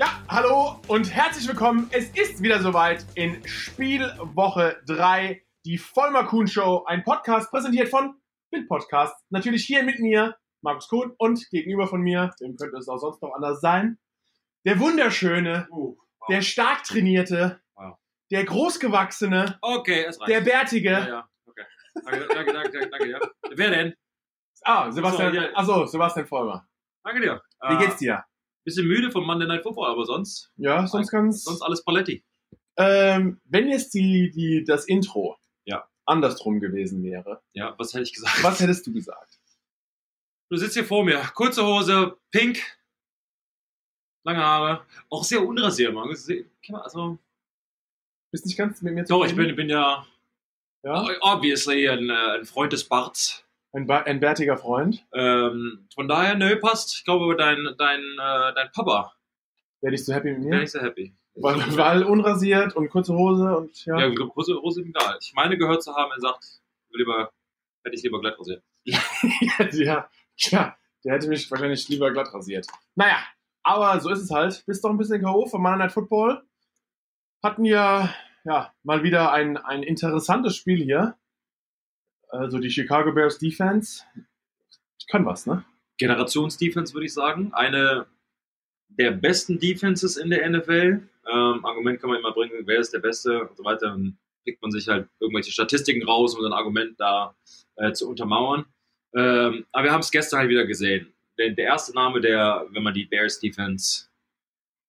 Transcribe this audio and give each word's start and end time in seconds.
Ja, 0.00 0.18
hallo 0.30 0.80
und 0.88 1.14
herzlich 1.14 1.46
willkommen. 1.46 1.86
Es 1.92 2.08
ist 2.16 2.42
wieder 2.42 2.62
soweit 2.62 3.04
in 3.16 3.46
Spielwoche 3.46 4.80
3, 4.86 5.42
die 5.66 5.76
Vollmer 5.76 6.24
Kuhn 6.24 6.46
Show, 6.48 6.84
ein 6.86 7.04
Podcast 7.04 7.50
präsentiert 7.50 7.90
von 7.90 8.14
Bild 8.50 8.66
Podcast. 8.66 9.14
Natürlich 9.28 9.66
hier 9.66 9.82
mit 9.82 9.98
mir, 9.98 10.36
Markus 10.62 10.88
Kuhn, 10.88 11.12
und 11.18 11.46
gegenüber 11.50 11.86
von 11.86 12.00
mir, 12.00 12.30
dem 12.40 12.56
könnte 12.56 12.78
es 12.78 12.88
auch 12.88 12.96
sonst 12.96 13.20
noch 13.20 13.34
anders 13.34 13.60
sein, 13.60 13.98
der 14.64 14.80
wunderschöne, 14.80 15.68
Uh, 15.70 15.98
wow. 16.18 16.28
der 16.30 16.40
stark 16.40 16.82
trainierte, 16.84 17.60
Wow. 17.74 17.98
der 18.30 18.44
großgewachsene, 18.44 19.58
Okay, 19.60 20.10
der 20.26 20.40
bärtige. 20.40 20.92
Ja, 20.92 21.06
ja. 21.08 21.28
Okay. 21.44 21.64
Danke, 22.06 22.26
danke, 22.26 22.52
danke, 22.54 22.70
danke, 22.70 22.88
danke, 22.90 23.10
ja. 23.10 23.18
Wer 23.54 23.68
denn? 23.70 23.94
Ah, 24.64 24.90
Sebastian, 24.90 25.34
So, 25.34 25.40
ja. 25.42 25.48
achso, 25.52 25.84
Sebastian 25.84 26.26
Vollmer. 26.26 26.66
Danke 27.04 27.20
dir. 27.20 27.42
Wie 27.68 27.76
geht's 27.76 27.98
dir? 27.98 28.24
Bisschen 28.64 28.86
müde 28.86 29.10
vom 29.10 29.24
Monday 29.26 29.48
Night 29.48 29.62
Football, 29.62 29.90
aber 29.90 30.04
sonst, 30.04 30.50
Ja, 30.56 30.86
sonst 30.86 31.10
ganz. 31.10 31.44
sonst 31.44 31.62
alles 31.62 31.82
Paletti. 31.84 32.22
Ähm, 32.76 33.40
wenn 33.44 33.68
jetzt 33.68 33.94
die, 33.94 34.30
die, 34.30 34.64
das 34.64 34.84
Intro 34.86 35.36
Ja. 35.64 35.88
andersrum 36.06 36.60
gewesen 36.60 37.02
wäre, 37.02 37.42
Ja, 37.52 37.74
was 37.78 37.92
hätte 37.94 38.04
ich 38.04 38.12
gesagt? 38.12 38.42
was 38.42 38.60
hättest 38.60 38.86
du 38.86 38.92
gesagt? 38.92 39.38
Du 40.50 40.56
sitzt 40.56 40.74
hier 40.74 40.84
vor 40.84 41.04
mir. 41.04 41.20
Kurze 41.34 41.64
Hose, 41.64 42.16
pink, 42.32 42.60
lange 44.24 44.40
Haare, 44.44 44.84
auch 45.08 45.24
sehr 45.24 45.42
unrasiert, 45.46 45.94
man. 45.94 46.08
Also, 46.08 47.18
Bist 48.32 48.46
nicht 48.46 48.56
ganz 48.58 48.82
mit 48.82 48.94
mir 48.94 49.04
doch, 49.04 49.24
ich 49.24 49.34
bin, 49.34 49.54
bin 49.56 49.68
ja 49.68 50.06
ja? 50.82 51.06
obviously 51.20 51.88
ein, 51.88 52.08
äh, 52.10 52.38
ein 52.38 52.44
Freund 52.46 52.72
des 52.72 52.84
Barts. 52.84 53.44
Ein, 53.72 53.88
ein 53.88 54.20
bärtiger 54.20 54.56
Freund. 54.56 55.06
Ähm, 55.12 55.86
von 55.94 56.08
daher, 56.08 56.34
nö, 56.34 56.56
passt. 56.56 56.96
Ich 56.96 57.04
glaube, 57.04 57.36
dein, 57.36 57.68
dein, 57.78 58.00
äh, 58.00 58.54
dein 58.54 58.70
Papa 58.72 59.12
Wäre 59.80 59.94
ich 59.94 60.04
so 60.04 60.12
happy 60.12 60.32
mit 60.32 60.42
wäre 60.42 60.54
mir? 60.56 60.60
nicht 60.60 60.72
so 60.72 60.80
happy. 60.80 61.14
Weil, 61.34 61.76
weil 61.76 62.02
unrasiert 62.04 62.76
und 62.76 62.90
kurze 62.90 63.14
Hose 63.14 63.56
und 63.56 63.84
ja. 63.86 63.98
Ja, 63.98 64.08
glaube, 64.10 64.34
Hose, 64.34 64.82
egal. 64.82 65.18
Ich 65.20 65.32
meine 65.34 65.56
gehört 65.56 65.82
zu 65.82 65.94
haben, 65.94 66.10
er 66.12 66.20
sagt, 66.20 66.60
lieber, 66.90 67.30
hätte 67.84 67.96
ich 67.96 68.02
lieber 68.02 68.20
glatt 68.20 68.38
rasiert. 68.38 68.62
ja, 68.84 70.08
tja, 70.36 70.76
der 71.04 71.14
hätte 71.14 71.28
mich 71.28 71.50
wahrscheinlich 71.50 71.88
lieber 71.88 72.10
glatt 72.10 72.32
rasiert. 72.34 72.66
Naja, 72.94 73.18
aber 73.62 74.00
so 74.00 74.10
ist 74.10 74.20
es 74.20 74.30
halt. 74.30 74.64
Bist 74.66 74.84
doch 74.84 74.90
ein 74.90 74.98
bisschen 74.98 75.22
K.O. 75.22 75.46
vom 75.46 75.62
Monday 75.62 75.78
Night 75.78 75.92
Football. 75.92 76.42
Hatten 77.42 77.64
ja, 77.64 78.12
ja 78.44 78.74
mal 78.82 79.02
wieder 79.02 79.32
ein, 79.32 79.56
ein 79.56 79.82
interessantes 79.82 80.56
Spiel 80.56 80.82
hier. 80.82 81.16
Also 82.30 82.58
die 82.58 82.70
Chicago 82.70 83.12
Bears 83.12 83.38
Defense. 83.38 84.04
Kann 85.08 85.26
was, 85.26 85.46
ne? 85.46 85.64
Generationsdefense 85.98 86.94
würde 86.94 87.06
ich 87.06 87.12
sagen. 87.12 87.52
Eine 87.52 88.06
der 88.88 89.12
besten 89.12 89.58
Defenses 89.58 90.16
in 90.16 90.30
der 90.30 90.48
NFL. 90.48 91.02
Ähm, 91.30 91.64
Argument 91.64 92.00
kann 92.00 92.10
man 92.10 92.18
immer 92.18 92.32
bringen, 92.32 92.52
wer 92.64 92.78
ist 92.78 92.92
der 92.92 93.00
Beste 93.00 93.48
und 93.48 93.56
so 93.56 93.64
weiter. 93.64 93.88
Dann 93.88 94.18
kriegt 94.44 94.62
man 94.62 94.70
sich 94.70 94.88
halt 94.88 95.08
irgendwelche 95.20 95.52
Statistiken 95.52 96.04
raus, 96.04 96.34
um 96.34 96.40
so 96.40 96.46
ein 96.46 96.52
Argument 96.52 96.98
da 96.98 97.34
äh, 97.76 97.92
zu 97.92 98.08
untermauern. 98.08 98.64
Ähm, 99.14 99.66
aber 99.72 99.84
wir 99.84 99.92
haben 99.92 100.00
es 100.00 100.10
gestern 100.10 100.40
halt 100.40 100.50
wieder 100.50 100.66
gesehen. 100.66 101.12
Der, 101.38 101.50
der 101.50 101.64
erste 101.66 101.94
Name, 101.94 102.20
der, 102.20 102.66
wenn 102.70 102.82
man 102.82 102.94
die 102.94 103.04
Bears 103.04 103.40
Defense, 103.40 104.08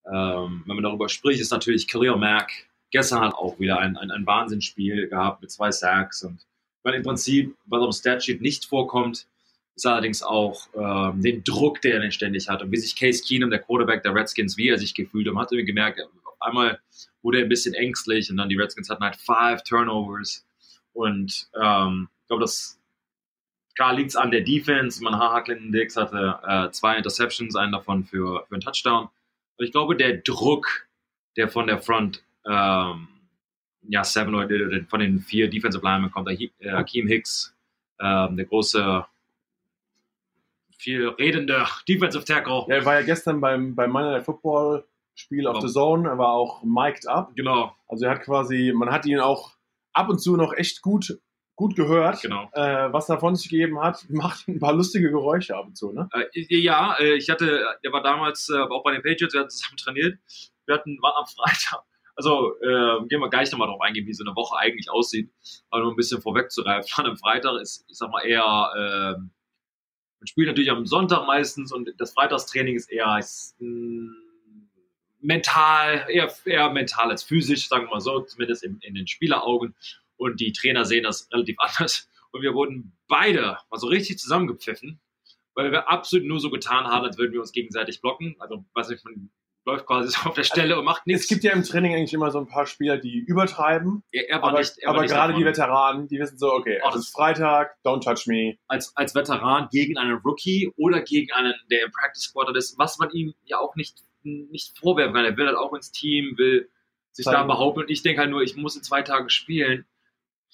ähm, 0.06 0.62
wenn 0.66 0.76
man 0.76 0.82
darüber 0.84 1.08
spricht, 1.08 1.40
ist 1.40 1.50
natürlich 1.50 1.88
Khalil 1.88 2.16
Mack. 2.16 2.50
Gestern 2.90 3.20
hat 3.20 3.34
auch 3.34 3.58
wieder 3.58 3.78
ein, 3.78 3.96
ein, 3.96 4.10
ein 4.10 4.26
Wahnsinnsspiel 4.26 5.08
gehabt 5.08 5.40
mit 5.42 5.50
zwei 5.50 5.70
Sacks 5.70 6.22
und 6.22 6.46
weil 6.82 6.94
im 6.94 7.02
Prinzip, 7.02 7.54
was 7.66 7.82
auf 7.82 7.94
Statsheet 7.94 8.40
nicht 8.40 8.64
vorkommt, 8.64 9.26
ist 9.74 9.86
allerdings 9.86 10.22
auch 10.22 10.68
ähm, 10.74 11.22
den 11.22 11.44
Druck, 11.44 11.80
der 11.80 11.94
er 11.94 12.00
denn 12.00 12.12
ständig 12.12 12.48
hat 12.48 12.62
und 12.62 12.70
wie 12.72 12.76
sich 12.76 12.96
Case 12.96 13.22
Keenum, 13.26 13.50
der 13.50 13.60
Quarterback 13.60 14.02
der 14.02 14.14
Redskins, 14.14 14.56
wie 14.56 14.68
er 14.68 14.78
sich 14.78 14.94
gefühlt 14.94 15.26
hat. 15.26 15.34
Man 15.34 15.44
hat 15.44 15.52
irgendwie 15.52 15.66
gemerkt, 15.66 16.00
auf 16.00 16.40
einmal 16.40 16.78
wurde 17.22 17.38
er 17.38 17.44
ein 17.44 17.48
bisschen 17.48 17.74
ängstlich 17.74 18.30
und 18.30 18.36
dann 18.36 18.48
die 18.48 18.56
Redskins 18.56 18.90
hatten 18.90 19.02
halt 19.02 19.16
five 19.16 19.62
Turnovers 19.62 20.44
und 20.92 21.48
ähm, 21.60 22.08
ich 22.22 22.28
glaube, 22.28 22.42
das 22.42 22.78
klar 23.74 23.94
liegt 23.94 24.16
an 24.16 24.30
der 24.30 24.42
Defense. 24.42 25.02
Man 25.02 25.18
Haha 25.18 25.40
Clinton 25.40 25.72
Dix 25.72 25.96
hatte 25.96 26.38
äh, 26.46 26.70
zwei 26.70 26.96
Interceptions, 26.96 27.56
einen 27.56 27.72
davon 27.72 28.04
für, 28.04 28.44
für 28.48 28.54
einen 28.54 28.60
Touchdown. 28.60 29.08
Und 29.56 29.64
ich 29.64 29.72
glaube, 29.72 29.96
der 29.96 30.18
Druck, 30.18 30.86
der 31.36 31.48
von 31.48 31.66
der 31.66 31.78
Front 31.78 32.22
ähm, 32.46 33.08
ja, 33.88 34.04
Seven 34.04 34.34
oder 34.34 34.46
oder 34.46 34.84
von 34.88 35.00
den 35.00 35.20
vier 35.20 35.48
Defensive 35.48 35.84
Linemen 35.84 36.10
kommt, 36.10 36.28
äh, 36.30 36.70
Akeem 36.70 37.08
Hicks, 37.08 37.54
ähm, 38.00 38.36
der 38.36 38.46
große 38.46 39.04
viel 40.82 41.08
redende 41.08 41.64
Defensive 41.88 42.24
Tackle. 42.24 42.64
Ja, 42.68 42.76
er 42.76 42.84
war 42.84 42.94
ja 42.94 43.02
gestern 43.02 43.40
beim, 43.40 43.74
beim 43.74 43.90
Monday 43.90 44.12
Night 44.12 44.24
Football 44.24 44.84
Spiel 45.14 45.46
auf 45.46 45.56
Genau. 45.56 45.66
The 45.66 45.72
Zone. 45.72 46.08
Er 46.08 46.18
war 46.18 46.32
auch 46.32 46.62
mic'd 46.64 47.06
up. 47.06 47.34
Genau, 47.36 47.74
Also 47.88 48.06
er 48.06 48.12
hat 48.12 48.22
quasi, 48.22 48.72
man 48.74 48.90
hat 48.90 49.06
ihn 49.06 49.20
auch 49.20 49.52
ab 49.92 50.08
und 50.08 50.18
zu 50.18 50.36
noch 50.36 50.52
echt 50.54 50.82
gut, 50.82 51.18
gut 51.54 51.76
gehört, 51.76 52.22
genau. 52.22 52.48
äh, 52.54 52.92
was 52.92 53.08
er 53.08 53.20
von 53.20 53.36
sich 53.36 53.50
gegeben 53.50 53.80
hat. 53.80 54.04
Macht 54.08 54.48
ein 54.48 54.58
paar 54.58 54.72
lustige 54.72 55.10
Geräusche 55.10 55.56
ab 55.56 55.66
und 55.66 55.76
zu, 55.76 55.92
ne? 55.92 56.08
Äh, 56.12 56.56
ja, 56.56 56.96
äh, 56.98 57.14
ich 57.14 57.28
hatte, 57.30 57.64
der 57.84 57.92
war 57.92 58.02
damals 58.02 58.48
äh, 58.48 58.58
auch 58.58 58.82
bei 58.82 58.92
den 58.92 59.02
Patriots, 59.02 59.34
wir 59.34 59.40
hatten 59.40 59.50
zusammen 59.50 59.76
trainiert. 59.84 60.18
Wir 60.66 60.76
hatten, 60.76 60.98
waren 61.02 61.14
am 61.16 61.26
Freitag. 61.26 61.84
Also 62.14 62.54
äh, 62.60 63.06
gehen 63.08 63.20
wir 63.20 63.30
gleich 63.30 63.50
nochmal 63.50 63.68
drauf 63.68 63.80
eingehen, 63.80 64.06
wie 64.06 64.12
so 64.12 64.24
eine 64.24 64.36
Woche 64.36 64.56
eigentlich 64.58 64.90
aussieht. 64.90 65.30
Aber 65.70 65.82
nur 65.82 65.92
ein 65.92 65.96
bisschen 65.96 66.20
vorwegzureifen. 66.20 66.90
Dann 66.96 67.06
am 67.06 67.16
Freitag 67.16 67.60
ist, 67.60 67.84
ich 67.88 67.96
sag 67.96 68.10
mal, 68.10 68.24
eher, 68.24 68.42
äh, 68.42 69.18
man 69.18 70.26
spielt 70.26 70.48
natürlich 70.48 70.70
am 70.70 70.86
Sonntag 70.86 71.26
meistens 71.26 71.72
und 71.72 71.90
das 71.98 72.12
Freitagstraining 72.12 72.76
ist 72.76 72.90
eher 72.90 73.18
ist, 73.18 73.56
mh, 73.60 74.12
mental, 75.20 76.06
eher, 76.08 76.32
eher 76.44 76.70
mental 76.70 77.10
als 77.10 77.22
physisch, 77.22 77.68
sagen 77.68 77.86
wir 77.86 77.90
mal 77.90 78.00
so, 78.00 78.20
zumindest 78.20 78.64
in, 78.64 78.78
in 78.82 78.94
den 78.94 79.06
Spieleraugen. 79.06 79.74
Und 80.16 80.40
die 80.40 80.52
Trainer 80.52 80.84
sehen 80.84 81.04
das 81.04 81.28
relativ 81.32 81.56
anders. 81.58 82.08
Und 82.30 82.42
wir 82.42 82.54
wurden 82.54 82.96
beide 83.08 83.58
mal 83.70 83.78
so 83.78 83.86
richtig 83.88 84.18
zusammengepfiffen 84.18 85.00
weil 85.54 85.70
wir 85.70 85.88
absolut 85.88 86.26
nur 86.26 86.40
so 86.40 86.50
getan 86.50 86.86
haben, 86.86 87.04
als 87.04 87.18
würden 87.18 87.32
wir 87.32 87.40
uns 87.40 87.52
gegenseitig 87.52 88.00
blocken. 88.00 88.36
Also, 88.38 88.64
weiß 88.74 88.88
nicht, 88.88 89.04
man 89.04 89.30
läuft 89.64 89.86
quasi 89.86 90.08
so 90.10 90.28
auf 90.28 90.34
der 90.34 90.42
Stelle 90.44 90.78
und 90.78 90.84
macht 90.84 91.06
nichts. 91.06 91.22
Es 91.22 91.28
gibt 91.28 91.44
ja 91.44 91.52
im 91.52 91.62
Training 91.62 91.94
eigentlich 91.94 92.12
immer 92.14 92.30
so 92.30 92.38
ein 92.38 92.46
paar 92.48 92.66
Spieler, 92.66 92.96
die 92.98 93.18
übertreiben. 93.18 94.02
er, 94.10 94.28
er 94.28 94.42
war 94.42 94.50
Aber, 94.50 94.58
nicht, 94.58 94.78
er 94.78 94.88
war 94.88 94.94
aber 94.94 95.02
nicht 95.02 95.10
gerade 95.12 95.32
davon. 95.32 95.40
die 95.40 95.46
Veteranen, 95.48 96.08
die 96.08 96.18
wissen 96.18 96.38
so, 96.38 96.52
okay, 96.52 96.80
es 96.88 96.94
ist 96.96 97.12
Freitag, 97.12 97.76
don't 97.84 98.02
touch 98.02 98.26
me. 98.26 98.56
als, 98.66 98.96
als 98.96 99.14
Veteran 99.14 99.68
gegen 99.70 99.98
einen 99.98 100.18
Rookie 100.24 100.72
oder 100.76 101.00
gegen 101.02 101.32
einen, 101.32 101.54
der 101.70 101.84
im 101.84 101.92
Practice 101.92 102.22
Squad 102.24 102.54
ist, 102.56 102.78
was 102.78 102.98
man 102.98 103.10
ihm 103.10 103.34
ja 103.44 103.58
auch 103.58 103.76
nicht, 103.76 103.98
nicht 104.22 104.78
vorwerfen 104.78 105.14
kann. 105.14 105.24
Er 105.24 105.36
will 105.36 105.46
halt 105.46 105.56
auch 105.56 105.72
ins 105.74 105.92
Team, 105.92 106.36
will 106.38 106.68
sich 107.12 107.24
da 107.24 107.32
Zeigen. 107.32 107.48
behaupten. 107.48 107.80
Und 107.80 107.90
ich 107.90 108.02
denke 108.02 108.20
halt 108.20 108.30
nur, 108.30 108.42
ich 108.42 108.56
muss 108.56 108.74
in 108.76 108.82
zwei 108.82 109.02
Tagen 109.02 109.28
spielen. 109.28 109.84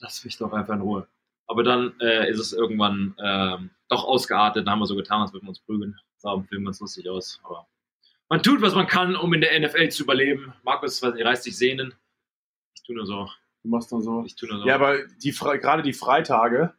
Lass 0.01 0.25
mich 0.25 0.37
doch 0.37 0.53
einfach 0.53 0.75
in 0.75 0.81
Ruhe. 0.83 1.07
Aber 1.47 1.63
dann 1.63 1.95
äh, 2.01 2.29
ist 2.31 2.39
es 2.41 2.53
irgendwann 2.53 3.15
ähm, 3.25 3.71
doch 3.89 4.05
ausgeartet. 4.05 4.67
Dann 4.67 4.73
haben 4.73 4.81
wir 4.81 4.87
so 4.87 4.97
getan, 4.97 5.23
als 5.23 5.33
würden 5.33 5.45
wir 5.45 5.51
uns 5.51 5.61
prügeln. 5.61 5.97
Sah 6.19 6.35
im 6.35 6.45
Film 6.45 6.65
ganz 6.67 6.81
lustig 6.81 7.09
aus. 7.09 7.41
Aber 7.43 7.67
man 8.29 8.43
tut, 8.43 8.61
was 8.61 8.75
man 8.75 8.87
kann, 8.87 9.17
um 9.17 9.33
in 9.33 9.41
der 9.41 9.59
NFL 9.59 9.89
zu 9.89 10.05
überleben. 10.05 10.53
Markus, 10.63 11.03
weiß 11.03 11.15
nicht, 11.15 11.25
reißt 11.25 11.45
sich 11.45 11.57
Sehnen. 11.57 11.95
Ich 12.75 12.83
tue 12.83 12.95
nur 12.95 13.07
so. 13.07 13.29
Du 13.63 13.71
machst 13.71 13.91
nur 13.91 14.03
so. 14.03 14.25
Ich 14.25 14.37
tue 14.37 14.49
nur 14.49 14.61
so. 14.61 14.67
Ja, 14.67 14.75
aber 14.75 15.07
die, 15.07 15.33
gerade 15.33 15.83
die 15.83 15.93
Freitage, 15.93 16.75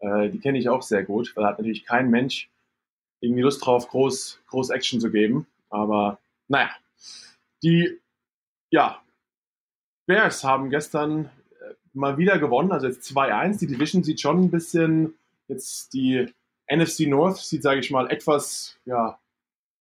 äh, 0.00 0.28
die 0.28 0.40
kenne 0.40 0.58
ich 0.58 0.68
auch 0.68 0.82
sehr 0.82 1.04
gut, 1.04 1.34
weil 1.34 1.44
da 1.44 1.50
hat 1.50 1.58
natürlich 1.58 1.84
kein 1.84 2.10
Mensch 2.10 2.50
irgendwie 3.20 3.42
Lust 3.42 3.64
drauf, 3.64 3.88
groß, 3.88 4.40
groß 4.46 4.70
Action 4.70 5.00
zu 5.00 5.10
geben. 5.10 5.46
Aber 5.70 6.18
naja, 6.48 6.70
die, 7.62 8.00
ja, 8.70 9.02
Bears 10.06 10.44
haben 10.44 10.70
gestern 10.70 11.26
äh, 11.60 11.74
mal 11.92 12.18
wieder 12.18 12.38
gewonnen, 12.38 12.72
also 12.72 12.86
jetzt 12.86 13.10
2-1. 13.10 13.58
Die 13.58 13.66
Division 13.66 14.04
sieht 14.04 14.20
schon 14.20 14.44
ein 14.44 14.50
bisschen, 14.50 15.14
jetzt 15.48 15.92
die 15.92 16.32
NFC 16.70 17.00
North 17.00 17.38
sieht, 17.38 17.62
sage 17.62 17.80
ich 17.80 17.90
mal, 17.90 18.10
etwas 18.10 18.78
ja, 18.84 19.18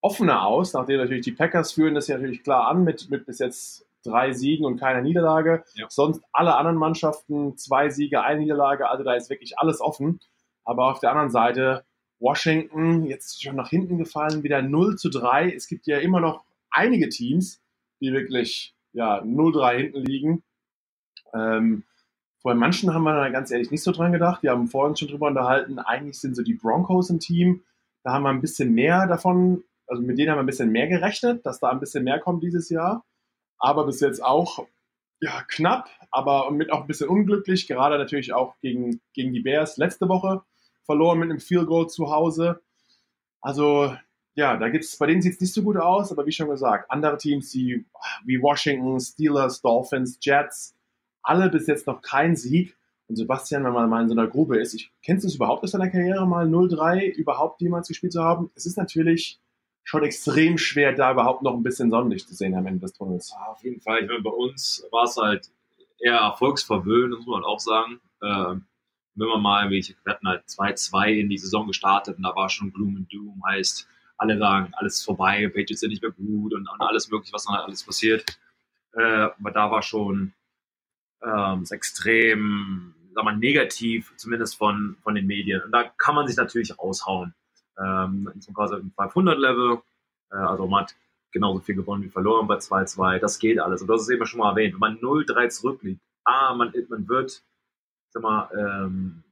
offener 0.02 0.46
aus, 0.46 0.74
nachdem 0.74 1.00
natürlich 1.00 1.26
die 1.26 1.32
Packers 1.32 1.74
führen 1.74 1.96
das 1.96 2.08
ja 2.08 2.18
natürlich 2.18 2.44
klar 2.44 2.68
an 2.68 2.84
mit, 2.84 3.10
mit 3.10 3.26
bis 3.26 3.40
jetzt 3.40 3.86
drei 4.04 4.32
Siegen 4.32 4.66
und 4.66 4.80
keiner 4.80 5.02
Niederlage. 5.02 5.64
Ja. 5.74 5.88
Sonst 5.90 6.22
alle 6.32 6.56
anderen 6.56 6.78
Mannschaften 6.78 7.58
zwei 7.58 7.90
Siege, 7.90 8.22
eine 8.22 8.42
Niederlage, 8.42 8.90
also 8.90 9.04
da 9.04 9.14
ist 9.14 9.30
wirklich 9.30 9.60
alles 9.60 9.82
offen. 9.82 10.20
Aber 10.64 10.92
auf 10.92 11.00
der 11.00 11.12
anderen 11.12 11.32
Seite 11.32 11.86
Washington 12.20 13.06
jetzt 13.06 13.42
schon 13.42 13.56
nach 13.56 13.70
hinten 13.70 13.98
gefallen, 13.98 14.44
wieder 14.44 14.62
0 14.62 14.98
zu 14.98 15.10
3. 15.10 15.52
Es 15.52 15.68
gibt 15.68 15.88
ja 15.88 16.00
immer 16.00 16.20
noch 16.20 16.44
einige 16.70 17.10
Teams, 17.10 17.62
die 18.02 18.12
wirklich 18.12 18.76
ja, 18.94 19.22
0-3 19.22 19.78
hinten 19.78 20.00
liegen. 20.00 20.44
Ähm, 21.34 21.84
bei 22.44 22.54
manchen 22.54 22.94
haben 22.94 23.04
wir 23.04 23.14
da 23.14 23.30
ganz 23.30 23.52
ehrlich 23.52 23.72
nicht 23.72 23.84
so 23.84 23.92
dran 23.92 24.12
gedacht. 24.12 24.42
Wir 24.42 24.52
haben 24.52 24.68
vorhin 24.68 24.96
schon 24.96 25.10
drüber 25.10 25.28
unterhalten. 25.28 25.80
Eigentlich 25.80 26.20
sind 26.20 26.36
so 26.36 26.44
die 26.44 26.54
Broncos 26.54 27.10
im 27.10 27.20
Team. 27.20 27.64
Da 28.04 28.14
haben 28.14 28.24
wir 28.24 28.30
ein 28.30 28.42
bisschen 28.42 28.74
mehr 28.74 29.06
davon, 29.06 29.64
also 29.88 30.04
mit 30.04 30.18
denen 30.18 30.32
haben 30.32 30.38
wir 30.38 30.44
ein 30.44 30.48
bisschen 30.48 30.72
mehr 30.72 30.88
gerechnet, 30.88 31.46
dass 31.46 31.60
da 31.60 31.70
ein 31.70 31.80
bisschen 31.80 32.04
mehr 32.04 32.20
kommt 32.20 32.44
dieses 32.44 32.70
Jahr. 32.70 33.06
Aber 33.58 33.86
bis 33.86 34.00
jetzt 34.02 34.24
auch 34.24 34.68
ja, 35.20 35.44
knapp, 35.48 35.90
aber 36.12 36.52
mit 36.52 36.72
auch 36.72 36.82
ein 36.82 36.88
bisschen 36.88 37.10
unglücklich. 37.10 37.68
Gerade 37.68 37.98
natürlich 37.98 38.34
auch 38.34 38.56
gegen, 38.60 39.02
gegen 39.14 39.34
die 39.34 39.40
Bears 39.40 39.78
letzte 39.78 40.08
Woche 40.08 40.44
verloren 40.84 41.20
mit 41.20 41.30
einem 41.30 41.40
Field 41.40 41.68
Goal 41.68 41.88
zu 41.88 42.12
Hause. 42.12 42.62
Also 43.42 43.96
ja, 44.36 44.58
da 44.58 44.70
gibt's, 44.70 44.98
bei 44.98 45.08
denen 45.08 45.22
sieht's 45.22 45.42
nicht 45.42 45.54
so 45.54 45.64
gut 45.64 45.78
aus, 45.78 46.12
aber 46.12 46.26
wie 46.28 46.32
schon 46.32 46.50
gesagt, 46.50 46.92
andere 46.92 47.18
Teams 47.18 47.54
wie, 47.56 47.86
wie 48.24 48.42
Washington, 48.42 49.00
Steelers, 49.00 49.62
Dolphins, 49.62 50.20
Jets, 50.22 50.76
alle 51.24 51.50
bis 51.50 51.66
jetzt 51.66 51.88
noch 51.88 52.02
kein 52.02 52.36
Sieg. 52.36 52.78
Und 53.08 53.16
Sebastian, 53.16 53.64
wenn 53.64 53.74
man 53.74 53.90
mal 53.90 54.04
in 54.04 54.10
so 54.10 54.14
einer 54.14 54.28
Grube 54.28 54.60
ist, 54.60 54.74
ich, 54.74 54.92
kennst 55.02 55.24
du 55.24 55.28
es 55.30 55.36
überhaupt 55.36 55.64
aus 55.64 55.72
deiner 55.72 55.90
Karriere 55.90 56.28
mal 56.28 56.46
0-3 56.46 57.10
überhaupt 57.10 57.62
jemals 57.62 57.88
gespielt 57.88 58.14
zu 58.14 58.22
haben? 58.22 58.52
Es 58.54 58.66
ist 58.66 58.78
natürlich 58.78 59.40
schon 59.88 60.04
extrem 60.04 60.58
schwer, 60.58 60.92
da 60.92 61.14
überhaupt 61.14 61.44
noch 61.44 61.54
ein 61.54 61.64
bisschen 61.64 61.90
Sonnenlicht 61.90 62.28
zu 62.28 62.36
sehen 62.36 62.56
am 62.56 62.68
Ende 62.68 62.82
des 62.82 62.92
Tunnels. 62.92 63.32
Ja, 63.32 63.46
auf 63.54 63.64
jeden 63.64 63.80
Fall. 63.80 64.02
Ich 64.02 64.08
meine, 64.10 64.22
bei 64.22 64.30
uns 64.30 64.86
war 64.92 65.06
es 65.06 65.16
halt 65.16 65.50
eher 65.98 66.18
erfolgsverwöhnt, 66.18 67.16
muss 67.16 67.26
man 67.26 67.46
auch 67.46 67.60
sagen. 67.62 68.02
Ähm, 68.22 68.66
wenn 69.16 69.28
man 69.30 69.42
mal, 69.42 69.70
wir 69.70 69.82
hatten 70.06 70.28
halt 70.28 70.44
2-2 70.44 71.22
in 71.22 71.30
die 71.30 71.38
Saison 71.38 71.68
gestartet 71.68 72.18
und 72.18 72.24
da 72.24 72.36
war 72.36 72.50
schon 72.50 72.74
Gloom 72.74 72.98
and 72.98 73.14
Doom, 73.14 73.42
heißt, 73.48 73.88
alle 74.18 74.38
sagen, 74.38 74.74
alles 74.74 74.96
ist 74.96 75.06
vorbei, 75.06 75.48
Patriots 75.48 75.80
sind 75.80 75.92
nicht 75.92 76.02
mehr 76.02 76.12
gut 76.12 76.54
und, 76.54 76.68
und 76.68 76.82
alles 76.82 77.10
mögliche, 77.10 77.32
was 77.32 77.46
dann 77.46 77.56
halt 77.56 77.68
alles 77.68 77.86
passiert. 77.86 78.26
Äh, 78.92 79.30
aber 79.40 79.52
da 79.52 79.72
war 79.72 79.84
schon 79.84 80.34
ähm, 81.24 81.64
extrem, 81.70 82.94
sag 83.16 83.24
mal, 83.24 83.38
negativ, 83.38 84.12
zumindest 84.18 84.58
von, 84.58 84.98
von 85.02 85.16
den 85.16 85.28
Medien. 85.28 85.64
Und 85.64 85.72
da 85.72 85.86
kann 85.86 86.14
man 86.14 86.28
sich 86.28 86.36
natürlich 86.36 86.78
raushauen. 86.78 87.34
Ähm, 87.80 88.32
zum 88.40 88.54
quasi 88.54 88.76
im 88.76 88.92
500-Level, 88.96 89.82
äh, 90.32 90.36
also 90.36 90.68
man 90.68 90.84
hat 90.84 90.96
genauso 91.32 91.60
viel 91.60 91.76
gewonnen 91.76 92.04
wie 92.04 92.10
verloren 92.10 92.48
bei 92.48 92.56
2-2, 92.56 93.20
das 93.20 93.40
geht 93.40 93.60
alles. 93.60 93.82
Und 93.82 93.88
das 93.88 94.02
ist 94.02 94.10
eben 94.10 94.26
schon 94.26 94.40
mal 94.40 94.50
erwähnt. 94.50 94.74
Wenn 94.74 94.80
man 94.80 94.98
0-3 94.98 95.50
zurückliegt, 95.50 96.02
ah, 96.24 96.54
man, 96.56 96.74
man 96.90 97.08
wird, 97.08 97.44
sag 98.10 98.24
mal, 98.24 98.50
ähm, 98.58 99.24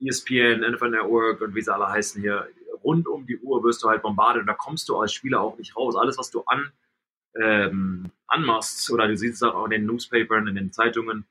ESPN, 0.00 0.60
NFL 0.72 0.90
Network 0.90 1.40
und 1.40 1.54
wie 1.54 1.62
sie 1.62 1.72
alle 1.72 1.88
heißen 1.88 2.20
hier, 2.20 2.48
rund 2.82 3.06
um 3.06 3.26
die 3.26 3.38
Uhr 3.38 3.62
wirst 3.62 3.82
du 3.82 3.88
halt 3.88 4.02
bombardet 4.02 4.42
und 4.42 4.46
da 4.46 4.54
kommst 4.54 4.88
du 4.88 4.96
als 4.98 5.12
Spieler 5.12 5.40
auch 5.40 5.56
nicht 5.58 5.76
raus. 5.76 5.96
Alles, 5.96 6.18
was 6.18 6.30
du 6.30 6.42
an, 6.42 6.72
ähm, 7.40 8.10
anmachst 8.26 8.90
oder 8.90 9.06
du 9.08 9.16
siehst 9.16 9.36
es 9.36 9.42
auch 9.42 9.64
in 9.64 9.70
den 9.70 9.86
Newspapern, 9.86 10.48
in 10.48 10.56
den 10.56 10.72
Zeitungen, 10.72 11.24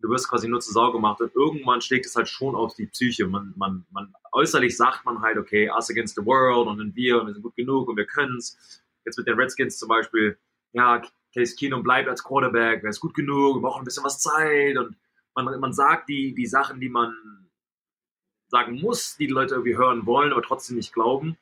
du 0.00 0.10
wirst 0.10 0.28
quasi 0.28 0.48
nur 0.48 0.60
zur 0.60 0.74
Sau 0.74 0.92
gemacht 0.92 1.20
und 1.20 1.34
irgendwann 1.34 1.80
schlägt 1.80 2.06
es 2.06 2.16
halt 2.16 2.28
schon 2.28 2.54
auf 2.54 2.74
die 2.74 2.86
Psyche. 2.86 3.26
Man, 3.26 3.54
man, 3.56 3.86
man 3.90 4.12
äußerlich 4.36 4.76
sagt 4.76 5.04
man 5.06 5.22
halt, 5.22 5.38
okay, 5.38 5.70
us 5.70 5.90
against 5.90 6.14
the 6.14 6.24
world 6.24 6.68
und 6.68 6.78
dann 6.78 6.94
wir 6.94 7.20
und 7.20 7.26
wir 7.26 7.32
sind 7.32 7.42
gut 7.42 7.56
genug 7.56 7.88
und 7.88 7.96
wir 7.96 8.06
können's. 8.06 8.82
Jetzt 9.04 9.16
mit 9.16 9.26
den 9.26 9.38
Redskins 9.38 9.78
zum 9.78 9.88
Beispiel, 9.88 10.36
ja, 10.72 11.00
Case 11.34 11.56
Keenum 11.56 11.82
bleibt 11.82 12.08
als 12.08 12.22
Quarterback, 12.22 12.82
er 12.82 12.90
ist 12.90 13.00
gut 13.00 13.14
genug, 13.14 13.56
wir 13.56 13.62
brauchen 13.62 13.82
ein 13.82 13.84
bisschen 13.84 14.04
was 14.04 14.20
Zeit 14.20 14.76
und 14.76 14.96
man, 15.34 15.60
man 15.60 15.72
sagt 15.72 16.08
die, 16.08 16.34
die 16.34 16.46
Sachen, 16.46 16.80
die 16.80 16.88
man 16.88 17.14
sagen 18.48 18.80
muss, 18.80 19.16
die 19.16 19.26
die 19.26 19.32
Leute 19.32 19.54
irgendwie 19.54 19.76
hören 19.76 20.06
wollen, 20.06 20.32
aber 20.32 20.42
trotzdem 20.42 20.76
nicht 20.76 20.92
glauben. 20.92 21.36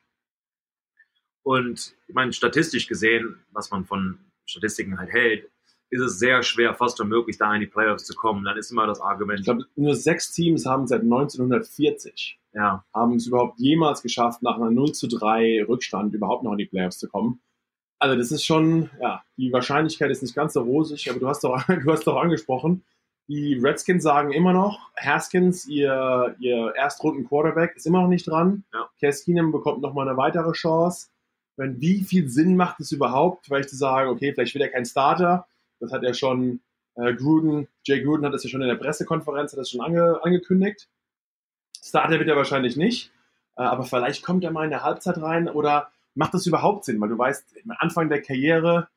Und 1.43 1.95
ich 2.07 2.15
meine, 2.15 2.33
statistisch 2.33 2.87
gesehen, 2.87 3.43
was 3.51 3.71
man 3.71 3.85
von 3.85 4.19
Statistiken 4.45 4.97
halt 4.97 5.11
hält, 5.11 5.49
ist 5.89 6.01
es 6.01 6.19
sehr 6.19 6.43
schwer, 6.43 6.73
fast 6.73 6.99
unmöglich, 6.99 7.37
da 7.37 7.53
in 7.53 7.61
die 7.61 7.67
Playoffs 7.67 8.05
zu 8.05 8.15
kommen. 8.15 8.43
Dann 8.43 8.57
ist 8.57 8.71
immer 8.71 8.87
das 8.87 9.01
Argument. 9.01 9.39
Ich 9.39 9.45
glaube, 9.45 9.65
nur 9.75 9.95
sechs 9.95 10.31
Teams 10.31 10.65
haben 10.65 10.87
seit 10.87 11.01
1940 11.01 12.39
ja. 12.55 12.83
haben 12.93 13.15
es 13.15 13.27
überhaupt 13.27 13.59
jemals 13.59 14.01
geschafft, 14.01 14.41
nach 14.41 14.55
einer 14.55 14.71
0 14.71 14.93
zu 14.93 15.07
3 15.07 15.65
Rückstand 15.67 16.13
überhaupt 16.13 16.43
noch 16.43 16.53
in 16.53 16.57
die 16.57 16.65
Playoffs 16.65 16.97
zu 16.97 17.07
kommen. 17.07 17.41
Also 17.99 18.17
das 18.17 18.31
ist 18.31 18.45
schon, 18.45 18.89
ja, 18.99 19.23
die 19.37 19.53
Wahrscheinlichkeit 19.53 20.09
ist 20.09 20.21
nicht 20.21 20.35
ganz 20.35 20.53
so 20.53 20.61
rosig, 20.61 21.09
aber 21.09 21.19
du 21.19 21.27
hast 21.27 21.43
doch, 21.43 21.61
du 21.67 21.91
hast 21.91 22.07
doch 22.07 22.17
angesprochen, 22.17 22.83
die 23.27 23.55
Redskins 23.55 24.03
sagen 24.03 24.31
immer 24.31 24.53
noch, 24.53 24.91
Haskins, 24.95 25.65
ihr, 25.65 26.35
ihr 26.39 26.73
Erstrunden-Quarterback, 26.75 27.75
ist 27.75 27.87
immer 27.87 28.01
noch 28.01 28.07
nicht 28.07 28.27
dran. 28.27 28.63
Ja. 28.73 28.87
Case 28.99 29.23
Keenum 29.23 29.51
bekommt 29.51 29.81
nochmal 29.81 30.07
eine 30.07 30.17
weitere 30.17 30.51
Chance. 30.51 31.07
Wenn, 31.57 31.79
wie 31.81 32.03
viel 32.03 32.29
Sinn 32.29 32.55
macht 32.55 32.79
es 32.81 32.91
überhaupt, 32.91 33.45
vielleicht 33.45 33.69
zu 33.69 33.77
sagen, 33.77 34.09
okay, 34.09 34.33
vielleicht 34.33 34.53
wird 34.53 34.63
er 34.63 34.71
kein 34.71 34.85
Starter. 34.85 35.47
Das 35.79 35.91
hat 35.91 36.03
er 36.03 36.13
schon, 36.13 36.61
äh, 36.95 37.13
Gruden, 37.13 37.67
Jay 37.83 38.01
Gruden 38.01 38.25
hat 38.25 38.33
das 38.33 38.43
ja 38.43 38.49
schon 38.49 38.61
in 38.61 38.67
der 38.67 38.75
Pressekonferenz, 38.75 39.51
hat 39.51 39.59
das 39.59 39.69
schon 39.69 39.81
ange, 39.81 40.19
angekündigt. 40.23 40.87
Starter 41.83 42.19
wird 42.19 42.29
er 42.29 42.35
wahrscheinlich 42.35 42.77
nicht, 42.77 43.11
äh, 43.57 43.63
aber 43.63 43.83
vielleicht 43.83 44.23
kommt 44.23 44.43
er 44.43 44.51
mal 44.51 44.63
in 44.63 44.71
der 44.71 44.83
Halbzeit 44.83 45.21
rein 45.21 45.47
oder 45.47 45.91
macht 46.15 46.33
das 46.33 46.47
überhaupt 46.47 46.85
Sinn? 46.85 46.99
Weil 46.99 47.09
du 47.09 47.17
weißt, 47.17 47.57
am 47.65 47.75
Anfang 47.79 48.09
der 48.09 48.21
Karriere, 48.21 48.87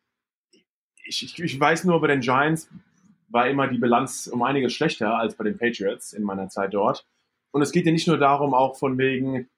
ich, 1.05 1.23
ich, 1.25 1.39
ich 1.39 1.61
weiß 1.61 1.85
nur 1.85 2.01
bei 2.01 2.07
den 2.07 2.21
Giants, 2.21 2.71
war 3.29 3.49
immer 3.49 3.69
die 3.69 3.79
Bilanz 3.79 4.27
um 4.27 4.43
einiges 4.43 4.73
schlechter 4.73 5.19
als 5.19 5.35
bei 5.35 5.45
den 5.45 5.59
Patriots 5.59 6.13
in 6.13 6.23
meiner 6.23 6.49
Zeit 6.49 6.73
dort. 6.73 7.07
Und 7.51 7.63
es 7.63 7.73
geht 7.73 7.87
ja 7.87 7.93
nicht 7.93 8.09
nur 8.09 8.19
darum, 8.19 8.55
auch 8.55 8.77
von 8.77 8.99
wegen, 8.99 9.49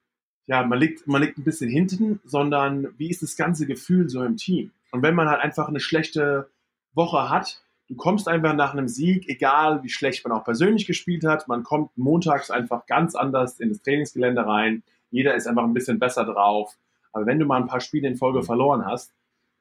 ja, 0.46 0.64
man 0.64 0.78
liegt, 0.78 1.06
man 1.06 1.22
liegt 1.22 1.38
ein 1.38 1.44
bisschen 1.44 1.70
hinten, 1.70 2.20
sondern 2.24 2.88
wie 2.98 3.10
ist 3.10 3.22
das 3.22 3.36
ganze 3.36 3.66
Gefühl 3.66 4.08
so 4.08 4.24
im 4.24 4.36
Team? 4.36 4.72
Und 4.90 5.02
wenn 5.02 5.14
man 5.14 5.28
halt 5.28 5.40
einfach 5.40 5.68
eine 5.68 5.80
schlechte 5.80 6.50
Woche 6.94 7.30
hat, 7.30 7.62
du 7.88 7.96
kommst 7.96 8.28
einfach 8.28 8.54
nach 8.54 8.72
einem 8.72 8.88
Sieg, 8.88 9.28
egal 9.28 9.82
wie 9.82 9.88
schlecht 9.88 10.26
man 10.26 10.36
auch 10.36 10.44
persönlich 10.44 10.86
gespielt 10.86 11.24
hat, 11.24 11.48
man 11.48 11.62
kommt 11.62 11.96
montags 11.96 12.50
einfach 12.50 12.86
ganz 12.86 13.14
anders 13.14 13.60
in 13.60 13.70
das 13.70 13.82
Trainingsgelände 13.82 14.46
rein, 14.46 14.82
jeder 15.10 15.34
ist 15.34 15.46
einfach 15.46 15.64
ein 15.64 15.74
bisschen 15.74 15.98
besser 15.98 16.24
drauf. 16.24 16.76
Aber 17.12 17.26
wenn 17.26 17.38
du 17.38 17.46
mal 17.46 17.60
ein 17.60 17.66
paar 17.66 17.80
Spiele 17.80 18.06
in 18.06 18.16
Folge 18.16 18.42
verloren 18.42 18.86
hast, 18.86 19.12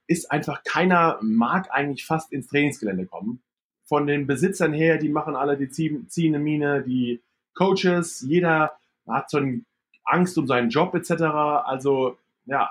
ist 0.05 0.31
einfach 0.31 0.63
keiner 0.63 1.17
mag 1.21 1.69
eigentlich 1.71 2.05
fast 2.05 2.31
ins 2.31 2.47
Trainingsgelände 2.47 3.05
kommen 3.05 3.41
von 3.89 4.05
den 4.05 4.27
Besitzern 4.27 4.71
her, 4.71 4.99
die 4.99 5.09
machen 5.09 5.35
alle, 5.35 5.57
die 5.57 5.67
ziehen, 5.67 6.07
ziehen 6.07 6.35
eine 6.35 6.43
Mine, 6.43 6.83
die 6.83 7.21
Coaches, 7.55 8.21
jeder 8.21 8.73
hat 9.07 9.31
so 9.31 9.39
eine 9.39 9.61
Angst 10.05 10.37
um 10.37 10.45
seinen 10.45 10.69
Job 10.69 10.93
etc. 10.93 11.23
Also 11.65 12.17
ja 12.45 12.69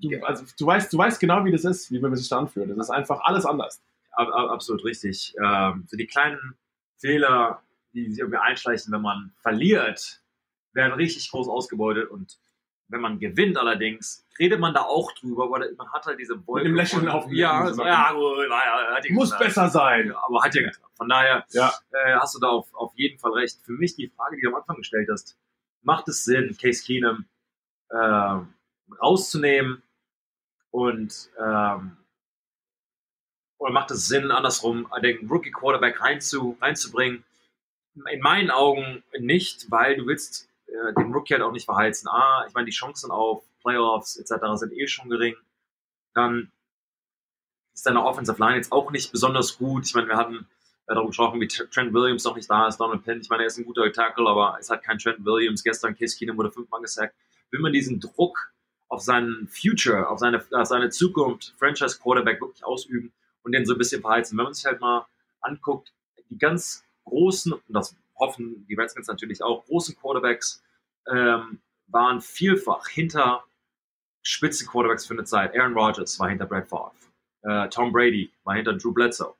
du, 0.00 0.22
also, 0.24 0.44
du, 0.58 0.66
weißt, 0.66 0.92
du 0.92 0.98
weißt 0.98 1.20
genau, 1.20 1.44
wie 1.44 1.52
das 1.52 1.64
ist, 1.64 1.90
wie 1.90 2.00
man 2.00 2.14
sich 2.14 2.28
da 2.28 2.38
anfühlt. 2.38 2.70
Das 2.70 2.76
ist 2.78 2.90
einfach 2.90 3.20
alles 3.22 3.46
anders. 3.46 3.82
Absolut 4.12 4.84
richtig. 4.84 5.34
Ähm, 5.42 5.84
so 5.86 5.96
die 5.96 6.06
kleinen 6.06 6.56
Fehler, 6.96 7.62
die 7.92 8.10
sich 8.10 8.18
irgendwie 8.18 8.38
einschleichen, 8.38 8.92
wenn 8.92 9.02
man 9.02 9.32
verliert, 9.40 10.22
werden 10.72 10.92
richtig 10.94 11.30
groß 11.30 11.48
ausgebeutet 11.48 12.10
und 12.10 12.38
wenn 12.88 13.00
man 13.02 13.18
gewinnt 13.18 13.58
allerdings, 13.58 14.26
redet 14.38 14.60
man 14.60 14.72
da 14.72 14.80
auch 14.80 15.12
drüber, 15.12 15.50
weil 15.50 15.74
man 15.76 15.92
hat 15.92 16.06
halt 16.06 16.18
diese 16.18 16.34
Wolke. 16.46 16.64
Mit 16.64 16.72
dem 16.72 16.76
Lächeln 16.76 17.08
auf 17.08 17.26
dem 17.26 17.34
Ja, 17.34 17.72
so, 17.72 17.84
ja, 17.84 18.12
gut, 18.12 18.48
naja, 18.48 19.00
Muss 19.10 19.30
gesagt. 19.30 19.44
besser 19.44 19.68
sein. 19.68 20.08
Ja, 20.08 20.24
aber 20.24 20.42
hat 20.42 20.54
ja 20.54 20.62
geklappt. 20.62 20.96
Von 20.96 21.08
daher 21.08 21.44
ja. 21.50 21.72
äh, 21.92 22.14
hast 22.14 22.34
du 22.34 22.40
da 22.40 22.48
auf, 22.48 22.74
auf 22.74 22.92
jeden 22.96 23.18
Fall 23.18 23.32
recht. 23.32 23.58
Für 23.62 23.72
mich 23.72 23.94
die 23.94 24.08
Frage, 24.08 24.36
die 24.36 24.42
du 24.42 24.48
am 24.48 24.54
Anfang 24.54 24.76
gestellt 24.76 25.08
hast, 25.12 25.38
macht 25.82 26.08
es 26.08 26.24
Sinn, 26.24 26.56
Case 26.60 26.82
Keenum 26.82 27.26
äh, 27.90 28.38
rauszunehmen 29.00 29.82
und 30.70 31.30
ähm, 31.38 31.96
oder 33.58 33.72
macht 33.72 33.90
es 33.90 34.06
Sinn, 34.06 34.30
andersrum 34.30 34.88
den 35.02 35.28
Rookie 35.28 35.50
Quarterback 35.50 36.00
reinzu, 36.00 36.56
reinzubringen? 36.60 37.24
In 38.10 38.20
meinen 38.20 38.50
Augen 38.50 39.02
nicht, 39.18 39.70
weil 39.70 39.96
du 39.96 40.06
willst 40.06 40.48
äh, 40.66 40.94
den 40.94 41.12
Rookie 41.12 41.34
halt 41.34 41.42
auch 41.42 41.50
nicht 41.50 41.64
verheizen. 41.64 42.08
Ah, 42.08 42.44
ich 42.46 42.54
meine, 42.54 42.66
die 42.66 42.72
Chancen 42.72 43.10
auf 43.10 43.42
Playoffs 43.60 44.16
etc. 44.16 44.44
sind 44.54 44.72
eh 44.72 44.86
schon 44.86 45.10
gering. 45.10 45.34
Dann 46.14 46.52
ist 47.74 47.86
deine 47.86 48.04
Offensive 48.04 48.38
Line 48.38 48.56
jetzt 48.56 48.70
auch 48.70 48.92
nicht 48.92 49.10
besonders 49.10 49.58
gut. 49.58 49.86
Ich 49.86 49.94
meine, 49.94 50.06
wir 50.06 50.16
hatten 50.16 50.46
darum 50.86 51.08
gesprochen, 51.08 51.40
wie 51.40 51.48
Trent 51.48 51.92
Williams 51.92 52.24
noch 52.24 52.36
nicht 52.36 52.48
da 52.48 52.68
ist, 52.68 52.78
Donald 52.78 53.04
Penn. 53.04 53.20
Ich 53.20 53.28
meine, 53.28 53.42
er 53.42 53.48
ist 53.48 53.58
ein 53.58 53.64
guter 53.64 53.90
Tackle, 53.92 54.28
aber 54.28 54.56
es 54.60 54.70
hat 54.70 54.84
kein 54.84 54.98
Trent 54.98 55.24
Williams. 55.24 55.64
Gestern 55.64 55.96
Case 55.96 56.16
Keenum 56.16 56.36
wurde 56.36 56.50
fünfmal 56.50 56.80
gesackt. 56.80 57.14
Will 57.50 57.60
man 57.60 57.72
diesen 57.72 57.98
Druck 58.00 58.52
auf 58.88 59.02
seinen 59.02 59.48
Future, 59.48 60.08
auf 60.08 60.18
seine, 60.18 60.44
auf 60.50 60.66
seine 60.66 60.90
Zukunft, 60.90 61.54
Franchise 61.58 61.98
Quarterback 62.00 62.40
wirklich 62.40 62.64
ausüben 62.64 63.12
und 63.42 63.52
den 63.52 63.66
so 63.66 63.74
ein 63.74 63.78
bisschen 63.78 64.00
verheizen? 64.00 64.36
Wenn 64.38 64.44
man 64.44 64.54
sich 64.54 64.64
halt 64.64 64.80
mal 64.80 65.06
anguckt, 65.40 65.92
die 66.30 66.38
ganz 66.38 66.84
großen, 67.04 67.52
und 67.52 67.62
das 67.68 67.96
hoffen 68.18 68.66
die 68.68 68.74
Redskins 68.74 69.08
natürlich 69.08 69.42
auch, 69.42 69.64
großen 69.66 69.96
Quarterbacks 69.96 70.62
ähm, 71.10 71.60
waren 71.86 72.20
vielfach 72.20 72.86
hinter 72.88 73.44
Spitzenquarterbacks 74.22 75.06
für 75.06 75.14
eine 75.14 75.24
Zeit. 75.24 75.56
Aaron 75.56 75.74
Rodgers 75.74 76.18
war 76.18 76.28
hinter 76.28 76.46
Brad 76.46 76.68
Favre. 76.68 76.92
Äh, 77.42 77.68
Tom 77.68 77.92
Brady 77.92 78.30
war 78.44 78.54
hinter 78.54 78.74
Drew 78.74 78.92
Bledsoe. 78.92 79.34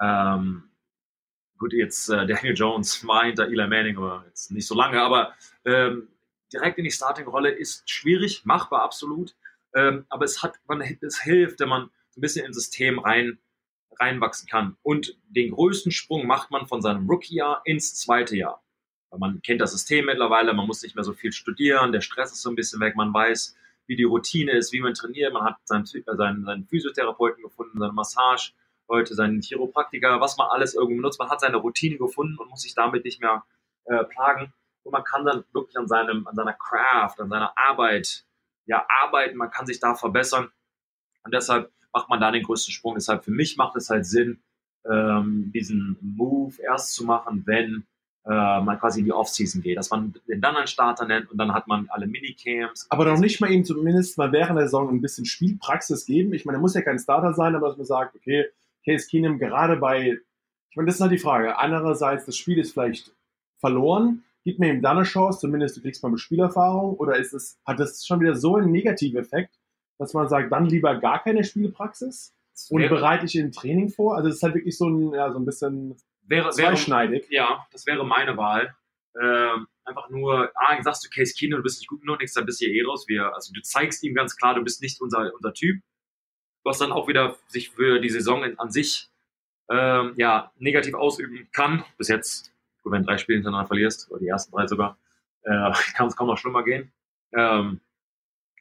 Ähm, 0.00 0.70
gut, 1.58 1.72
jetzt 1.72 2.08
äh, 2.08 2.26
Daniel 2.26 2.54
Jones 2.54 3.06
war 3.06 3.24
hinter 3.24 3.46
Eli 3.46 3.66
Manning, 3.66 3.96
aber 3.98 4.24
jetzt 4.26 4.50
nicht 4.50 4.66
so 4.66 4.74
lange, 4.74 5.00
aber 5.00 5.34
ähm, 5.64 6.08
direkt 6.52 6.78
in 6.78 6.84
die 6.84 6.90
Starting-Rolle 6.90 7.50
ist 7.50 7.88
schwierig, 7.88 8.44
machbar 8.44 8.82
absolut. 8.82 9.34
Ähm, 9.74 10.04
aber 10.08 10.24
es 10.24 10.42
hat, 10.42 10.60
man, 10.66 10.82
es 11.00 11.22
hilft, 11.22 11.60
wenn 11.60 11.68
man 11.68 11.82
ein 11.82 12.20
bisschen 12.20 12.44
ins 12.46 12.56
System 12.56 12.98
rein 12.98 13.38
reinwachsen 14.00 14.48
kann. 14.48 14.76
Und 14.82 15.16
den 15.28 15.52
größten 15.52 15.92
Sprung 15.92 16.26
macht 16.26 16.50
man 16.50 16.66
von 16.66 16.82
seinem 16.82 17.08
Rookie-Jahr 17.08 17.62
ins 17.64 17.94
zweite 17.94 18.36
Jahr. 18.36 18.62
Weil 19.10 19.18
man 19.18 19.42
kennt 19.42 19.60
das 19.60 19.72
System 19.72 20.06
mittlerweile, 20.06 20.54
man 20.54 20.66
muss 20.66 20.82
nicht 20.82 20.94
mehr 20.94 21.04
so 21.04 21.12
viel 21.12 21.32
studieren, 21.32 21.92
der 21.92 22.00
Stress 22.00 22.32
ist 22.32 22.42
so 22.42 22.50
ein 22.50 22.56
bisschen 22.56 22.80
weg, 22.80 22.96
man 22.96 23.12
weiß, 23.12 23.56
wie 23.86 23.96
die 23.96 24.04
Routine 24.04 24.52
ist, 24.52 24.72
wie 24.72 24.80
man 24.80 24.94
trainiert, 24.94 25.32
man 25.32 25.44
hat 25.44 25.56
seinen, 25.64 25.84
seinen, 25.84 26.44
seinen 26.44 26.66
Physiotherapeuten 26.66 27.42
gefunden, 27.42 27.78
seine 27.78 27.92
Massage, 27.92 28.52
Leute, 28.88 29.14
seinen 29.14 29.40
Chiropraktiker, 29.40 30.20
was 30.20 30.36
man 30.36 30.48
alles 30.50 30.74
irgendwo 30.74 30.96
benutzt, 30.96 31.18
man 31.18 31.30
hat 31.30 31.40
seine 31.40 31.58
Routine 31.58 31.98
gefunden 31.98 32.38
und 32.38 32.50
muss 32.50 32.62
sich 32.62 32.74
damit 32.74 33.04
nicht 33.04 33.20
mehr 33.20 33.44
äh, 33.84 34.04
plagen. 34.04 34.52
Und 34.84 34.92
man 34.92 35.04
kann 35.04 35.24
dann 35.24 35.44
wirklich 35.52 35.76
an 35.76 35.88
seinem, 35.88 36.26
an 36.26 36.34
seiner 36.34 36.54
Craft, 36.54 37.14
an 37.18 37.28
seiner 37.28 37.52
Arbeit 37.56 38.24
ja, 38.66 38.84
arbeiten, 39.02 39.36
man 39.36 39.50
kann 39.50 39.66
sich 39.66 39.80
da 39.80 39.94
verbessern. 39.94 40.50
Und 41.24 41.34
deshalb 41.34 41.70
macht 41.92 42.08
man 42.08 42.20
da 42.20 42.30
den 42.30 42.42
größten 42.42 42.72
Sprung. 42.72 42.94
Deshalb 42.94 43.24
für 43.24 43.30
mich 43.30 43.56
macht 43.56 43.76
es 43.76 43.90
halt 43.90 44.06
Sinn, 44.06 44.42
ähm, 44.90 45.52
diesen 45.54 45.96
Move 46.00 46.54
erst 46.62 46.94
zu 46.94 47.04
machen, 47.04 47.42
wenn 47.46 47.86
äh, 48.24 48.60
man 48.60 48.78
quasi 48.78 49.00
in 49.00 49.06
die 49.06 49.12
Offseason 49.12 49.62
geht, 49.62 49.76
dass 49.76 49.90
man 49.90 50.14
den 50.28 50.40
dann 50.40 50.56
einen 50.56 50.66
Starter 50.66 51.06
nennt 51.06 51.30
und 51.30 51.38
dann 51.38 51.52
hat 51.52 51.66
man 51.66 51.88
alle 51.90 52.06
Minicamps. 52.06 52.86
Aber 52.88 53.04
noch 53.04 53.18
nicht 53.18 53.40
mal 53.40 53.50
ihm 53.50 53.64
zumindest 53.64 54.18
mal 54.18 54.32
während 54.32 54.58
der 54.58 54.66
Saison 54.66 54.88
ein 54.88 55.00
bisschen 55.00 55.24
Spielpraxis 55.24 56.06
geben. 56.06 56.32
Ich 56.32 56.44
meine, 56.44 56.58
er 56.58 56.60
muss 56.60 56.74
ja 56.74 56.82
kein 56.82 56.98
Starter 56.98 57.34
sein, 57.34 57.54
aber 57.54 57.68
dass 57.68 57.76
man 57.76 57.86
sagt, 57.86 58.16
okay, 58.16 58.46
Case 58.84 59.06
Keenum 59.08 59.38
gerade 59.38 59.76
bei, 59.76 60.18
ich 60.70 60.76
meine, 60.76 60.86
das 60.86 60.96
ist 60.96 61.00
halt 61.00 61.12
die 61.12 61.18
Frage. 61.18 61.58
Andererseits, 61.58 62.24
das 62.26 62.36
Spiel 62.36 62.58
ist 62.58 62.72
vielleicht 62.72 63.12
verloren. 63.58 64.24
Gib 64.44 64.58
mir 64.58 64.72
ihm 64.72 64.82
dann 64.82 64.96
eine 64.96 65.06
Chance, 65.06 65.40
zumindest 65.40 65.76
du 65.76 65.82
kriegst 65.82 66.02
mal 66.02 66.16
Spielerfahrung, 66.16 66.96
oder 66.96 67.16
ist 67.16 67.32
es, 67.32 67.60
hat 67.64 67.78
das 67.78 68.04
schon 68.06 68.20
wieder 68.20 68.34
so 68.34 68.56
einen 68.56 68.72
negativen 68.72 69.20
Effekt, 69.20 69.58
dass 69.98 70.14
man 70.14 70.28
sagt, 70.28 70.50
dann 70.50 70.66
lieber 70.66 70.96
gar 70.96 71.22
keine 71.22 71.44
Spielpraxis 71.44 72.34
und 72.70 72.88
bereite 72.88 73.26
ich 73.26 73.36
im 73.36 73.52
Training 73.52 73.90
vor? 73.90 74.16
Also 74.16 74.28
es 74.28 74.36
ist 74.36 74.42
halt 74.42 74.54
wirklich 74.54 74.76
so 74.76 74.88
ein, 74.88 75.12
ja, 75.12 75.32
so 75.32 75.38
ein 75.38 75.44
bisschen 75.44 75.96
wäre, 76.22 76.50
zweischneidig. 76.50 77.30
Wäre, 77.30 77.34
ja, 77.34 77.66
das 77.70 77.86
wäre 77.86 78.04
meine 78.04 78.36
Wahl. 78.36 78.74
Ähm, 79.20 79.66
einfach 79.84 80.08
nur, 80.10 80.50
ah, 80.54 80.82
sagst 80.82 81.04
du 81.04 81.10
Case 81.10 81.34
Keenum, 81.38 81.58
du 81.58 81.62
bist 81.62 81.80
nicht 81.80 81.88
gut 81.88 82.00
genug, 82.00 82.18
nix, 82.20 82.32
dann 82.32 82.46
bist 82.46 82.60
du 82.60 82.66
hier 82.66 82.74
eh 82.74 82.86
raus. 82.86 83.04
Wir, 83.08 83.34
also 83.34 83.52
du 83.52 83.60
zeigst 83.62 84.02
ihm 84.02 84.14
ganz 84.14 84.36
klar, 84.36 84.54
du 84.54 84.62
bist 84.62 84.80
nicht 84.82 85.00
unser, 85.00 85.32
unser 85.34 85.52
Typ. 85.52 85.82
Was 86.64 86.78
dann 86.78 86.92
auch 86.92 87.08
wieder 87.08 87.36
sich 87.48 87.70
für 87.70 88.00
die 88.00 88.08
Saison 88.08 88.44
an 88.56 88.70
sich 88.70 89.10
ähm, 89.68 90.14
ja, 90.16 90.52
negativ 90.58 90.94
ausüben 90.94 91.48
kann. 91.52 91.84
Bis 91.98 92.08
jetzt, 92.08 92.51
gut, 92.82 92.92
wenn 92.92 93.02
du 93.02 93.08
drei 93.08 93.18
Spiele 93.18 93.36
hintereinander 93.36 93.66
verlierst, 93.66 94.10
oder 94.10 94.20
die 94.20 94.28
ersten 94.28 94.52
drei 94.52 94.66
sogar, 94.66 94.98
äh, 95.42 95.72
kann 95.94 96.08
es 96.08 96.16
kaum 96.16 96.28
noch 96.28 96.38
schlimmer 96.38 96.64
gehen. 96.64 96.92
Ähm, 97.32 97.80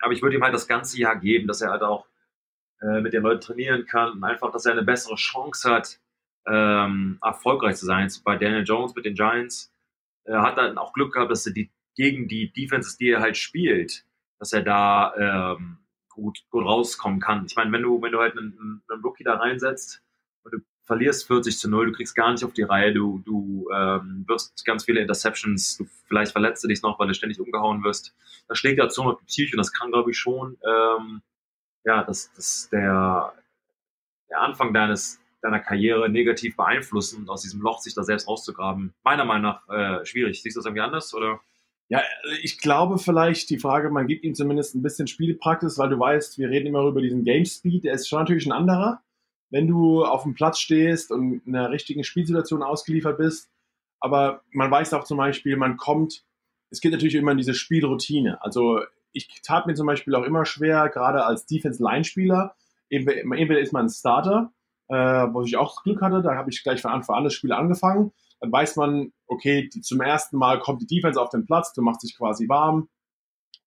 aber 0.02 0.14
ich 0.14 0.22
würde 0.22 0.36
ihm 0.36 0.44
halt 0.44 0.54
das 0.54 0.68
ganze 0.68 1.00
Jahr 1.00 1.16
geben, 1.16 1.48
dass 1.48 1.62
er 1.62 1.72
halt 1.72 1.84
auch 1.84 2.08
äh, 2.82 3.02
mit 3.02 3.14
den 3.14 3.24
Leuten 3.24 3.42
trainieren 3.42 3.86
kann 3.86 4.14
und 4.14 4.24
einfach, 4.24 4.52
dass 4.52 4.66
er 4.66 4.72
eine 4.74 4.84
bessere 4.84 5.16
Chance 5.16 5.70
hat, 5.70 6.00
ähm, 6.48 7.20
erfolgreich 7.22 7.76
zu 7.76 7.86
sein. 7.86 8.12
Bei 8.24 8.38
Daniel 8.38 8.64
Jones 8.64 8.96
mit 8.96 9.06
den 9.06 9.14
Giants 9.14 9.72
äh, 10.26 10.34
hat 10.34 10.58
dann 10.58 10.78
auch 10.78 10.94
Glück 10.94 11.14
gehabt, 11.14 11.32
dass 11.32 11.46
er 11.46 11.54
die 11.54 11.72
gegen 11.96 12.28
die 12.28 12.52
Defenses, 12.52 12.98
die 12.98 13.10
er 13.10 13.22
halt 13.22 13.38
spielt, 13.38 14.06
dass 14.40 14.54
er 14.54 14.64
da 14.64 15.54
ähm, 15.56 15.78
gut, 16.10 16.40
gut 16.50 16.66
rauskommen 16.66 17.20
kann. 17.20 17.46
Ich 17.46 17.56
meine, 17.56 17.72
wenn 17.72 17.84
du, 17.84 18.02
wenn 18.02 18.12
du 18.12 18.20
halt 18.20 18.38
einen, 18.38 18.82
einen 18.88 19.02
Rookie 19.04 19.24
da 19.24 19.36
reinsetzt 19.36 20.02
und 20.44 20.54
du 20.54 20.60
verlierst 20.84 21.28
40 21.28 21.58
zu 21.58 21.70
0, 21.70 21.88
du 21.88 21.92
kriegst 21.94 22.16
gar 22.16 22.32
nicht 22.32 22.44
auf 22.44 22.54
die 22.54 22.64
Reihe, 22.64 22.94
du, 22.94 23.22
du 23.26 23.70
ähm, 23.74 24.26
wirst 24.28 24.66
ganz 24.66 24.86
viele 24.86 25.02
Interceptions, 25.02 25.78
du, 25.78 25.86
vielleicht 26.08 26.32
verletzt 26.32 26.64
du 26.64 26.68
dich 26.68 26.82
noch, 26.82 27.00
weil 27.00 27.08
du 27.08 27.14
ständig 27.14 27.40
umgehauen 27.40 27.84
wirst. 27.84 28.16
Das 28.48 28.58
schlägt 28.58 28.80
dazu 28.80 29.04
noch 29.04 29.20
die 29.20 29.26
Psyche 29.26 29.56
und 29.56 29.60
das 29.60 29.72
kann, 29.72 29.92
glaube 29.92 30.12
ich, 30.12 30.18
schon 30.18 30.58
ähm, 30.66 31.22
ja, 31.84 32.04
das, 32.04 32.32
das 32.36 32.70
der, 32.72 33.34
der 34.30 34.42
Anfang 34.42 34.74
deines 34.74 35.20
deiner 35.42 35.60
Karriere 35.60 36.08
negativ 36.08 36.56
beeinflussen 36.56 37.22
und 37.22 37.30
aus 37.30 37.42
diesem 37.42 37.62
Loch 37.62 37.80
sich 37.80 37.96
da 37.96 38.04
selbst 38.04 38.28
rauszugraben. 38.28 38.94
Meiner 39.04 39.26
Meinung 39.26 39.42
nach 39.42 39.70
äh, 39.70 40.06
schwierig. 40.06 40.42
Siehst 40.42 40.56
du 40.56 40.60
das 40.60 40.66
irgendwie 40.66 40.82
anders 40.82 41.14
oder? 41.16 41.40
Ja, 41.90 42.02
ich 42.42 42.60
glaube 42.60 43.00
vielleicht 43.00 43.50
die 43.50 43.60
Frage, 43.60 43.90
man 43.90 44.08
gibt 44.08 44.24
ihm 44.24 44.36
zumindest 44.36 44.76
ein 44.76 44.84
bisschen 44.84 45.08
Spielpraxis, 45.08 45.78
weil 45.78 45.90
du 45.90 46.00
weißt, 46.00 46.38
wir 46.38 46.50
reden 46.50 46.68
immer 46.68 46.84
über 46.84 47.02
diesen 47.02 47.24
Game 47.24 47.46
Speed, 47.46 47.84
der 47.84 47.94
ist 47.94 48.08
schon 48.08 48.20
natürlich 48.20 48.46
ein 48.46 48.52
anderer. 48.52 49.02
Wenn 49.52 49.68
du 49.68 50.04
auf 50.04 50.24
dem 50.24 50.34
Platz 50.34 50.60
stehst 50.60 51.12
und 51.12 51.42
in 51.46 51.56
einer 51.56 51.70
richtigen 51.70 52.04
Spielsituation 52.04 52.64
ausgeliefert 52.64 53.18
bist, 53.18 53.52
aber 54.00 54.42
man 54.52 54.72
weiß 54.72 54.94
auch 54.94 55.04
zum 55.04 55.18
Beispiel, 55.18 55.58
man 55.58 55.78
kommt, 55.78 56.26
es 56.72 56.82
geht 56.82 56.92
natürlich 56.92 57.16
immer 57.16 57.34
in 57.34 57.38
diese 57.38 57.54
Spielroutine. 57.54 58.42
Also 58.42 58.80
ich 59.12 59.42
tat 59.44 59.68
mir 59.68 59.76
zum 59.76 59.88
Beispiel 59.88 60.16
auch 60.16 60.24
immer 60.24 60.46
schwer, 60.46 60.90
gerade 60.90 61.26
als 61.26 61.46
Defense-Line-Spieler, 61.46 62.56
entweder 62.90 63.60
ist 63.60 63.74
man 63.74 63.86
ein 63.86 63.90
Starter, 63.90 64.52
äh, 64.88 64.96
wo 64.96 65.44
ich 65.44 65.58
auch 65.58 65.84
Glück 65.84 66.02
hatte, 66.02 66.22
da 66.22 66.36
habe 66.36 66.50
ich 66.50 66.64
gleich 66.64 66.82
von 66.82 66.92
Anfang 66.92 67.18
an 67.18 67.24
das 67.26 67.34
Spiel 67.34 67.54
angefangen, 67.54 68.12
dann 68.40 68.52
weiß 68.52 68.76
man, 68.78 69.14
okay, 69.28 69.70
die, 69.70 69.82
zum 69.82 70.02
ersten 70.02 70.38
Mal 70.38 70.60
kommt 70.60 70.82
die 70.82 70.88
Defense 70.88 71.22
auf 71.22 71.30
den 71.30 71.46
Platz, 71.46 71.74
du 71.74 71.82
machst 71.82 72.04
dich 72.04 72.18
quasi 72.18 72.50
warm. 72.50 72.90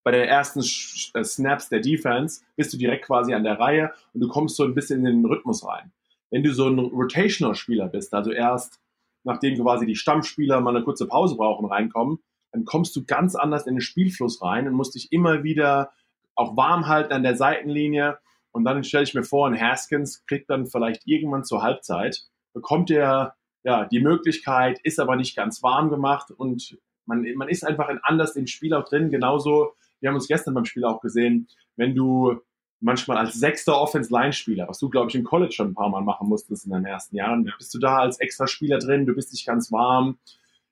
Bei 0.05 0.11
den 0.11 0.29
ersten 0.29 0.61
äh, 0.61 1.25
Snaps 1.25 1.71
der 1.71 1.81
Defense 1.81 2.43
bist 2.57 2.73
du 2.73 2.77
direkt 2.77 3.07
quasi 3.07 3.35
an 3.35 3.43
der 3.43 3.59
Reihe 3.59 3.93
und 4.13 4.21
du 4.21 4.29
kommst 4.29 4.57
so 4.57 4.65
ein 4.65 4.75
bisschen 4.75 5.05
in 5.07 5.23
den 5.23 5.25
Rhythmus 5.25 5.67
rein. 5.67 5.93
Wenn 6.31 6.43
du 6.43 6.53
so 6.53 6.69
ein 6.69 6.79
Rotational-Spieler 6.79 7.89
bist, 7.89 8.13
also 8.15 8.31
erst 8.31 8.81
nachdem 9.25 9.61
quasi 9.61 9.87
die 9.87 9.97
Stammspieler 9.97 10.61
mal 10.61 10.77
eine 10.77 10.85
kurze 10.85 11.07
Pause 11.07 11.37
brauchen, 11.37 11.67
reinkommen, 11.67 12.19
dann 12.53 12.65
kommst 12.65 12.95
du 12.95 13.05
ganz 13.05 13.35
anders 13.35 13.67
in 13.67 13.75
den 13.75 13.81
Spielfluss 13.81 14.43
rein 14.43 14.69
und 14.69 14.75
musst 14.75 14.95
dich 14.95 15.11
immer 15.11 15.43
wieder 15.43 15.93
auch 16.37 16.57
warm 16.57 16.87
halten 16.87 17.13
an 17.13 17.23
der 17.23 17.37
Seitenlinie. 17.37 18.19
Und 18.53 18.65
dann 18.65 18.85
stelle 18.85 19.05
ich 19.05 19.15
mir 19.15 19.25
vor, 19.25 19.49
ein 19.49 19.61
Haskins 19.61 20.25
kriegt 20.27 20.51
dann 20.51 20.67
vielleicht 20.67 21.07
irgendwann 21.07 21.45
zur 21.45 21.63
Halbzeit, 21.63 22.23
bekommt 22.53 22.91
er 22.91 23.35
ja 23.65 23.87
die 23.87 24.01
Möglichkeit, 24.01 24.79
ist 24.85 25.01
aber 25.01 25.17
nicht 25.17 25.35
ganz 25.35 25.63
warm 25.63 25.89
gemacht 25.89 26.31
und 26.31 26.79
man, 27.07 27.27
man 27.35 27.49
ist 27.49 27.67
einfach 27.67 27.89
in 27.89 27.99
anders 28.03 28.37
im 28.37 28.47
Spiel 28.47 28.75
auch 28.75 28.85
drin. 28.85 29.11
Genauso, 29.11 29.75
wir 30.05 30.11
haben 30.11 30.17
uns 30.17 30.29
gestern 30.29 30.53
beim 30.53 30.67
Spiel 30.67 30.85
auch 30.85 31.01
gesehen, 31.01 31.49
wenn 31.77 31.95
du 31.95 32.39
manchmal 32.79 33.17
als 33.17 33.37
sechster 33.37 33.81
Offense-Line-Spieler, 33.81 34.69
was 34.69 34.79
du, 34.79 34.91
glaube 34.91 35.09
ich, 35.09 35.15
im 35.15 35.25
College 35.25 35.53
schon 35.53 35.69
ein 35.69 35.75
paar 35.75 35.89
Mal 35.89 36.03
machen 36.03 36.29
musstest 36.29 36.67
in 36.67 36.73
deinen 36.73 36.85
ersten 36.85 37.17
Jahren, 37.17 37.51
bist 37.57 37.73
du 37.73 37.79
da 37.79 38.01
als 38.01 38.21
extra 38.21 38.47
Spieler 38.47 38.79
drin, 38.79 39.07
du 39.07 39.15
bist 39.15 39.33
nicht 39.33 39.47
ganz 39.47 39.73
warm, 39.73 40.19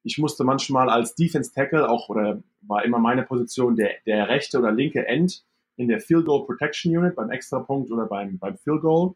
ich 0.03 0.19
musste 0.19 0.45
manchmal 0.45 0.91
als 0.91 1.15
Defense 1.15 1.51
Tackle 1.51 1.89
auch, 1.89 2.11
oder 2.11 2.43
war 2.61 2.85
immer 2.85 2.99
meine 2.99 3.23
Position, 3.23 3.75
der, 3.75 3.93
der 4.05 4.29
rechte 4.29 4.59
oder 4.59 4.71
linke 4.71 5.07
End 5.07 5.47
in 5.77 5.89
der 5.89 6.01
Field 6.01 6.27
Goal 6.27 6.45
Protection 6.45 6.95
Unit 6.95 7.17
beim 7.17 7.31
Extrapunkt 7.31 7.91
oder 7.91 8.05
beim, 8.05 8.39
beim 8.39 8.59
Field 8.59 8.83
Goal. 8.83 9.15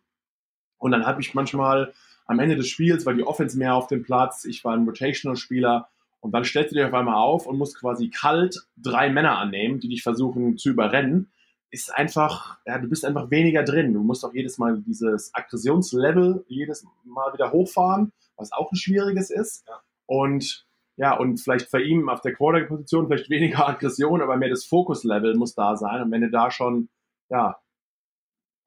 Und 0.79 0.93
dann 0.93 1.05
habe 1.05 1.21
ich 1.21 1.35
manchmal 1.35 1.93
am 2.25 2.39
Ende 2.39 2.57
des 2.57 2.69
Spiels, 2.69 3.05
war 3.05 3.13
die 3.13 3.27
Offense 3.27 3.59
mehr 3.59 3.75
auf 3.75 3.87
dem 3.87 4.03
Platz, 4.03 4.47
ich 4.47 4.65
war 4.65 4.73
ein 4.73 4.87
Rotational-Spieler 4.87 5.91
und 6.21 6.33
dann 6.33 6.45
stellst 6.45 6.73
du 6.73 6.77
dich 6.77 6.85
auf 6.85 6.95
einmal 6.95 7.17
auf 7.17 7.47
und 7.47 7.59
musst 7.59 7.79
quasi 7.79 8.11
kalt 8.11 8.67
drei 8.77 9.11
Männer 9.11 9.39
annehmen, 9.39 9.81
die 9.81 9.89
dich 9.89 10.03
versuchen 10.03 10.59
zu 10.59 10.71
überrennen. 10.71 11.31
Ist 11.71 11.95
einfach, 11.95 12.59
ja, 12.67 12.79
du 12.79 12.89
bist 12.89 13.05
einfach 13.05 13.31
weniger 13.31 13.63
drin. 13.63 13.93
Du 13.93 14.03
musst 14.03 14.25
auch 14.25 14.33
jedes 14.33 14.59
Mal 14.59 14.83
dieses 14.87 15.35
Aggressionslevel 15.35 16.45
jedes 16.49 16.87
Mal 17.05 17.33
wieder 17.33 17.53
hochfahren, 17.53 18.13
was 18.37 18.53
auch 18.53 18.73
ein 18.73 18.77
schwieriges 18.77 19.31
ist. 19.31 19.67
Ja. 19.69 19.81
Und 20.07 20.67
ja, 20.99 21.15
und 21.17 21.39
vielleicht 21.39 21.69
für 21.69 21.83
ihn 21.83 22.09
auf 22.09 22.23
der 22.23 22.33
Quarterback-Position 22.33 23.07
vielleicht 23.07 23.29
weniger 23.29 23.69
Aggression, 23.69 24.23
aber 24.23 24.37
mehr 24.37 24.49
das 24.49 24.65
Fokus-Level 24.65 25.35
muss 25.35 25.55
da 25.55 25.77
sein. 25.77 26.03
Und 26.03 26.11
wenn 26.11 26.23
du 26.23 26.31
da 26.31 26.51
schon, 26.51 26.89
ja, 27.29 27.61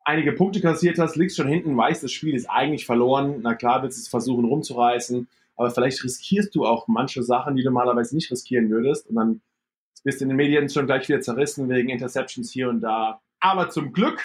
einige 0.04 0.34
Punkte 0.34 0.62
kassiert 0.62 1.00
hast, 1.00 1.16
liegst 1.16 1.38
schon 1.38 1.48
hinten, 1.48 1.76
weißt, 1.76 2.04
das 2.04 2.12
Spiel 2.12 2.36
ist 2.36 2.50
eigentlich 2.50 2.86
verloren. 2.86 3.40
Na 3.42 3.56
klar, 3.56 3.82
willst 3.82 3.98
du 3.98 4.02
es 4.02 4.08
versuchen 4.08 4.46
rumzureißen, 4.46 5.28
aber 5.60 5.72
vielleicht 5.72 6.02
riskierst 6.06 6.56
du 6.56 6.66
auch 6.66 6.88
manche 6.88 7.22
Sachen, 7.22 7.58
die 7.58 7.64
du 7.64 7.70
normalerweise 7.70 8.16
nicht 8.16 8.32
riskieren 8.32 8.70
würdest. 8.70 9.08
Und 9.08 9.16
dann 9.16 9.42
bist 10.06 10.22
du 10.22 10.24
in 10.24 10.30
den 10.30 10.38
Medien 10.38 10.70
schon 10.70 10.86
gleich 10.86 11.10
wieder 11.10 11.20
zerrissen 11.20 11.68
wegen 11.68 11.90
Interceptions 11.90 12.50
hier 12.50 12.70
und 12.70 12.80
da. 12.80 13.22
Aber 13.42 13.70
zum 13.70 13.92
Glück 13.92 14.24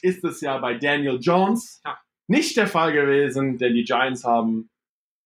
ist 0.00 0.24
es 0.24 0.40
ja 0.40 0.56
bei 0.56 0.72
Daniel 0.72 1.18
Jones 1.20 1.82
nicht 2.28 2.56
der 2.56 2.66
Fall 2.66 2.94
gewesen, 2.94 3.58
denn 3.58 3.74
die 3.74 3.84
Giants 3.84 4.24
haben 4.24 4.70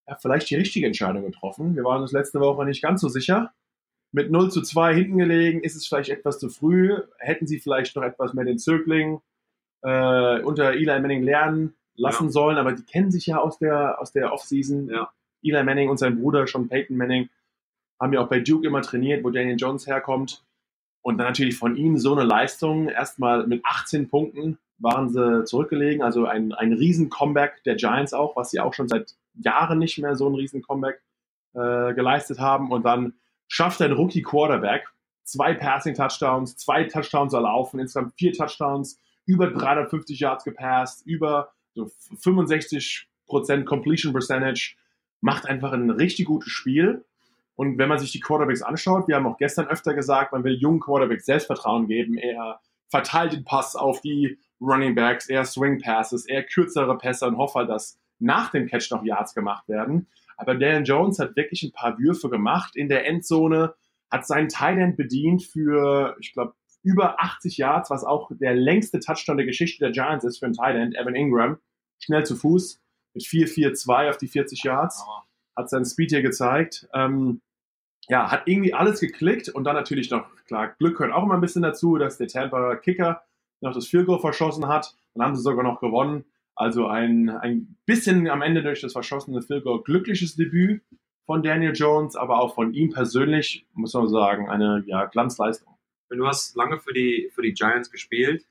ja, 0.09 0.17
vielleicht 0.17 0.49
die 0.49 0.55
richtige 0.55 0.87
Entscheidung 0.87 1.23
getroffen. 1.23 1.73
Wir 1.73 1.85
waren 1.85 2.01
uns 2.01 2.11
letzte 2.11 2.41
Woche 2.41 2.65
nicht 2.65 2.81
ganz 2.81 2.99
so 2.99 3.07
sicher. 3.07 3.53
Mit 4.11 4.31
0 4.31 4.51
zu 4.51 4.61
2 4.61 4.93
hinten 4.93 5.19
gelegen, 5.19 5.63
ist 5.63 5.77
es 5.77 5.87
vielleicht 5.87 6.09
etwas 6.09 6.39
zu 6.39 6.49
früh. 6.49 7.01
Hätten 7.17 7.47
sie 7.47 7.59
vielleicht 7.59 7.95
noch 7.95 8.03
etwas 8.03 8.33
mehr 8.33 8.43
den 8.43 8.59
Zögling 8.59 9.21
äh, 9.83 10.41
unter 10.41 10.73
Eli 10.73 10.99
Manning 10.99 11.23
lernen 11.23 11.75
lassen 11.95 12.25
ja. 12.25 12.31
sollen, 12.31 12.57
aber 12.57 12.73
die 12.73 12.83
kennen 12.83 13.11
sich 13.11 13.27
ja 13.27 13.37
aus 13.37 13.57
der, 13.57 14.01
aus 14.01 14.11
der 14.11 14.33
Offseason. 14.33 14.89
Ja. 14.89 15.09
Eli 15.43 15.63
Manning 15.63 15.89
und 15.89 15.97
sein 15.97 16.19
Bruder 16.19 16.47
Sean 16.47 16.67
Peyton 16.67 16.97
Manning 16.97 17.29
haben 17.99 18.13
ja 18.13 18.21
auch 18.21 18.29
bei 18.29 18.39
Duke 18.39 18.67
immer 18.67 18.81
trainiert, 18.81 19.23
wo 19.23 19.29
Daniel 19.29 19.57
Jones 19.57 19.87
herkommt. 19.87 20.43
Und 21.01 21.17
dann 21.17 21.27
natürlich 21.27 21.57
von 21.57 21.75
ihm 21.75 21.97
so 21.97 22.13
eine 22.13 22.23
Leistung. 22.23 22.89
Erstmal 22.89 23.47
mit 23.47 23.61
18 23.65 24.09
Punkten 24.09 24.57
waren 24.77 25.09
sie 25.09 25.43
zurückgelegen. 25.45 26.01
Also 26.01 26.25
ein, 26.25 26.53
ein 26.53 26.73
Riesen-Comeback 26.73 27.63
der 27.63 27.75
Giants 27.75 28.13
auch, 28.13 28.35
was 28.35 28.51
sie 28.51 28.59
auch 28.59 28.73
schon 28.73 28.87
seit 28.87 29.15
Jahren 29.33 29.79
nicht 29.79 29.97
mehr 29.97 30.15
so 30.15 30.29
ein 30.29 30.35
riesen 30.35 30.61
Comeback 30.61 31.01
äh, 31.53 31.93
geleistet 31.93 32.39
haben. 32.39 32.71
Und 32.71 32.85
dann 32.85 33.13
schafft 33.47 33.81
ein 33.81 33.91
Rookie 33.91 34.21
Quarterback 34.21 34.87
zwei 35.29 35.53
Passing 35.53 35.93
Touchdowns, 35.93 36.57
zwei 36.57 36.85
Touchdowns 36.85 37.33
erlaufen, 37.33 37.79
insgesamt 37.79 38.13
vier 38.15 38.33
Touchdowns, 38.33 38.97
über 39.25 39.47
350 39.47 40.19
Yards 40.19 40.43
gepasst, 40.43 41.05
über 41.05 41.51
so 41.75 41.89
65% 42.15 43.05
Completion 43.65 44.11
Percentage, 44.11 44.75
macht 45.21 45.45
einfach 45.45 45.73
ein 45.73 45.89
richtig 45.89 46.25
gutes 46.25 46.51
Spiel. 46.51 47.05
Und 47.55 47.77
wenn 47.77 47.89
man 47.89 47.99
sich 47.99 48.11
die 48.11 48.21
Quarterbacks 48.21 48.61
anschaut, 48.61 49.07
wir 49.07 49.15
haben 49.15 49.27
auch 49.27 49.37
gestern 49.37 49.67
öfter 49.67 49.93
gesagt, 49.93 50.31
man 50.31 50.43
will 50.43 50.53
jungen 50.53 50.79
Quarterbacks 50.79 51.25
Selbstvertrauen 51.25 51.87
geben. 51.87 52.17
Er 52.17 52.61
verteilt 52.89 53.33
den 53.33 53.43
Pass 53.43 53.75
auf 53.75 54.01
die 54.01 54.39
Running 54.61 54.95
Backs, 54.95 55.27
eher 55.27 55.45
Swing 55.45 55.79
Passes, 55.79 56.25
eher 56.25 56.43
kürzere 56.43 56.97
Pässe 56.97 57.27
und 57.27 57.37
hoffe, 57.37 57.65
dass 57.65 57.99
nach 58.19 58.51
dem 58.51 58.67
Catch 58.67 58.91
noch 58.91 59.03
Yards 59.03 59.33
gemacht 59.33 59.67
werden. 59.67 60.07
Aber 60.37 60.55
Dan 60.55 60.85
Jones 60.85 61.19
hat 61.19 61.35
wirklich 61.35 61.63
ein 61.63 61.73
paar 61.73 61.99
Würfe 61.99 62.29
gemacht 62.29 62.75
in 62.75 62.87
der 62.87 63.05
Endzone, 63.05 63.73
hat 64.09 64.25
seinen 64.25 64.49
Tight 64.49 64.95
bedient 64.95 65.43
für, 65.43 66.15
ich 66.19 66.33
glaube, 66.33 66.53
über 66.81 67.21
80 67.21 67.57
Yards, 67.57 67.89
was 67.89 68.05
auch 68.05 68.31
der 68.39 68.55
längste 68.55 68.99
Touchdown 68.99 69.37
der 69.37 69.45
Geschichte 69.45 69.83
der 69.83 69.91
Giants 69.91 70.23
ist 70.23 70.39
für 70.39 70.45
einen 70.45 70.55
Thailand, 70.55 70.95
Evan 70.95 71.15
Ingram. 71.15 71.57
Schnell 71.99 72.25
zu 72.25 72.37
Fuß 72.37 72.81
mit 73.13 73.23
4-4-2 73.23 74.09
auf 74.09 74.17
die 74.17 74.27
40 74.27 74.63
Yards. 74.63 75.05
Hat 75.55 75.69
seinen 75.69 75.85
Speed 75.85 76.11
hier 76.11 76.21
gezeigt. 76.21 76.87
Ähm, 76.93 77.41
ja, 78.07 78.31
hat 78.31 78.43
irgendwie 78.45 78.73
alles 78.73 78.99
geklickt 78.99 79.49
und 79.49 79.65
dann 79.65 79.75
natürlich 79.75 80.09
noch, 80.09 80.27
klar, 80.45 80.69
Glück 80.79 80.97
gehört 80.97 81.13
auch 81.13 81.23
immer 81.23 81.35
ein 81.35 81.41
bisschen 81.41 81.61
dazu, 81.61 81.97
dass 81.97 82.17
der 82.17 82.27
Tampa 82.27 82.75
Kicker 82.75 83.23
noch 83.61 83.73
das 83.73 83.87
Field 83.87 84.07
Goal 84.07 84.19
verschossen 84.19 84.67
hat. 84.67 84.95
Dann 85.13 85.25
haben 85.25 85.35
sie 85.35 85.43
sogar 85.43 85.63
noch 85.63 85.79
gewonnen. 85.79 86.25
Also 86.55 86.87
ein, 86.87 87.29
ein 87.29 87.77
bisschen 87.85 88.27
am 88.27 88.41
Ende 88.41 88.63
durch 88.63 88.81
das 88.81 88.93
verschossene 88.93 89.41
Field 89.41 89.63
Goal 89.63 89.83
glückliches 89.83 90.35
Debüt 90.35 90.81
von 91.25 91.43
Daniel 91.43 91.73
Jones, 91.73 92.15
aber 92.15 92.39
auch 92.41 92.55
von 92.55 92.73
ihm 92.73 92.89
persönlich, 92.89 93.65
muss 93.73 93.93
man 93.93 94.09
sagen, 94.09 94.49
eine 94.49 94.83
ja, 94.87 95.05
Glanzleistung. 95.05 95.75
Du 96.09 96.25
hast 96.25 96.55
lange 96.55 96.79
für 96.79 96.91
die, 96.91 97.29
für 97.33 97.43
die 97.43 97.53
Giants 97.53 97.91
gespielt. 97.91 98.45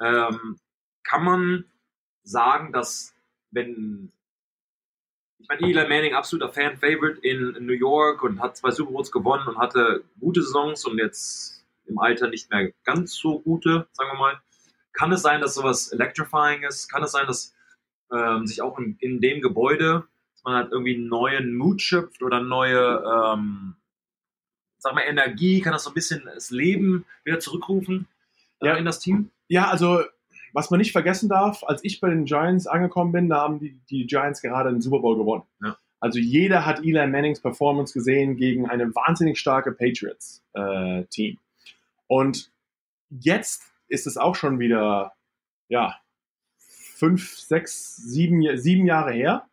Ähm, 0.00 0.58
kann 1.02 1.24
man 1.24 1.64
sagen, 2.22 2.72
dass 2.72 3.13
wenn 3.54 4.12
ich 5.38 5.48
meine, 5.48 5.60
Eli 5.60 5.88
Manning, 5.88 6.14
absoluter 6.14 6.50
Fan-Favorite 6.50 7.20
in, 7.20 7.54
in, 7.54 7.66
New 7.66 7.74
York 7.74 8.22
und 8.22 8.40
hat 8.40 8.56
zwei 8.56 8.70
Super 8.70 8.92
Bowls 8.92 9.12
gewonnen 9.12 9.46
und 9.46 9.58
hatte 9.58 10.02
gute 10.18 10.42
Saisons 10.42 10.86
und 10.86 10.96
jetzt 10.96 11.66
im 11.86 11.98
Alter 11.98 12.28
nicht 12.28 12.50
mehr 12.50 12.72
ganz 12.84 13.14
so 13.14 13.40
gute, 13.40 13.86
sagen 13.92 14.10
wir 14.12 14.18
mal. 14.18 14.40
Kann 14.94 15.12
es 15.12 15.20
sein, 15.20 15.42
dass 15.42 15.54
sowas 15.54 15.92
electrifying 15.92 16.62
ist? 16.62 16.88
Kann 16.88 17.02
es 17.02 17.12
sein, 17.12 17.26
dass 17.26 17.54
ähm, 18.10 18.46
sich 18.46 18.62
auch 18.62 18.78
in, 18.78 18.96
in, 19.00 19.20
dem 19.20 19.42
Gebäude, 19.42 20.04
dass 20.32 20.44
man 20.44 20.54
halt 20.54 20.72
irgendwie 20.72 20.94
einen 20.94 21.08
neuen 21.08 21.54
Mut 21.54 21.82
schöpft 21.82 22.22
oder 22.22 22.40
neue, 22.40 23.02
ähm, 23.04 23.76
sag 24.78 24.94
mal, 24.94 25.02
Energie? 25.02 25.60
Kann 25.60 25.74
das 25.74 25.84
so 25.84 25.90
ein 25.90 25.94
bisschen 25.94 26.22
das 26.24 26.50
Leben 26.50 27.04
wieder 27.24 27.38
zurückrufen 27.38 28.06
äh, 28.60 28.68
ja. 28.68 28.76
in 28.76 28.86
das 28.86 29.00
Team? 29.00 29.30
Ja, 29.48 29.68
also 29.68 30.04
was 30.54 30.70
man 30.70 30.78
nicht 30.78 30.92
vergessen 30.92 31.28
darf, 31.28 31.64
als 31.64 31.82
ich 31.84 32.00
bei 32.00 32.08
den 32.08 32.24
Giants 32.24 32.66
angekommen 32.66 33.12
bin, 33.12 33.28
da 33.28 33.42
haben 33.42 33.58
die, 33.58 33.78
die 33.90 34.06
Giants 34.06 34.40
gerade 34.40 34.70
den 34.70 34.80
Super 34.80 35.00
Bowl 35.00 35.18
gewonnen. 35.18 35.42
Ja. 35.62 35.76
Also 35.98 36.20
jeder 36.20 36.64
hat 36.64 36.78
Eli 36.78 37.06
Mannings 37.06 37.40
Performance 37.40 37.92
gesehen 37.92 38.36
gegen 38.36 38.68
eine 38.70 38.94
wahnsinnig 38.94 39.38
starke 39.38 39.72
Patriots-Team. 39.72 41.34
Äh, 41.34 41.38
Und 42.06 42.52
jetzt 43.10 43.62
ist 43.88 44.06
es 44.06 44.16
auch 44.16 44.36
schon 44.36 44.58
wieder, 44.58 45.12
ja, 45.68 45.96
fünf, 46.56 47.36
sechs, 47.36 47.96
sieben, 47.96 48.56
sieben 48.56 48.86
Jahre 48.86 49.12
her. 49.12 49.46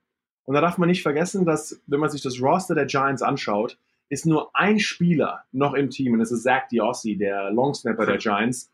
Und 0.44 0.54
da 0.54 0.62
darf 0.62 0.78
man 0.78 0.90
nicht 0.90 1.02
vergessen, 1.02 1.46
dass, 1.46 1.82
wenn 1.88 2.00
man 2.00 2.10
sich 2.10 2.22
das 2.22 2.40
Roster 2.42 2.76
der 2.76 2.86
Giants 2.86 3.22
anschaut, 3.22 3.78
ist 4.10 4.26
nur 4.26 4.54
ein 4.54 4.80
Spieler 4.80 5.46
noch 5.52 5.74
im 5.74 5.90
Team 5.90 6.14
und 6.14 6.20
das 6.20 6.32
ist 6.32 6.44
Zach 6.44 6.68
Diossi, 6.68 7.16
der 7.16 7.50
Longsnapper 7.52 8.06
der 8.06 8.18
Giants 8.18 8.70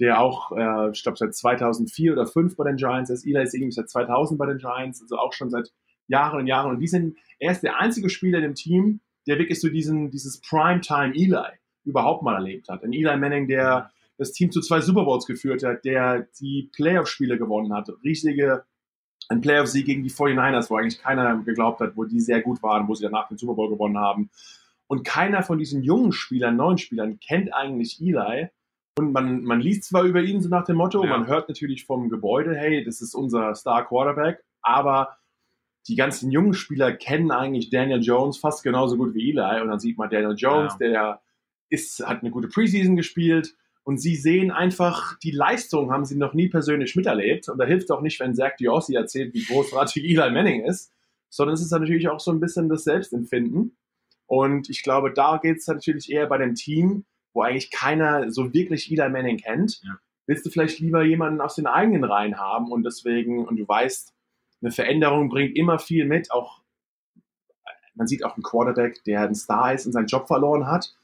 der 0.00 0.20
auch, 0.20 0.52
äh, 0.52 0.90
ich 0.90 1.02
glaube, 1.02 1.18
seit 1.18 1.34
2004 1.34 2.12
oder 2.12 2.24
2005 2.24 2.56
bei 2.56 2.64
den 2.64 2.76
Giants 2.76 3.10
ist. 3.10 3.26
Eli 3.26 3.42
ist 3.42 3.54
irgendwie 3.54 3.72
seit 3.72 3.90
2000 3.90 4.38
bei 4.38 4.46
den 4.46 4.58
Giants, 4.58 5.02
also 5.02 5.16
auch 5.18 5.32
schon 5.32 5.50
seit 5.50 5.70
Jahren 6.08 6.40
und 6.40 6.46
Jahren. 6.46 6.70
Und 6.70 6.80
die 6.80 6.88
sind, 6.88 7.16
er 7.38 7.52
ist 7.52 7.62
der 7.62 7.78
einzige 7.78 8.08
Spieler 8.08 8.38
in 8.38 8.44
dem 8.44 8.54
Team, 8.54 9.00
der 9.26 9.38
wirklich 9.38 9.60
so 9.60 9.68
diesen, 9.68 10.10
dieses 10.10 10.40
Primetime 10.40 11.14
Eli 11.14 11.58
überhaupt 11.84 12.22
mal 12.22 12.34
erlebt 12.34 12.68
hat. 12.68 12.82
Ein 12.82 12.92
Eli 12.92 13.16
Manning, 13.16 13.46
der 13.46 13.90
das 14.16 14.32
Team 14.32 14.50
zu 14.50 14.60
zwei 14.60 14.80
Super 14.80 15.04
Bowls 15.04 15.26
geführt 15.26 15.62
hat, 15.62 15.84
der 15.84 16.28
die 16.40 16.70
Playoff-Spiele 16.74 17.38
gewonnen 17.38 17.72
hat. 17.72 17.88
Riesige, 18.04 18.64
ein 19.28 19.40
Playoff-Sieg 19.40 19.86
gegen 19.86 20.02
die 20.02 20.10
49ers, 20.10 20.70
wo 20.70 20.76
eigentlich 20.76 21.00
keiner 21.00 21.38
geglaubt 21.38 21.80
hat, 21.80 21.96
wo 21.96 22.04
die 22.04 22.20
sehr 22.20 22.42
gut 22.42 22.62
waren, 22.62 22.88
wo 22.88 22.94
sie 22.94 23.04
danach 23.04 23.28
den 23.28 23.38
Super 23.38 23.54
Bowl 23.54 23.70
gewonnen 23.70 23.98
haben. 23.98 24.30
Und 24.88 25.04
keiner 25.04 25.42
von 25.42 25.58
diesen 25.58 25.82
jungen 25.82 26.12
Spielern, 26.12 26.56
neuen 26.56 26.78
Spielern, 26.78 27.20
kennt 27.20 27.54
eigentlich 27.54 28.00
Eli. 28.00 28.48
Und 28.98 29.12
man, 29.12 29.42
man 29.42 29.60
liest 29.60 29.84
zwar 29.84 30.04
über 30.04 30.20
ihn 30.20 30.40
so 30.40 30.48
nach 30.48 30.64
dem 30.64 30.76
Motto, 30.76 31.04
ja. 31.04 31.10
man 31.10 31.26
hört 31.26 31.48
natürlich 31.48 31.86
vom 31.86 32.08
Gebäude, 32.08 32.54
hey, 32.54 32.84
das 32.84 33.00
ist 33.00 33.14
unser 33.14 33.54
Star 33.54 33.86
Quarterback, 33.86 34.44
aber 34.62 35.16
die 35.88 35.96
ganzen 35.96 36.30
jungen 36.30 36.54
Spieler 36.54 36.92
kennen 36.92 37.30
eigentlich 37.30 37.70
Daniel 37.70 38.02
Jones 38.02 38.38
fast 38.38 38.62
genauso 38.62 38.96
gut 38.96 39.14
wie 39.14 39.30
Eli. 39.30 39.60
Und 39.60 39.68
dann 39.68 39.80
sieht 39.80 39.96
man 39.96 40.10
Daniel 40.10 40.34
Jones, 40.36 40.76
ja. 40.78 40.88
der 40.88 41.22
ist, 41.70 42.06
hat 42.06 42.20
eine 42.20 42.30
gute 42.30 42.48
Preseason 42.48 42.96
gespielt. 42.96 43.54
Und 43.82 43.98
sie 43.98 44.16
sehen 44.16 44.50
einfach, 44.50 45.18
die 45.20 45.30
Leistung 45.30 45.90
haben 45.90 46.04
sie 46.04 46.16
noch 46.16 46.34
nie 46.34 46.48
persönlich 46.48 46.94
miterlebt. 46.96 47.48
Und 47.48 47.58
da 47.58 47.64
hilft 47.64 47.90
auch 47.90 48.02
nicht, 48.02 48.20
wenn 48.20 48.34
Zach 48.34 48.56
Diossi 48.56 48.94
erzählt, 48.94 49.32
wie 49.34 49.44
großartig 49.44 50.04
Eli 50.04 50.30
Manning 50.30 50.64
ist, 50.64 50.92
sondern 51.30 51.54
es 51.54 51.62
ist 51.62 51.70
natürlich 51.70 52.08
auch 52.08 52.20
so 52.20 52.30
ein 52.30 52.40
bisschen 52.40 52.68
das 52.68 52.84
Selbstempfinden. 52.84 53.76
Und 54.26 54.68
ich 54.68 54.82
glaube, 54.82 55.12
da 55.12 55.38
geht 55.38 55.58
es 55.58 55.66
natürlich 55.66 56.10
eher 56.12 56.26
bei 56.26 56.38
dem 56.38 56.54
Team, 56.54 57.04
wo 57.32 57.42
eigentlich 57.42 57.70
keiner 57.70 58.30
so 58.30 58.52
wirklich 58.52 58.90
Eli 58.90 59.08
Manning 59.08 59.38
kennt, 59.38 59.80
ja. 59.82 59.98
willst 60.26 60.44
du 60.46 60.50
vielleicht 60.50 60.80
lieber 60.80 61.02
jemanden 61.02 61.40
aus 61.40 61.54
den 61.54 61.66
eigenen 61.66 62.04
Reihen 62.04 62.38
haben 62.38 62.70
und 62.72 62.84
deswegen, 62.84 63.46
und 63.46 63.56
du 63.56 63.66
weißt, 63.66 64.14
eine 64.62 64.70
Veränderung 64.70 65.28
bringt 65.28 65.56
immer 65.56 65.78
viel 65.78 66.04
mit, 66.04 66.30
auch 66.30 66.60
man 67.94 68.06
sieht 68.06 68.24
auch 68.24 68.34
einen 68.34 68.42
Quarterback, 68.42 69.04
der 69.04 69.22
ein 69.22 69.34
Star 69.34 69.74
ist 69.74 69.86
und 69.86 69.92
seinen 69.92 70.06
Job 70.06 70.26
verloren 70.26 70.66
hat, 70.66 70.96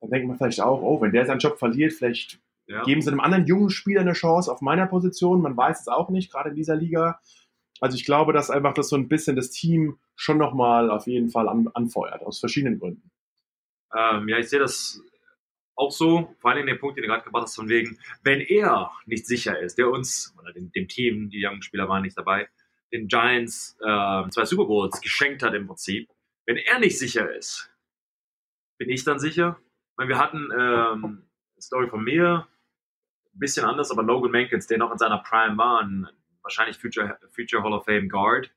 dann 0.00 0.10
denkt 0.10 0.28
man 0.28 0.36
vielleicht 0.36 0.60
auch, 0.60 0.82
oh, 0.82 1.00
wenn 1.00 1.12
der 1.12 1.24
seinen 1.26 1.38
Job 1.38 1.58
verliert, 1.58 1.92
vielleicht 1.92 2.40
ja. 2.66 2.82
geben 2.82 3.00
sie 3.00 3.10
einem 3.10 3.20
anderen 3.20 3.46
jungen 3.46 3.70
Spieler 3.70 4.02
eine 4.02 4.12
Chance 4.12 4.50
auf 4.52 4.60
meiner 4.60 4.86
Position, 4.86 5.42
man 5.42 5.56
weiß 5.56 5.80
es 5.80 5.88
auch 5.88 6.10
nicht, 6.10 6.32
gerade 6.32 6.50
in 6.50 6.56
dieser 6.56 6.76
Liga. 6.76 7.20
Also 7.80 7.96
ich 7.96 8.04
glaube, 8.04 8.32
dass 8.32 8.50
einfach 8.50 8.74
das 8.74 8.88
so 8.88 8.96
ein 8.96 9.08
bisschen 9.08 9.36
das 9.36 9.50
Team 9.50 9.98
schon 10.14 10.38
nochmal 10.38 10.90
auf 10.90 11.06
jeden 11.06 11.30
Fall 11.30 11.48
an, 11.48 11.68
anfeuert, 11.74 12.22
aus 12.22 12.38
verschiedenen 12.38 12.78
Gründen. 12.78 13.10
Ähm, 13.96 14.28
ja, 14.28 14.38
ich 14.38 14.48
sehe 14.48 14.60
das 14.60 15.00
auch 15.82 15.92
so, 15.92 16.34
vor 16.40 16.50
allem 16.50 16.66
den 16.66 16.78
Punkt, 16.78 16.96
den 16.96 17.02
du 17.02 17.08
gerade 17.08 17.24
gebracht 17.24 17.44
hast, 17.44 17.56
von 17.56 17.68
wegen, 17.68 17.98
wenn 18.22 18.40
er 18.40 18.90
nicht 19.06 19.26
sicher 19.26 19.58
ist, 19.58 19.78
der 19.78 19.90
uns, 19.90 20.34
oder 20.40 20.52
dem, 20.52 20.70
dem 20.72 20.88
Team, 20.88 21.30
die 21.30 21.40
jungen 21.40 21.62
Spieler 21.62 21.88
waren 21.88 22.02
nicht 22.02 22.16
dabei, 22.16 22.48
den 22.92 23.08
Giants 23.08 23.76
äh, 23.80 24.28
zwei 24.30 24.44
Super 24.44 24.66
Bowls 24.66 25.00
geschenkt 25.00 25.42
hat 25.42 25.54
im 25.54 25.66
Prinzip, 25.66 26.08
wenn 26.46 26.56
er 26.56 26.78
nicht 26.78 26.98
sicher 26.98 27.34
ist, 27.34 27.70
bin 28.78 28.90
ich 28.90 29.04
dann 29.04 29.18
sicher? 29.18 29.58
Ich 29.60 29.96
meine, 29.96 30.08
wir 30.10 30.18
hatten 30.18 30.48
ähm, 30.52 31.04
eine 31.04 31.60
Story 31.60 31.88
von 31.88 32.02
mir, 32.04 32.48
ein 33.34 33.38
bisschen 33.38 33.64
anders, 33.64 33.90
aber 33.90 34.02
Logan 34.02 34.32
Mankins, 34.32 34.66
der 34.66 34.78
noch 34.78 34.92
in 34.92 34.98
seiner 34.98 35.18
Prime 35.18 35.56
war, 35.56 35.80
ein, 35.80 36.08
wahrscheinlich 36.42 36.78
Future, 36.78 37.18
Future 37.30 37.62
Hall 37.62 37.72
of 37.72 37.84
Fame 37.84 38.08
Guard, 38.08 38.50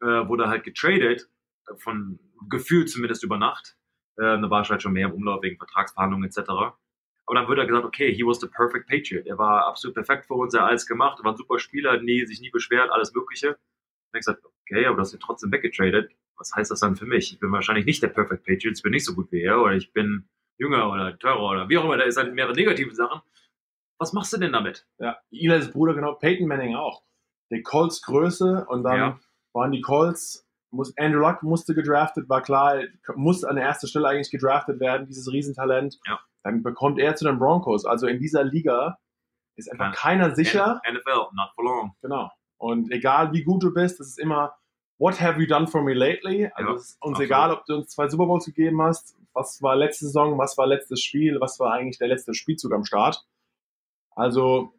äh, 0.00 0.06
wurde 0.06 0.48
halt 0.48 0.64
getradet, 0.64 1.28
von 1.76 2.18
Gefühl 2.48 2.86
zumindest 2.86 3.24
über 3.24 3.38
Nacht, 3.38 3.76
äh, 4.18 4.40
da 4.40 4.50
war 4.50 4.62
ich 4.62 4.70
halt 4.70 4.82
schon 4.82 4.92
mehr 4.92 5.08
im 5.08 5.14
Umlauf 5.14 5.42
wegen 5.42 5.56
Vertragsverhandlungen 5.56 6.28
etc. 6.28 6.48
Aber 6.48 7.34
dann 7.34 7.48
wird 7.48 7.58
er 7.58 7.66
gesagt, 7.66 7.84
okay, 7.84 8.12
he 8.12 8.24
was 8.24 8.40
the 8.40 8.48
perfect 8.48 8.88
Patriot. 8.88 9.26
Er 9.26 9.38
war 9.38 9.66
absolut 9.66 9.94
perfekt 9.94 10.26
für 10.26 10.34
uns, 10.34 10.54
er 10.54 10.62
hat 10.62 10.70
alles 10.70 10.86
gemacht, 10.86 11.18
er 11.20 11.24
war 11.24 11.32
ein 11.32 11.36
super 11.36 11.58
Spieler, 11.58 12.00
nie, 12.00 12.24
sich 12.26 12.40
nie 12.40 12.50
beschwert, 12.50 12.90
alles 12.90 13.12
Mögliche. 13.14 13.50
Und 13.50 13.58
ich 14.14 14.20
gesagt, 14.20 14.42
okay, 14.44 14.86
aber 14.86 14.96
das 14.96 15.12
wird 15.12 15.22
trotzdem 15.22 15.52
weggetradet. 15.52 16.10
Was 16.36 16.52
heißt 16.54 16.70
das 16.70 16.80
dann 16.80 16.96
für 16.96 17.06
mich? 17.06 17.32
Ich 17.32 17.40
bin 17.40 17.52
wahrscheinlich 17.52 17.84
nicht 17.84 18.02
der 18.02 18.08
Perfect 18.08 18.44
Patriot, 18.44 18.76
ich 18.76 18.82
bin 18.82 18.92
nicht 18.92 19.04
so 19.04 19.14
gut 19.14 19.30
wie 19.30 19.42
er, 19.42 19.60
oder 19.60 19.74
ich 19.74 19.92
bin 19.92 20.28
jünger 20.56 20.90
oder 20.90 21.18
teurer 21.18 21.50
oder 21.50 21.68
wie 21.68 21.78
auch 21.78 21.84
immer, 21.84 21.96
da 21.96 22.04
ist 22.04 22.16
halt 22.16 22.34
mehrere 22.34 22.54
negative 22.54 22.94
Sachen. 22.94 23.20
Was 23.98 24.12
machst 24.12 24.32
du 24.32 24.38
denn 24.38 24.52
damit? 24.52 24.86
Ja, 24.98 25.18
Eli's 25.30 25.70
Bruder, 25.70 25.94
genau, 25.94 26.14
Peyton 26.14 26.46
Manning 26.46 26.76
auch. 26.76 27.02
Der 27.50 27.62
Colts 27.62 28.02
Größe 28.02 28.66
und 28.68 28.84
dann 28.84 28.96
ja. 28.96 29.20
waren 29.52 29.72
die 29.72 29.80
Colts 29.80 30.47
muss, 30.70 30.96
Andrew 30.96 31.20
Luck 31.20 31.42
musste 31.42 31.74
gedraftet, 31.74 32.28
war 32.28 32.42
klar, 32.42 32.80
muss 33.14 33.44
an 33.44 33.56
der 33.56 33.64
ersten 33.64 33.86
Stelle 33.86 34.08
eigentlich 34.08 34.30
gedraftet 34.30 34.80
werden, 34.80 35.06
dieses 35.06 35.30
Riesentalent. 35.32 35.98
Ja. 36.06 36.20
Dann 36.42 36.62
bekommt 36.62 36.98
er 36.98 37.14
zu 37.16 37.24
den 37.24 37.38
Broncos. 37.38 37.84
Also 37.84 38.06
in 38.06 38.18
dieser 38.18 38.44
Liga 38.44 38.98
ist 39.56 39.70
einfach 39.70 39.94
keiner 39.94 40.34
sicher. 40.34 40.80
NFL, 40.88 41.34
not 41.34 41.50
for 41.54 41.64
long. 41.64 41.94
Genau. 42.02 42.30
Und 42.58 42.90
egal 42.90 43.32
wie 43.32 43.44
gut 43.44 43.62
du 43.62 43.72
bist, 43.72 44.00
es 44.00 44.08
ist 44.08 44.18
immer, 44.18 44.54
what 44.98 45.20
have 45.20 45.40
you 45.40 45.46
done 45.46 45.66
for 45.66 45.82
me 45.82 45.94
lately? 45.94 46.50
Also 46.54 46.70
ja, 46.70 46.76
es 46.76 46.82
ist 46.82 47.02
uns 47.02 47.12
absolut. 47.12 47.26
egal, 47.26 47.52
ob 47.52 47.64
du 47.66 47.74
uns 47.76 47.88
zwei 47.88 48.08
Super 48.08 48.26
Bowls 48.26 48.44
gegeben 48.44 48.82
hast, 48.82 49.16
was 49.32 49.62
war 49.62 49.76
letzte 49.76 50.06
Saison, 50.06 50.38
was 50.38 50.58
war 50.58 50.66
letztes 50.66 51.02
Spiel, 51.02 51.40
was 51.40 51.58
war 51.60 51.72
eigentlich 51.72 51.98
der 51.98 52.08
letzte 52.08 52.34
Spielzug 52.34 52.72
am 52.72 52.84
Start. 52.84 53.24
Also, 54.10 54.72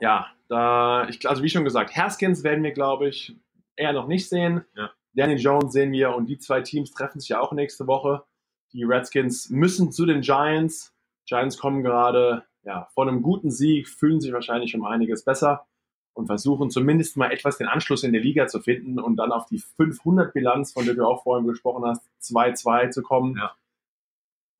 ja, 0.00 0.26
da, 0.48 1.08
ich, 1.08 1.26
also 1.28 1.42
wie 1.42 1.48
schon 1.48 1.64
gesagt, 1.64 1.96
Haskins 1.96 2.44
werden 2.44 2.62
wir, 2.62 2.72
glaube 2.72 3.08
ich, 3.08 3.34
eher 3.76 3.92
noch 3.92 4.06
nicht 4.06 4.28
sehen. 4.28 4.64
Ja. 4.76 4.90
Danny 5.14 5.34
Jones 5.34 5.72
sehen 5.72 5.92
wir 5.92 6.14
und 6.14 6.26
die 6.26 6.38
zwei 6.38 6.62
Teams 6.62 6.92
treffen 6.92 7.20
sich 7.20 7.30
ja 7.30 7.40
auch 7.40 7.52
nächste 7.52 7.86
Woche. 7.86 8.24
Die 8.72 8.84
Redskins 8.84 9.50
müssen 9.50 9.92
zu 9.92 10.06
den 10.06 10.22
Giants. 10.22 10.94
Giants 11.26 11.58
kommen 11.58 11.82
gerade 11.82 12.44
ja, 12.62 12.88
von 12.94 13.08
einem 13.08 13.22
guten 13.22 13.50
Sieg, 13.50 13.88
fühlen 13.88 14.20
sich 14.20 14.32
wahrscheinlich 14.32 14.74
um 14.74 14.84
einiges 14.84 15.24
besser 15.24 15.66
und 16.14 16.26
versuchen 16.26 16.70
zumindest 16.70 17.16
mal 17.16 17.30
etwas 17.30 17.58
den 17.58 17.68
Anschluss 17.68 18.04
in 18.04 18.12
der 18.12 18.22
Liga 18.22 18.46
zu 18.46 18.60
finden 18.60 18.98
und 18.98 19.16
dann 19.16 19.32
auf 19.32 19.46
die 19.46 19.60
500-Bilanz, 19.60 20.72
von 20.72 20.84
der 20.84 20.94
du 20.94 21.06
auch 21.06 21.22
vorhin 21.22 21.46
gesprochen 21.46 21.84
hast, 21.84 22.02
2-2 22.22 22.90
zu 22.90 23.02
kommen. 23.02 23.36
Ja. 23.36 23.54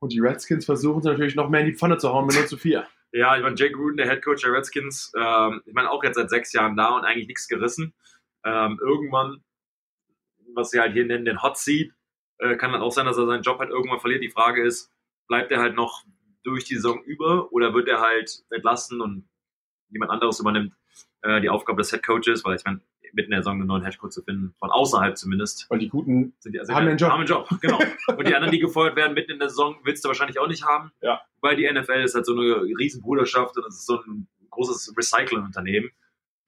Und 0.00 0.12
die 0.12 0.20
Redskins 0.20 0.64
versuchen 0.64 0.98
es 0.98 1.04
natürlich 1.04 1.36
noch 1.36 1.48
mehr 1.48 1.60
in 1.60 1.66
die 1.66 1.74
Pfanne 1.74 1.98
zu 1.98 2.12
hauen 2.12 2.26
mit 2.26 2.34
0 2.34 2.46
zu 2.46 2.56
4. 2.56 2.86
Ja, 3.12 3.36
ich 3.36 3.42
meine, 3.42 3.56
Jake 3.56 3.74
Gruden, 3.74 3.98
der 3.98 4.08
Head 4.08 4.24
Coach 4.24 4.42
der 4.42 4.52
Redskins, 4.52 5.12
ähm, 5.16 5.62
ich 5.66 5.74
meine 5.74 5.90
auch 5.90 6.02
jetzt 6.02 6.16
seit 6.16 6.30
sechs 6.30 6.52
Jahren 6.52 6.76
da 6.76 6.96
und 6.96 7.04
eigentlich 7.04 7.28
nichts 7.28 7.46
gerissen. 7.46 7.92
Ähm, 8.44 8.78
irgendwann, 8.80 9.42
was 10.54 10.70
sie 10.70 10.80
halt 10.80 10.92
hier 10.92 11.06
nennen, 11.06 11.24
den 11.24 11.42
Hot 11.42 11.56
Seat, 11.56 11.92
äh, 12.38 12.56
kann 12.56 12.72
dann 12.72 12.82
auch 12.82 12.90
sein, 12.90 13.06
dass 13.06 13.18
er 13.18 13.26
seinen 13.26 13.42
Job 13.42 13.58
halt 13.58 13.70
irgendwann 13.70 14.00
verliert. 14.00 14.22
Die 14.22 14.30
Frage 14.30 14.64
ist, 14.64 14.90
bleibt 15.28 15.52
er 15.52 15.60
halt 15.60 15.76
noch 15.76 16.04
durch 16.42 16.64
die 16.64 16.74
Saison 16.74 17.02
über 17.04 17.52
oder 17.52 17.72
wird 17.74 17.88
er 17.88 18.00
halt 18.00 18.44
entlassen 18.50 19.00
und 19.00 19.28
jemand 19.88 20.10
anderes 20.10 20.40
übernimmt 20.40 20.74
äh, 21.22 21.40
die 21.40 21.48
Aufgabe 21.48 21.82
des 21.82 21.90
Head 21.90 22.02
Coaches, 22.02 22.44
weil 22.44 22.56
ich 22.56 22.64
meine, 22.64 22.80
mitten 23.12 23.26
in 23.26 23.30
der 23.32 23.40
Saison 23.40 23.58
einen 23.58 23.66
neuen 23.66 23.84
Head 23.84 23.98
Coach 23.98 24.14
zu 24.14 24.22
finden, 24.22 24.54
von 24.58 24.70
außerhalb 24.70 25.16
zumindest. 25.16 25.66
Weil 25.70 25.78
die 25.78 25.88
Guten 25.88 26.34
Sind 26.40 26.52
die, 26.54 26.60
also 26.60 26.74
Haben 26.74 26.88
einen 26.88 26.96
Job. 26.96 27.10
Haben 27.10 27.20
einen 27.20 27.28
Job, 27.28 27.48
genau. 27.60 27.78
Und 28.16 28.26
die 28.26 28.34
anderen, 28.34 28.52
die 28.52 28.58
gefeuert 28.58 28.96
werden 28.96 29.14
mitten 29.14 29.32
in 29.32 29.38
der 29.38 29.48
Saison, 29.48 29.76
willst 29.84 30.04
du 30.04 30.08
wahrscheinlich 30.08 30.38
auch 30.38 30.48
nicht 30.48 30.64
haben. 30.64 30.92
Ja. 31.00 31.20
Weil 31.40 31.56
die 31.56 31.70
NFL 31.70 32.02
ist 32.02 32.14
halt 32.14 32.26
so 32.26 32.32
eine 32.32 32.62
riesen 32.78 33.02
Bruderschaft 33.02 33.56
und 33.56 33.66
es 33.66 33.76
ist 33.76 33.86
so 33.86 34.00
ein 34.00 34.28
großes 34.50 34.94
Recycling-Unternehmen. 34.96 35.90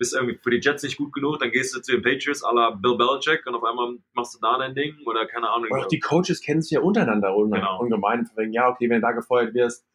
Bist 0.05 0.15
irgendwie 0.15 0.37
für 0.37 0.51
die 0.51 0.61
Jets 0.61 0.83
nicht 0.83 0.99
gut 0.99 1.13
genug, 1.15 1.39
dann 1.39 1.51
gehst 1.51 1.75
du 1.75 1.81
zu 1.81 1.93
den 1.93 2.03
Patriots 2.03 2.45
à 2.45 2.55
la 2.55 2.71
Bill 2.71 2.97
Belichick 2.97 3.47
und 3.47 3.55
auf 3.55 3.65
einmal 3.65 3.97
machst 4.13 4.35
du 4.35 4.39
da 4.41 4.59
dein 4.59 4.75
Ding 4.75 4.97
oder 5.07 5.25
keine 5.27 5.49
Ahnung. 5.49 5.69
Und 5.71 5.81
auch 5.81 5.87
die 5.89 5.99
Coaches 6.01 6.41
kennen 6.43 6.61
sich 6.61 6.73
ja 6.73 6.81
untereinander 6.81 7.35
unge 7.35 7.57
Genau. 7.59 7.81
ungemein. 7.81 8.27
Von 8.27 8.37
wegen, 8.37 8.53
ja, 8.53 8.69
okay, 8.69 8.91
wenn 8.91 9.01
du 9.01 9.07
da 9.07 9.13
gefeuert 9.13 9.55
wirst, 9.55 9.87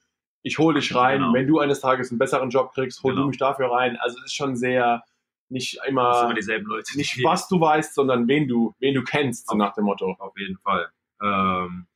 ich 0.41 0.57
hole 0.57 0.79
dich 0.79 0.95
rein. 0.95 1.19
Genau. 1.19 1.33
Wenn 1.33 1.47
du 1.47 1.59
eines 1.59 1.79
Tages 1.81 2.09
einen 2.11 2.17
besseren 2.19 2.49
Job 2.49 2.71
kriegst, 2.73 3.03
hol 3.03 3.11
Genau. 3.11 3.23
du 3.23 3.27
mich 3.29 3.37
dafür 3.37 3.71
rein. 3.71 3.97
Also 3.97 4.17
es 4.19 4.25
ist 4.25 4.35
schon 4.35 4.55
sehr 4.55 5.03
nicht 5.49 5.79
immer, 5.87 6.23
immer 6.23 6.33
dieselben 6.33 6.65
Leute. 6.67 6.97
nicht 6.97 7.17
die- 7.17 7.23
was 7.23 7.47
du 7.47 7.59
weißt, 7.61 7.93
sondern 7.95 8.27
wen 8.27 8.47
du, 8.47 8.73
wen 8.79 8.93
du 8.95 9.03
kennst, 9.03 9.47
so 9.49 9.55
nach 9.55 9.73
dem 9.73 9.85
Motto. 9.85 10.15
Auf 10.19 10.37
jeden 10.37 10.57
Fall. 10.59 10.89
Ähm, 11.21 11.87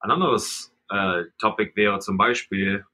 ein 0.00 0.10
anderes 0.10 0.72
äh, 0.90 1.24
Topic 1.38 1.72
wäre 1.76 1.98
zum 2.00 2.16
Beispiel 2.16 2.84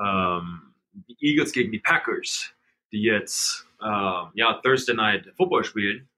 ähm, 0.00 0.74
die 0.92 1.16
Eagles 1.20 1.52
gegen 1.52 1.70
die 1.72 1.78
Packers, 1.78 2.52
die 2.92 3.02
jetzt 3.02 3.65
äh, 3.80 4.24
ja, 4.34 4.60
Thursday 4.62 4.94
Night 4.94 5.32
Football 5.36 5.64
spielen. 5.64 6.08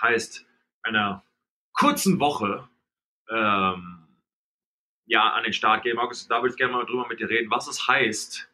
Heißt, 0.00 0.46
einer 0.82 1.24
kurzen 1.72 2.20
Woche 2.20 2.68
ähm, 3.30 4.06
ja, 5.06 5.32
an 5.32 5.44
den 5.44 5.52
Start 5.52 5.82
gehen. 5.82 5.96
Markus, 5.96 6.26
da 6.28 6.42
würde 6.42 6.50
ich 6.50 6.56
gerne 6.56 6.72
mal 6.72 6.84
drüber 6.84 7.06
mit 7.08 7.20
dir 7.20 7.28
reden, 7.28 7.50
was 7.50 7.68
es 7.68 7.86
heißt, 7.86 8.50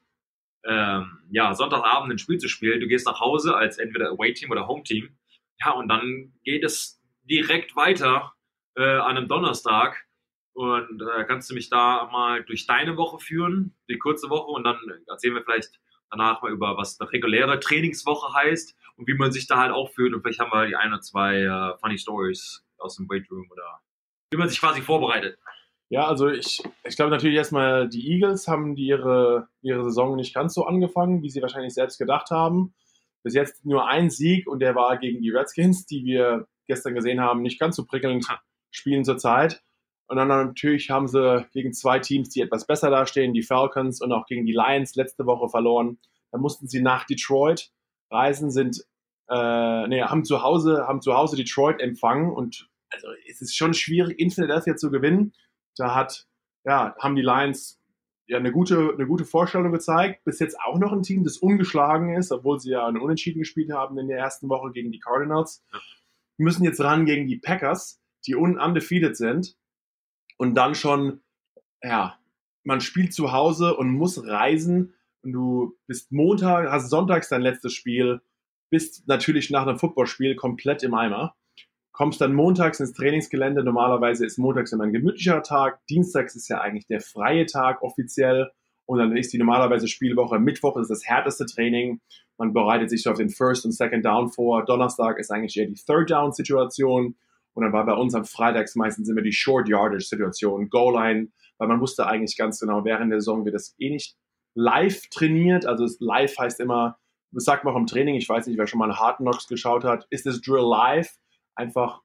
ähm, 0.65 1.19
ja, 1.31 1.55
Sonntagabend 1.55 2.13
ein 2.13 2.19
Spiel 2.19 2.39
zu 2.39 2.49
spielen. 2.49 2.81
Du 2.81 2.87
gehst 2.87 3.07
nach 3.07 3.21
Hause 3.21 3.57
als 3.57 3.79
entweder 3.79 4.11
Away-Team 4.11 4.51
oder 4.51 4.67
Home-Team. 4.69 5.17
Ja, 5.61 5.73
und 5.73 5.89
dann 5.89 6.33
geht 6.45 6.65
es 6.65 7.03
direkt 7.25 7.75
weiter 7.75 8.35
äh, 8.77 8.83
an 8.83 9.17
einem 9.17 9.29
Donnerstag. 9.29 10.07
Und 10.55 11.01
äh, 11.01 11.25
kannst 11.25 11.51
du 11.51 11.55
mich 11.55 11.71
da 11.71 12.09
mal 12.13 12.45
durch 12.45 12.67
deine 12.67 12.97
Woche 12.97 13.19
führen, 13.19 13.75
die 13.89 13.99
kurze 13.99 14.29
Woche, 14.29 14.51
und 14.51 14.65
dann 14.65 14.79
erzählen 15.09 15.35
wir 15.35 15.43
vielleicht 15.43 15.81
danach 16.13 16.43
mal 16.43 16.53
über, 16.53 16.77
was 16.77 17.01
eine 17.01 17.11
reguläre 17.11 17.59
Trainingswoche 17.59 18.33
heißt 18.35 18.77
und 18.97 19.09
wie 19.09 19.15
man 19.15 19.33
sich 19.33 19.47
da 19.47 19.59
halt 19.59 19.73
auch 19.73 19.91
fühlt. 19.91 20.15
Und 20.15 20.23
vielleicht 20.23 20.39
haben 20.39 20.53
wir 20.53 20.67
die 20.67 20.77
ein 20.77 20.93
oder 20.93 21.01
zwei 21.01 21.43
äh, 21.43 21.79
funny 21.79 21.99
Stories 21.99 22.65
aus 22.79 22.97
dem 22.97 23.09
Weight 23.09 23.29
Room 23.31 23.49
oder 23.51 23.81
wie 24.31 24.37
man 24.37 24.49
sich 24.49 24.61
quasi 24.61 24.81
vorbereitet. 24.81 25.39
Ja, 25.89 26.07
also 26.07 26.29
ich, 26.29 26.63
ich 26.85 26.97
glaube 26.97 27.11
natürlich 27.11 27.37
erstmal, 27.37 27.89
die 27.89 28.13
Eagles 28.13 28.49
haben 28.49 28.75
die 28.75 28.87
ihre, 28.87 29.49
ihre 29.61 29.85
Saison 29.85 30.17
nicht 30.17 30.35
ganz 30.35 30.55
so 30.55 30.65
angefangen, 30.65 31.23
wie 31.23 31.29
sie 31.29 31.43
wahrscheinlich 31.43 31.75
selbst 31.75 31.99
gedacht 31.99 32.31
haben. 32.31 32.75
Bis 33.23 33.35
jetzt 33.35 33.67
nur 33.67 33.87
ein 33.87 34.09
Sieg 34.09 34.49
und 34.49 34.61
der 34.61 34.75
war 34.75 34.97
gegen 34.97 35.21
die 35.21 35.31
Redskins, 35.31 35.85
die 35.85 36.05
wir 36.05 36.47
gestern 36.67 36.95
gesehen 36.95 37.21
haben, 37.21 37.43
nicht 37.43 37.61
ganz 37.61 37.77
so 37.77 37.85
prickelnd 37.85 38.27
spielen 38.71 39.05
zurzeit. 39.05 39.63
Und 40.09 40.17
dann 40.17 40.29
natürlich 40.29 40.91
haben 40.91 41.09
sie 41.09 41.47
gegen 41.53 41.73
zwei 41.73 41.99
Teams, 41.99 42.29
die 42.29 42.41
etwas 42.41 42.67
besser 42.67 42.91
dastehen, 42.91 43.33
die 43.33 43.43
Falcons 43.43 44.01
und 44.01 44.13
auch 44.13 44.27
gegen 44.27 44.45
die 44.45 44.53
Lions 44.53 44.95
letzte 44.95 45.27
Woche 45.27 45.49
verloren. 45.49 45.99
Da 46.31 46.39
mussten 46.39 46.69
sie 46.69 46.83
nach 46.83 47.05
Detroit 47.05 47.71
reisen, 48.11 48.51
sind 48.51 48.85
äh, 49.29 49.89
nee, 49.89 50.03
haben 50.03 50.25
zu 50.25 50.43
Hause, 50.43 50.87
haben 50.87 51.01
zu 51.01 51.15
Hause 51.15 51.37
Detroit 51.37 51.81
empfangen 51.81 52.31
und 52.31 52.69
also 52.91 53.07
es 53.29 53.41
ist 53.41 53.57
schon 53.57 53.73
schwierig, 53.73 54.19
in 54.19 54.31
Philadelphia 54.31 54.77
zu 54.77 54.91
gewinnen. 54.91 55.33
Da 55.77 55.95
hat, 55.95 56.27
ja, 56.65 56.95
haben 56.99 57.17
die 57.17 57.23
Lions 57.23 57.81
ja 58.27 58.37
eine 58.37 58.53
gute, 58.53 58.93
eine 58.93 59.07
gute 59.07 59.25
Vorstellung 59.25 59.73
gezeigt. 59.73 60.25
Bis 60.25 60.39
jetzt 60.39 60.61
auch 60.61 60.79
noch 60.79 60.93
ein 60.93 61.03
Team, 61.03 61.25
das 61.25 61.39
ungeschlagen 61.39 62.15
ist, 62.15 62.33
obwohl 62.33 62.61
sie 62.61 62.71
ja 62.71 62.87
einen 62.87 63.01
Unentschieden 63.01 63.39
gespielt 63.39 63.73
haben 63.73 63.99
in 63.99 64.09
der 64.09 64.19
ersten 64.19 64.51
Woche 64.51 64.73
gegen 64.73 64.93
die 64.93 65.01
Cardinals. 65.01 65.65
Ja. 65.73 65.81
Müssen 66.37 66.65
jetzt 66.65 66.81
ran 66.81 67.07
gegen 67.07 67.27
die 67.27 67.39
Packers, 67.39 68.01
die 68.27 68.35
un 68.35 68.59
undefeated 68.59 69.17
sind. 69.17 69.57
Und 70.43 70.55
dann 70.55 70.75
schon, 70.75 71.21
ja, 71.83 72.19
man 72.65 72.81
spielt 72.81 73.15
zu 73.15 73.31
Hause 73.31 73.77
und 73.77 73.91
muss 73.91 74.27
reisen. 74.27 74.95
Und 75.23 75.33
du 75.33 75.79
bist 75.87 76.11
Montag, 76.11 76.69
hast 76.71 76.91
sonntags 76.91 77.29
dein 77.29 77.43
letztes 77.43 77.73
Spiel, 77.75 78.21
bist 78.69 79.07
natürlich 79.07 79.51
nach 79.51 79.67
einem 79.67 79.79
Footballspiel 79.79 80.35
komplett 80.35 80.83
im 80.83 80.95
Eimer 80.95 81.37
kommst 81.93 82.21
dann 82.21 82.35
montags 82.35 82.81
ins 82.81 82.95
Trainingsgelände. 82.95 83.63
Normalerweise 83.63 84.27
ist 84.27 84.39
montags 84.39 84.73
immer 84.73 84.85
ein 84.85 84.93
gemütlicher 84.93 85.43
Tag. 85.43 85.87
Dienstags 85.87 86.35
ist 86.35 86.49
ja 86.49 86.61
eigentlich 86.61 86.87
der 86.87 87.01
freie 87.01 87.47
Tag 87.47 87.83
offiziell. 87.83 88.51
Und 88.87 88.99
dann 88.99 89.17
ist 89.17 89.33
die 89.33 89.39
normalerweise 89.39 89.87
Spielwoche. 89.87 90.39
Mittwoch 90.39 90.77
ist 90.77 90.89
das 90.89 91.07
härteste 91.07 91.47
Training. 91.47 92.01
Man 92.37 92.53
bereitet 92.53 92.91
sich 92.91 93.03
so 93.03 93.11
auf 93.11 93.19
den 93.19 93.31
First 93.31 93.65
und 93.65 93.73
Second 93.73 94.05
Down 94.05 94.31
vor. 94.33 94.65
Donnerstag 94.65 95.19
ist 95.19 95.31
eigentlich 95.31 95.57
eher 95.57 95.67
die 95.67 95.75
Third 95.75 96.11
Down 96.11 96.33
Situation. 96.33 97.15
Und 97.55 97.65
dann 97.65 97.73
war 97.73 97.85
bei 97.85 97.95
uns 97.95 98.15
am 98.15 98.25
Freitags 98.25 98.75
meistens 98.77 99.09
immer 99.09 99.23
die 99.23 99.33
Short 99.33 99.69
Yardage 99.69 100.05
Situation, 100.05 100.71
Goal 100.71 100.95
Line, 100.95 101.29
weil 101.59 101.69
man 101.69 101.81
wusste 101.81 102.07
eigentlich 102.07 102.37
ganz 102.37 102.59
genau, 102.59 102.85
während 102.85 103.11
der 103.11 103.21
Saison 103.21 103.45
wird 103.45 103.55
das 103.55 103.75
eh 103.79 103.91
nicht 103.91 104.17
live 104.55 105.09
trainiert. 105.11 105.67
Also 105.67 105.87
live 106.01 106.37
heißt 106.39 106.61
immer, 106.61 106.99
das 107.31 107.45
sagt 107.45 107.65
man 107.65 107.75
auch 107.75 107.79
im 107.79 107.87
Training, 107.87 108.15
ich 108.15 108.29
weiß 108.29 108.47
nicht, 108.47 108.59
wer 108.59 108.67
schon 108.67 108.79
mal 108.79 108.99
Hard 108.99 109.19
Knocks 109.19 109.47
geschaut 109.47 109.85
hat, 109.85 110.07
ist 110.11 110.27
das 110.27 110.41
Drill 110.41 110.67
live? 110.69 111.19
einfach, 111.55 112.01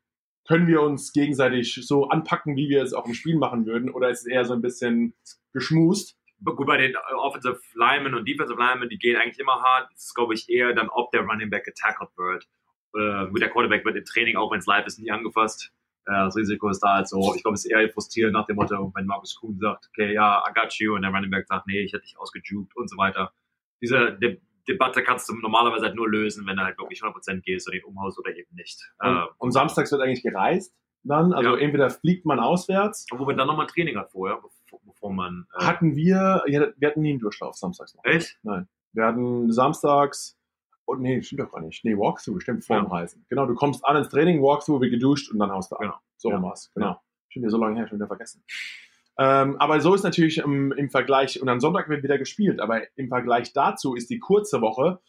können 0.48 0.68
wir 0.68 0.82
uns 0.82 1.12
gegenseitig 1.12 1.80
so 1.86 2.08
anpacken, 2.10 2.56
wie 2.56 2.70
wir 2.70 2.82
es 2.82 2.94
auch 2.94 3.06
im 3.06 3.14
Spiel 3.14 3.38
machen 3.38 3.66
würden, 3.66 3.90
oder 3.90 4.10
ist 4.10 4.22
es 4.22 4.28
eher 4.28 4.46
so 4.46 4.54
ein 4.54 4.62
bisschen 4.62 5.14
geschmust? 5.54 6.18
Gut, 6.44 6.68
bei 6.68 6.78
den 6.78 6.94
äh, 6.94 7.14
Offensive 7.16 7.60
Linemen 7.74 8.14
und 8.14 8.28
Defensive 8.28 8.60
Linemen, 8.60 8.90
die 8.90 9.00
gehen 9.00 9.18
eigentlich 9.18 9.40
immer 9.40 9.62
hart. 9.62 9.90
Das 9.92 10.06
ist, 10.06 10.16
glaube 10.16 10.36
ich, 10.36 10.48
eher 10.50 10.74
dann, 10.74 10.88
ob 10.90 11.12
der 11.12 11.22
Running 11.22 11.50
Back 11.50 11.66
getackled 11.66 12.10
wird. 12.16 12.48
Äh, 12.96 13.26
mit 13.26 13.42
der 13.42 13.50
Quarterback 13.50 13.84
wird 13.86 13.96
im 13.96 14.06
Training, 14.06 14.36
auch 14.38 14.52
wenn 14.52 14.60
es 14.60 14.66
live 14.66 14.86
ist, 14.86 15.00
nie 15.00 15.12
angefasst. 15.12 15.72
Äh, 16.06 16.12
das 16.14 16.36
Risiko 16.38 16.70
ist 16.70 16.80
da 16.80 16.96
halt 16.96 17.08
so. 17.08 17.34
Ich 17.36 17.42
glaube, 17.44 17.56
es 17.56 17.66
ist 17.66 17.72
eher 17.72 17.88
frustrierend 17.90 18.34
nach 18.34 18.46
dem 18.46 18.56
Motto, 18.56 18.92
wenn 18.96 19.06
Markus 19.06 19.36
Kuhn 19.36 19.58
sagt, 19.60 19.90
okay, 19.90 20.14
ja, 20.14 20.44
I 20.50 20.54
got 20.54 20.74
you, 20.80 20.96
und 20.96 21.02
der 21.02 21.12
Running 21.12 21.30
Back 21.32 21.48
sagt, 21.48 21.68
nee, 21.68 21.82
ich 21.82 21.94
hätte 21.94 22.04
dich 22.04 22.18
ausgejuckt 22.18 22.76
und 22.76 22.90
so 22.90 22.98
weiter. 22.98 23.32
Diese 23.82 24.14
De 24.14 24.40
Debatte 24.70 25.02
kannst 25.02 25.30
du 25.30 25.34
normalerweise 25.36 25.86
halt 25.86 25.96
nur 25.96 26.10
lösen, 26.10 26.46
wenn 26.46 26.58
du 26.58 26.64
halt 26.64 26.78
wirklich 26.78 27.02
100% 27.02 27.40
gehst 27.42 27.70
oder 27.70 27.78
den 27.78 27.86
umhaust 27.86 28.20
oder 28.20 28.36
eben 28.36 28.54
nicht. 28.54 28.78
Und, 29.00 29.16
Äh, 29.16 29.22
und 29.38 29.52
samstags 29.54 29.92
wird 29.94 30.02
eigentlich 30.02 30.24
gereist 30.24 30.76
dann, 31.04 31.32
also 31.32 31.52
Ja. 31.56 31.58
entweder 31.62 31.90
fliegt 31.90 32.26
man 32.26 32.40
auswärts, 32.42 33.06
wo 33.14 33.24
man 33.24 33.38
dann 33.38 33.48
nochmal 33.48 33.68
Training 33.68 33.98
hat 33.98 34.12
vorher, 34.12 34.42
bevor, 34.86 35.14
man. 35.14 35.46
Äh, 35.58 35.64
hatten 35.64 35.96
wir, 35.96 36.44
wir 36.46 36.88
hatten 36.90 37.02
nie 37.02 37.12
einen 37.12 37.20
Durchlauf 37.20 37.56
samstags 37.56 37.96
noch. 37.96 38.04
echt? 38.04 38.38
Wir 38.44 39.06
hatten 39.06 39.50
samstags, 39.54 40.37
oh 40.88 40.96
nee, 40.96 41.22
stimmt 41.22 41.42
doch 41.42 41.52
gar 41.52 41.62
nicht. 41.62 41.84
Nee, 41.86 41.96
Walkthrough, 41.96 42.42
stimmt, 42.42 42.66
vor 42.66 42.78
dem 42.78 42.86
Ja. 42.86 42.92
Reisen. 42.92 43.26
Genau, 43.30 43.46
du 43.46 43.54
kommst 43.54 43.86
an 43.86 43.98
ins 43.98 44.10
Training, 44.10 44.42
Walkthrough, 44.42 44.82
wird 44.82 44.92
geduscht 44.92 45.32
und 45.32 45.40
dann 45.40 45.52
haust 45.52 45.72
du 45.72 45.76
ab. 45.76 45.82
Genau. 45.82 45.96
So 46.18 46.32
Ja. 46.32 46.42
war's, 46.42 46.72
genau. 46.74 47.00
Stimmt 47.30 47.44
ja 47.44 47.50
so 47.50 47.58
lange 47.58 47.76
her, 47.78 47.88
schon 47.88 48.00
wieder 48.00 48.08
vergessen. 48.08 48.44
Ähm, 49.20 49.58
aber 49.58 49.82
so 49.82 49.94
ist 49.94 50.04
natürlich 50.04 50.38
im, 50.40 50.72
im 50.72 50.90
Vergleich, 50.90 51.42
und 51.42 51.50
am 51.50 51.60
Sonntag 51.60 51.90
wird 51.90 52.04
wieder 52.04 52.18
gespielt, 52.18 52.60
aber 52.60 52.82
im 52.98 53.10
Vergleich 53.10 53.52
dazu 53.54 53.96
ist 53.96 54.10
die 54.10 54.20
kurze 54.20 54.62
Woche, 54.62 55.00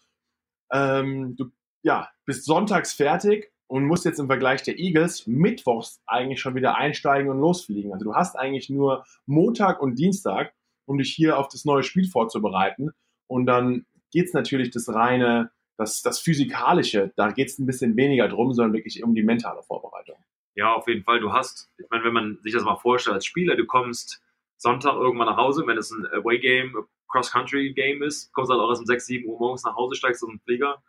ähm, 0.73 1.37
du 1.37 1.51
ja, 1.83 2.09
bist 2.25 2.45
sonntags 2.45 2.93
fertig 2.93 3.53
und 3.69 3.85
musst 3.87 4.05
jetzt 4.05 4.19
im 4.19 4.27
Vergleich 4.27 4.63
der 4.63 4.79
Eagles 4.79 5.27
mittwochs 5.27 6.03
eigentlich 6.07 6.41
schon 6.41 6.55
wieder 6.55 6.77
einsteigen 6.77 7.31
und 7.31 7.39
losfliegen. 7.39 7.93
Also 7.93 8.05
du 8.05 8.15
hast 8.15 8.37
eigentlich 8.37 8.69
nur 8.71 9.05
Montag 9.27 9.81
und 9.81 9.99
Dienstag, 9.99 10.55
um 10.87 10.99
dich 10.99 11.13
hier 11.15 11.39
auf 11.39 11.49
das 11.49 11.65
neue 11.65 11.83
Spiel 11.83 12.09
vorzubereiten. 12.09 12.91
Und 13.27 13.47
dann 13.47 13.87
geht's 14.11 14.33
natürlich 14.33 14.71
das 14.71 14.89
reine, 14.93 15.51
das, 15.79 16.03
das 16.03 16.19
Physikalische, 16.19 17.13
da 17.17 17.31
geht's 17.31 17.59
ein 17.59 17.67
bisschen 17.67 17.97
weniger 17.97 18.29
drum, 18.29 18.53
sondern 18.53 18.75
wirklich 18.75 19.03
um 19.03 19.15
die 19.15 19.23
mentale 19.23 19.63
Vorbereitung. 19.63 20.17
Ja, 20.55 20.75
auf 20.75 20.89
jeden 20.89 21.05
Fall. 21.05 21.21
Du 21.21 21.33
hast, 21.33 21.71
ich 21.79 21.87
meine, 21.89 22.03
wenn 22.03 22.13
man 22.13 22.39
sich 22.43 22.53
das 22.53 22.65
mal 22.65 22.77
vorstellt 22.77 23.15
als 23.15 23.25
Spieler, 23.25 23.55
du 23.55 23.65
kommst 23.65 24.21
Sonntag 24.57 24.95
irgendwann 24.95 25.29
nach 25.29 25.37
Hause, 25.37 25.65
wenn 25.67 25.79
es 25.79 25.93
ein 25.93 26.05
Away-Game, 26.07 26.77
Cross-Country-Game 27.07 28.03
ist, 28.03 28.33
kommst 28.33 28.51
halt 28.51 28.61
auch 28.61 28.69
erst 28.69 28.81
um 28.81 28.87
6, 28.87 29.07
7 29.07 29.29
Uhr 29.29 29.39
morgens 29.39 29.63
nach 29.63 29.77
Hause, 29.77 29.95
steigst 29.95 30.23
auf 30.25 30.31
den 30.31 30.41
Flieger, 30.41 30.83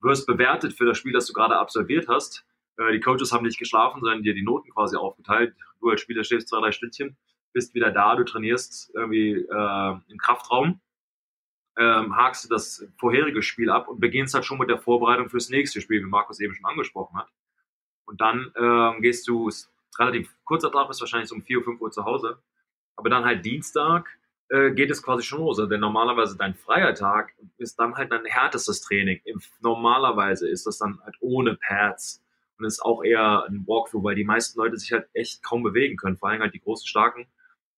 wirst 0.00 0.26
bewertet 0.28 0.72
für 0.72 0.86
das 0.86 0.96
Spiel, 0.96 1.12
das 1.12 1.26
du 1.26 1.32
gerade 1.32 1.56
absolviert 1.56 2.06
hast. 2.06 2.46
Äh, 2.78 2.92
Die 2.92 3.00
Coaches 3.00 3.32
haben 3.32 3.44
nicht 3.44 3.58
geschlafen, 3.58 4.00
sondern 4.00 4.22
dir 4.22 4.34
die 4.34 4.44
Noten 4.44 4.70
quasi 4.70 4.96
aufgeteilt. 4.96 5.54
Du 5.80 5.90
als 5.90 6.00
Spieler 6.00 6.22
schläfst 6.22 6.48
zwei, 6.48 6.60
drei 6.60 6.70
Stündchen, 6.70 7.16
bist 7.52 7.74
wieder 7.74 7.90
da, 7.90 8.14
du 8.14 8.24
trainierst 8.24 8.92
irgendwie 8.94 9.32
äh, 9.32 9.94
im 10.08 10.18
Kraftraum, 10.18 10.80
ähm, 11.78 12.16
hakst 12.16 12.44
du 12.44 12.48
das 12.48 12.86
vorherige 12.98 13.42
Spiel 13.42 13.70
ab 13.70 13.88
und 13.88 14.00
beginnst 14.00 14.34
halt 14.34 14.44
schon 14.44 14.58
mit 14.58 14.68
der 14.68 14.78
Vorbereitung 14.78 15.28
fürs 15.28 15.48
nächste 15.48 15.80
Spiel, 15.80 16.02
wie 16.02 16.08
Markus 16.08 16.40
eben 16.40 16.54
schon 16.54 16.66
angesprochen 16.66 17.16
hat. 17.16 17.28
Und 18.04 18.20
dann 18.20 18.52
ähm, 18.56 19.00
gehst 19.00 19.28
du, 19.28 19.48
relativ 19.98 20.34
kurzer 20.44 20.72
Tag, 20.72 20.88
bist 20.88 21.00
wahrscheinlich 21.00 21.28
so 21.28 21.36
um 21.36 21.42
4, 21.42 21.62
5 21.62 21.80
Uhr 21.80 21.90
zu 21.90 22.04
Hause. 22.04 22.38
Aber 22.96 23.10
dann 23.10 23.24
halt 23.24 23.44
Dienstag 23.44 24.08
äh, 24.48 24.72
geht 24.72 24.90
es 24.90 25.02
quasi 25.02 25.22
schon 25.22 25.40
los. 25.40 25.58
Also 25.58 25.68
Denn 25.68 25.80
normalerweise 25.80 26.36
dein 26.36 26.54
freier 26.54 26.94
Tag 26.94 27.34
ist 27.58 27.78
dann 27.78 27.94
halt 27.94 28.10
dein 28.10 28.24
härtestes 28.24 28.80
Training. 28.80 29.20
Normalerweise 29.60 30.48
ist 30.48 30.66
das 30.66 30.78
dann 30.78 31.00
halt 31.04 31.16
ohne 31.20 31.56
Pads 31.56 32.24
und 32.58 32.64
ist 32.64 32.80
auch 32.80 33.04
eher 33.04 33.44
ein 33.44 33.64
Walkthrough, 33.66 34.02
weil 34.02 34.16
die 34.16 34.24
meisten 34.24 34.58
Leute 34.58 34.76
sich 34.76 34.90
halt 34.92 35.08
echt 35.12 35.44
kaum 35.44 35.62
bewegen 35.62 35.96
können. 35.96 36.16
Vor 36.16 36.28
allem 36.28 36.40
halt 36.40 36.54
die 36.54 36.60
großen, 36.60 36.86
starken 36.86 37.26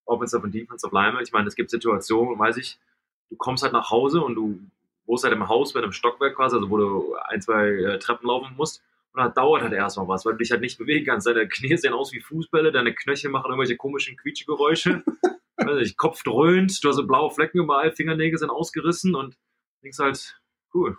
Offensive 0.06 0.42
und 0.42 0.54
Defensive 0.54 0.94
Lineman. 0.94 1.22
Ich 1.22 1.32
meine, 1.32 1.48
es 1.48 1.54
gibt 1.54 1.70
Situationen, 1.70 2.38
weiß 2.38 2.56
ich, 2.56 2.78
du 3.30 3.36
kommst 3.36 3.62
halt 3.62 3.72
nach 3.72 3.90
Hause 3.90 4.20
und 4.20 4.34
du 4.34 4.60
wohnst 5.06 5.24
halt 5.24 5.34
im 5.34 5.48
Haus 5.48 5.74
mit 5.74 5.82
einem 5.82 5.92
Stockwerk 5.92 6.36
quasi, 6.36 6.56
also 6.56 6.70
wo 6.70 6.76
du 6.76 7.14
ein, 7.28 7.40
zwei 7.40 7.68
äh, 7.68 7.98
Treppen 7.98 8.28
laufen 8.28 8.54
musst. 8.56 8.82
Und 9.12 9.24
das 9.24 9.34
dauert 9.34 9.62
halt 9.62 9.72
erstmal 9.72 10.06
was, 10.06 10.24
weil 10.24 10.32
du 10.34 10.38
dich 10.38 10.52
halt 10.52 10.60
nicht 10.60 10.78
bewegen 10.78 11.06
kannst. 11.06 11.26
Deine 11.26 11.48
Knie 11.48 11.76
sehen 11.76 11.94
aus 11.94 12.12
wie 12.12 12.20
Fußbälle, 12.20 12.70
deine 12.70 12.94
Knöchel 12.94 13.30
machen 13.30 13.46
irgendwelche 13.50 13.76
komischen 13.76 14.16
Quietschegeräusche. 14.16 15.02
Weiß 15.56 15.76
nicht, 15.76 15.98
Kopf 15.98 16.22
dröhnt, 16.22 16.82
du 16.82 16.88
hast 16.88 16.96
so 16.96 17.06
blaue 17.06 17.30
Flecken 17.30 17.58
überall, 17.58 17.92
Fingernägel 17.92 18.38
sind 18.38 18.50
ausgerissen 18.50 19.14
und 19.14 19.36
denkst 19.82 19.98
halt, 19.98 20.40
cool, 20.72 20.96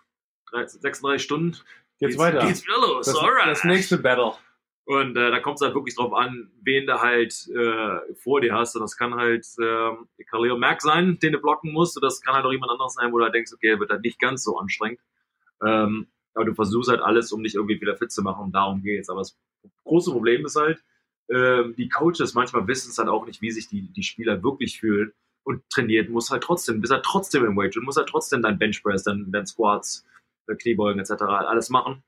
36 0.52 1.24
Stunden. 1.24 1.58
Geht's 2.00 2.18
weiter. 2.18 2.46
Geht's 2.46 2.64
wieder 2.64 2.80
los, 2.80 3.06
Das, 3.06 3.16
alright. 3.16 3.48
das 3.48 3.64
nächste 3.64 3.98
Battle. 3.98 4.34
Und 4.86 5.16
äh, 5.16 5.32
da 5.32 5.40
kommt 5.40 5.58
es 5.58 5.62
halt 5.62 5.76
wirklich 5.76 5.96
drauf 5.96 6.14
an, 6.14 6.52
wen 6.64 6.88
du 6.88 7.00
halt 7.00 7.48
äh, 7.50 8.14
vor 8.16 8.42
dir 8.42 8.54
hast. 8.54 8.76
Und 8.76 8.82
das 8.82 8.98
kann 8.98 9.16
halt 9.16 9.46
äh, 9.60 10.24
Khalil 10.30 10.58
Mack 10.58 10.82
sein, 10.82 11.20
den 11.20 11.34
du 11.34 11.40
blocken 11.40 11.72
musst. 11.72 11.96
Und 11.98 12.04
das 12.04 12.22
kann 12.22 12.34
halt 12.34 12.46
auch 12.46 12.52
jemand 12.52 12.72
anderes 12.72 12.96
sein, 12.96 13.12
wo 13.12 13.20
du 13.20 13.24
halt 13.24 13.36
denkst, 13.36 13.54
okay, 13.54 13.80
wird 13.80 13.92
halt 13.92 14.04
nicht 14.04 14.20
ganz 14.20 14.44
so 14.44 14.58
anstrengend. 14.58 15.00
Ähm, 15.64 16.08
aber 16.34 16.46
du 16.46 16.54
versuchst 16.54 16.90
halt 16.90 17.02
alles, 17.02 17.32
um 17.32 17.44
dich 17.44 17.56
irgendwie 17.56 17.80
wieder 17.80 17.96
fit 17.96 18.12
zu 18.12 18.22
machen. 18.24 18.46
Und 18.46 18.56
darum 18.56 18.82
geht's. 18.82 19.10
Aber 19.10 19.20
das 19.20 19.38
große 19.84 20.12
Problem 20.12 20.46
ist 20.46 20.56
halt, 20.56 20.84
ähm, 21.30 21.76
die 21.78 21.90
Coaches 21.90 22.34
manchmal 22.34 22.68
wissen 22.68 22.90
es 22.90 22.98
halt 22.98 23.10
auch 23.10 23.26
nicht, 23.26 23.42
wie 23.42 23.52
sich 23.52 23.68
die, 23.68 23.84
die 23.94 24.04
Spieler 24.04 24.44
wirklich 24.44 24.80
fühlen. 24.80 25.14
Und 25.44 25.64
trainiert 25.70 26.10
muss 26.10 26.30
halt 26.30 26.44
trotzdem, 26.44 26.82
bist 26.82 26.94
halt 26.94 27.06
trotzdem 27.06 27.46
im 27.46 27.56
Weight 27.58 27.76
und 27.76 27.84
musst 27.84 27.98
halt 27.98 28.10
trotzdem 28.10 28.42
dein 28.42 28.60
Benchpress, 28.60 29.04
dein, 29.04 29.32
dein 29.32 29.46
Squats, 29.48 30.06
dein 30.46 30.58
Kniebeugen 30.58 31.00
etc. 31.00 31.12
halt 31.22 31.48
alles 31.48 31.70
machen. 31.70 32.04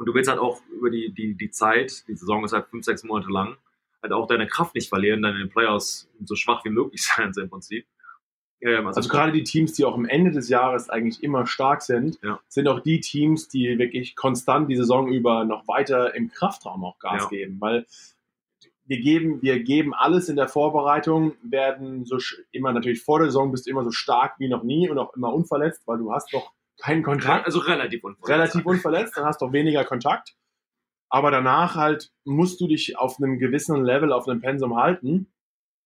Und 0.00 0.06
du 0.06 0.14
willst 0.14 0.30
halt 0.30 0.40
auch 0.40 0.62
über 0.72 0.88
die, 0.88 1.12
die, 1.12 1.34
die 1.34 1.50
Zeit, 1.50 2.08
die 2.08 2.14
Saison 2.14 2.42
ist 2.42 2.54
halt 2.54 2.68
fünf, 2.68 2.86
sechs 2.86 3.04
Monate 3.04 3.30
lang, 3.30 3.58
halt 4.02 4.14
auch 4.14 4.26
deine 4.26 4.46
Kraft 4.46 4.74
nicht 4.74 4.88
verlieren, 4.88 5.20
dann 5.20 5.34
in 5.34 5.40
den 5.40 5.50
Playoffs 5.50 6.08
so 6.24 6.36
schwach 6.36 6.64
wie 6.64 6.70
möglich 6.70 7.02
sein 7.16 7.30
im 7.36 7.50
Prinzip. 7.50 7.84
Ähm, 8.62 8.86
Also 8.86 9.10
gerade 9.10 9.30
die 9.30 9.44
Teams, 9.44 9.74
die 9.74 9.84
auch 9.84 9.92
am 9.94 10.06
Ende 10.06 10.30
des 10.30 10.48
Jahres 10.48 10.88
eigentlich 10.88 11.22
immer 11.22 11.46
stark 11.46 11.82
sind, 11.82 12.18
Ja. 12.22 12.40
sind 12.48 12.66
auch 12.68 12.80
die 12.80 13.00
Teams, 13.00 13.48
die 13.48 13.78
wirklich 13.78 14.16
konstant 14.16 14.70
die 14.70 14.76
Saison 14.76 15.12
über 15.12 15.44
noch 15.44 15.68
weiter 15.68 16.14
im 16.14 16.30
Kraftraum 16.30 16.82
auch 16.82 16.98
Gas 16.98 17.24
Ja. 17.24 17.28
geben, 17.28 17.60
weil 17.60 17.84
wir 18.86 19.00
geben, 19.00 19.42
wir 19.42 19.62
geben 19.62 19.92
alles 19.92 20.30
in 20.30 20.36
der 20.36 20.48
Vorbereitung, 20.48 21.34
werden 21.42 22.06
so 22.06 22.16
immer 22.52 22.72
natürlich 22.72 23.02
vor 23.02 23.18
der 23.18 23.28
Saison 23.28 23.50
bist 23.52 23.66
du 23.66 23.70
immer 23.70 23.84
so 23.84 23.90
stark 23.90 24.36
wie 24.38 24.48
noch 24.48 24.62
nie 24.62 24.88
und 24.88 24.96
auch 24.98 25.14
immer 25.14 25.34
unverletzt, 25.34 25.82
weil 25.86 25.98
du 25.98 26.10
hast 26.10 26.32
doch 26.32 26.52
keinen 26.82 27.02
Kontakt, 27.02 27.46
also 27.46 27.58
relativ 27.60 28.04
unverletzt. 28.04 28.28
relativ 28.28 28.66
unverletzt, 28.66 29.16
dann 29.16 29.24
hast 29.24 29.40
du 29.40 29.46
auch 29.46 29.52
weniger 29.52 29.84
Kontakt. 29.84 30.34
Aber 31.08 31.30
danach 31.30 31.74
halt 31.74 32.12
musst 32.24 32.60
du 32.60 32.68
dich 32.68 32.96
auf 32.98 33.18
einem 33.18 33.38
gewissen 33.38 33.84
Level, 33.84 34.12
auf 34.12 34.28
einem 34.28 34.40
Pensum 34.40 34.76
halten. 34.76 35.32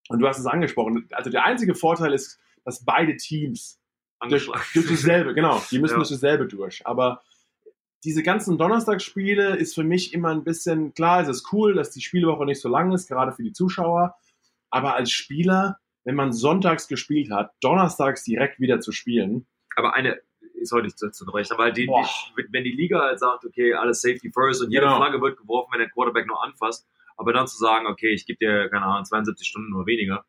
Und 0.08 0.18
du 0.18 0.28
hast 0.28 0.38
es 0.38 0.46
angesprochen. 0.46 1.08
Also 1.12 1.30
der 1.30 1.44
einzige 1.46 1.74
Vorteil 1.74 2.12
ist, 2.12 2.38
dass 2.64 2.84
beide 2.84 3.16
Teams 3.16 3.80
durch, 4.28 4.50
durch 4.74 4.88
dasselbe, 4.88 5.34
genau, 5.34 5.62
die 5.70 5.78
müssen 5.78 5.94
Ja. 5.94 5.98
durch 5.98 6.10
dasselbe 6.10 6.46
durch. 6.46 6.86
Aber 6.86 7.22
diese 8.04 8.22
ganzen 8.22 8.58
Donnerstagsspiele 8.58 9.56
ist 9.56 9.74
für 9.74 9.82
mich 9.84 10.12
immer 10.12 10.28
ein 10.28 10.44
bisschen, 10.44 10.92
klar, 10.92 11.22
es 11.22 11.28
ist 11.28 11.52
cool, 11.52 11.74
dass 11.74 11.90
die 11.90 12.02
Spielwoche 12.02 12.44
nicht 12.44 12.60
so 12.60 12.68
lang 12.68 12.92
ist, 12.92 13.08
gerade 13.08 13.32
für 13.32 13.42
die 13.42 13.52
Zuschauer. 13.52 14.14
Aber 14.68 14.94
als 14.94 15.10
Spieler, 15.10 15.78
wenn 16.04 16.14
man 16.16 16.32
sonntags 16.34 16.86
gespielt 16.86 17.30
hat, 17.30 17.52
donnerstags 17.62 18.24
direkt 18.24 18.60
wieder 18.60 18.80
zu 18.80 18.92
spielen, 18.92 19.46
Aber 19.76 19.94
eine 19.94 20.20
ist 20.64 20.72
heute 20.72 20.84
nicht 20.86 20.98
zu, 20.98 21.10
zu 21.10 21.24
brechen, 21.24 21.56
weil 21.58 21.72
die, 21.72 21.86
Boah. 21.86 22.04
die, 22.36 22.44
wenn 22.50 22.64
die 22.64 22.72
Liga 22.72 23.00
halt 23.00 23.20
sagt, 23.20 23.44
okay, 23.44 23.74
alles 23.74 24.00
Safety 24.00 24.30
first 24.32 24.62
und 24.62 24.70
jede 24.70 24.84
Genau. 24.86 24.96
Flagge 24.96 25.20
wird 25.20 25.36
geworfen, 25.38 25.70
wenn 25.72 25.78
der 25.80 25.90
Quarterback 25.90 26.26
nur 26.26 26.42
anfasst, 26.42 26.86
aber 27.16 27.32
dann 27.32 27.46
zu 27.46 27.56
sagen, 27.56 27.86
okay, 27.86 28.10
ich 28.12 28.26
gebe 28.26 28.38
dir, 28.38 28.68
keine 28.68 28.84
Ahnung, 28.86 29.04
72 29.04 29.46
Stunden 29.46 29.72
oder 29.74 29.86
weniger, 29.86 30.24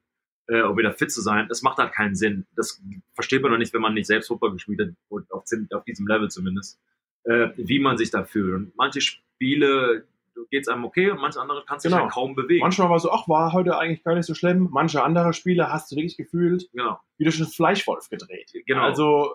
äh, 0.47 0.61
um 0.61 0.77
wieder 0.77 0.93
fit 0.93 1.11
zu 1.11 1.21
sein, 1.21 1.47
das 1.49 1.63
macht 1.63 1.79
halt 1.79 1.91
keinen 1.93 2.15
Sinn. 2.15 2.45
Das 2.55 2.81
versteht 3.15 3.41
man 3.41 3.51
doch 3.51 3.57
nicht, 3.57 3.73
wenn 3.73 3.81
man 3.81 3.95
nicht 3.95 4.05
selbst 4.07 4.27
Football 4.27 4.51
gespielt 4.51 4.79
hat, 4.79 4.89
und 5.09 5.31
auf, 5.31 5.43
auf 5.73 5.83
diesem 5.85 6.07
Level 6.07 6.29
zumindest, 6.29 6.79
äh, 7.23 7.49
wie 7.57 7.79
man 7.79 7.97
sich 7.97 8.11
da 8.11 8.23
fühlt. 8.23 8.53
Und 8.53 8.75
manche 8.75 9.01
Spiele 9.01 10.07
geht's 10.51 10.67
einem 10.67 10.83
okay 10.83 11.09
und 11.09 11.21
manche 11.21 11.39
andere 11.39 11.63
kannst 11.65 11.85
du 11.85 11.89
dich 11.89 11.93
Genau. 11.95 12.03
halt 12.05 12.13
kaum 12.13 12.35
bewegen. 12.35 12.59
manchmal 12.61 12.89
war 12.89 12.99
so, 12.99 13.09
ach, 13.09 13.27
war 13.29 13.53
heute 13.53 13.77
eigentlich 13.77 14.03
gar 14.03 14.13
nicht 14.15 14.25
so 14.25 14.35
schlimm. 14.35 14.67
Manche 14.71 15.01
andere 15.01 15.31
Spiele 15.33 15.71
hast 15.71 15.91
du 15.91 15.95
wirklich 15.95 16.17
gefühlt, 16.17 16.69
genau. 16.73 16.99
wie 17.17 17.23
durch 17.23 17.37
einen 17.39 17.47
Fleischwolf 17.49 18.09
gedreht. 18.09 18.51
Genau. 18.67 18.81
Also 18.83 19.33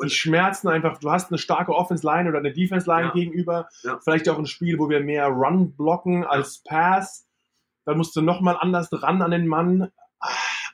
die 0.00 0.04
Und- 0.04 0.12
Schmerzen 0.12 0.68
einfach, 0.68 0.98
du 0.98 1.10
hast 1.10 1.30
eine 1.30 1.38
starke 1.38 1.72
Offense-Line 1.74 2.28
oder 2.28 2.38
eine 2.38 2.52
Defense-Line 2.52 3.08
Ja. 3.08 3.12
gegenüber. 3.12 3.68
Ja. 3.82 3.98
Vielleicht 4.00 4.28
auch 4.28 4.38
ein 4.38 4.46
Spiel, 4.46 4.78
wo 4.78 4.88
wir 4.88 5.00
mehr 5.00 5.26
Run 5.26 5.72
blocken 5.76 6.24
als 6.24 6.58
Pass. 6.58 7.26
Dann 7.84 7.96
musst 7.96 8.14
du 8.16 8.20
nochmal 8.20 8.56
anders 8.60 8.90
dran 8.90 9.22
an 9.22 9.30
den 9.30 9.46
Mann. 9.46 9.90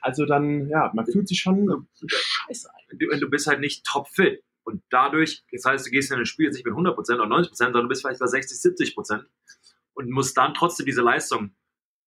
Also 0.01 0.25
dann, 0.25 0.67
ja, 0.69 0.91
man 0.93 1.05
fühlt 1.05 1.27
sich 1.27 1.39
schon 1.39 1.87
scheiße 1.95 2.69
ein. 2.73 2.97
du, 2.99 3.07
du 3.19 3.29
bist 3.29 3.47
halt 3.47 3.59
nicht 3.59 3.85
topfit. 3.85 4.43
Und 4.63 4.83
dadurch, 4.89 5.43
das 5.51 5.63
heißt, 5.63 5.85
du 5.87 5.91
gehst 5.91 6.11
in 6.11 6.19
ein 6.19 6.25
Spiel 6.25 6.45
jetzt 6.47 6.55
nicht 6.55 6.65
mit 6.65 6.75
100% 6.75 7.15
oder 7.21 7.25
90%, 7.25 7.55
sondern 7.55 7.83
du 7.83 7.87
bist 7.89 8.01
vielleicht 8.01 8.19
bei 8.19 8.27
60, 8.27 8.57
70% 8.57 9.25
und 9.93 10.09
musst 10.11 10.37
dann 10.37 10.53
trotzdem 10.53 10.85
diese 10.85 11.01
Leistung 11.01 11.51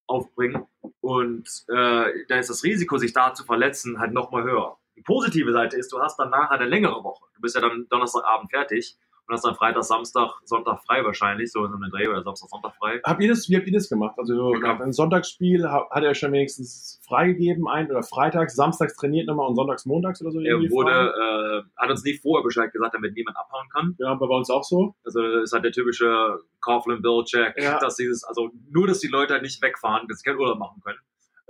aufbringen. 0.07 0.67
Und 1.01 1.49
äh, 1.69 2.25
da 2.29 2.39
ist 2.39 2.51
das 2.51 2.63
Risiko, 2.63 2.99
sich 2.99 3.13
da 3.15 3.33
zu 3.33 3.45
verletzen, 3.45 3.99
halt 3.99 4.13
nochmal 4.13 4.43
höher. 4.45 4.77
Die 5.01 5.05
positive 5.05 5.51
Seite 5.53 5.79
ist, 5.79 5.91
du 5.93 5.99
hast 5.99 6.19
dann 6.19 6.29
nachher 6.29 6.61
eine 6.61 6.67
längere 6.69 7.03
Woche. 7.03 7.25
Du 7.35 7.41
bist 7.41 7.55
ja 7.55 7.63
dann 7.63 7.87
Donnerstagabend 7.89 8.51
fertig 8.51 8.97
und 9.27 9.35
hast 9.35 9.45
dann 9.47 9.55
Freitag, 9.55 9.85
Samstag, 9.85 10.29
Sonntag 10.45 10.83
frei 10.85 11.03
wahrscheinlich, 11.05 11.51
so 11.53 11.65
in 11.65 11.73
einem 11.73 11.91
Dreh 11.91 12.07
oder 12.09 12.23
Samstag, 12.23 12.51
Sonntag 12.51 12.75
frei. 12.77 13.01
Habt 13.05 13.23
ihr 13.23 13.29
das, 13.29 13.49
wie 13.49 13.57
habt 13.57 13.67
ihr 13.67 13.73
das 13.73 13.89
gemacht? 13.89 14.15
Also 14.19 14.35
so, 14.35 14.55
Ja. 14.57 14.79
ein 14.79 14.93
Sonntagsspiel 14.93 15.71
ha- 15.71 15.89
hat 15.91 16.03
er 16.03 16.15
schon 16.15 16.33
wenigstens 16.33 17.01
freigegeben, 17.09 17.67
ein 17.67 17.89
oder 17.91 18.03
freitags, 18.03 18.57
samstags 18.57 18.95
trainiert 18.97 19.27
nochmal 19.29 19.49
und 19.49 19.55
sonntags, 19.57 19.87
montags 19.87 20.21
oder 20.21 20.33
so. 20.33 20.41
Er 20.41 20.57
wurde, 20.71 20.91
äh, 21.65 21.81
hat 21.81 21.91
uns 21.91 22.03
nicht 22.05 22.21
vorher 22.21 22.43
Bescheid 22.45 22.73
gesagt, 22.73 22.93
damit 22.95 23.15
niemand 23.15 23.37
abhauen 23.39 23.69
kann. 23.73 23.95
Ja, 23.99 24.15
bei 24.15 24.27
uns 24.27 24.51
auch 24.51 24.65
so. 24.65 24.95
Also 25.05 25.23
das 25.23 25.45
ist 25.45 25.53
halt 25.53 25.65
der 25.65 25.73
typische 25.73 26.41
Coughlin 26.61 27.01
Billcheck, 27.01 27.55
Ja. 27.57 27.79
dass 27.79 27.95
dieses, 27.97 28.25
also 28.25 28.51
nur, 28.69 28.87
dass 28.87 28.99
die 28.99 29.09
Leute 29.09 29.33
halt 29.35 29.43
nicht 29.45 29.63
wegfahren, 29.63 30.09
dass 30.09 30.19
sie 30.19 30.29
keinen 30.29 30.41
Urlaub 30.41 30.59
machen 30.59 30.83
können. 30.85 30.99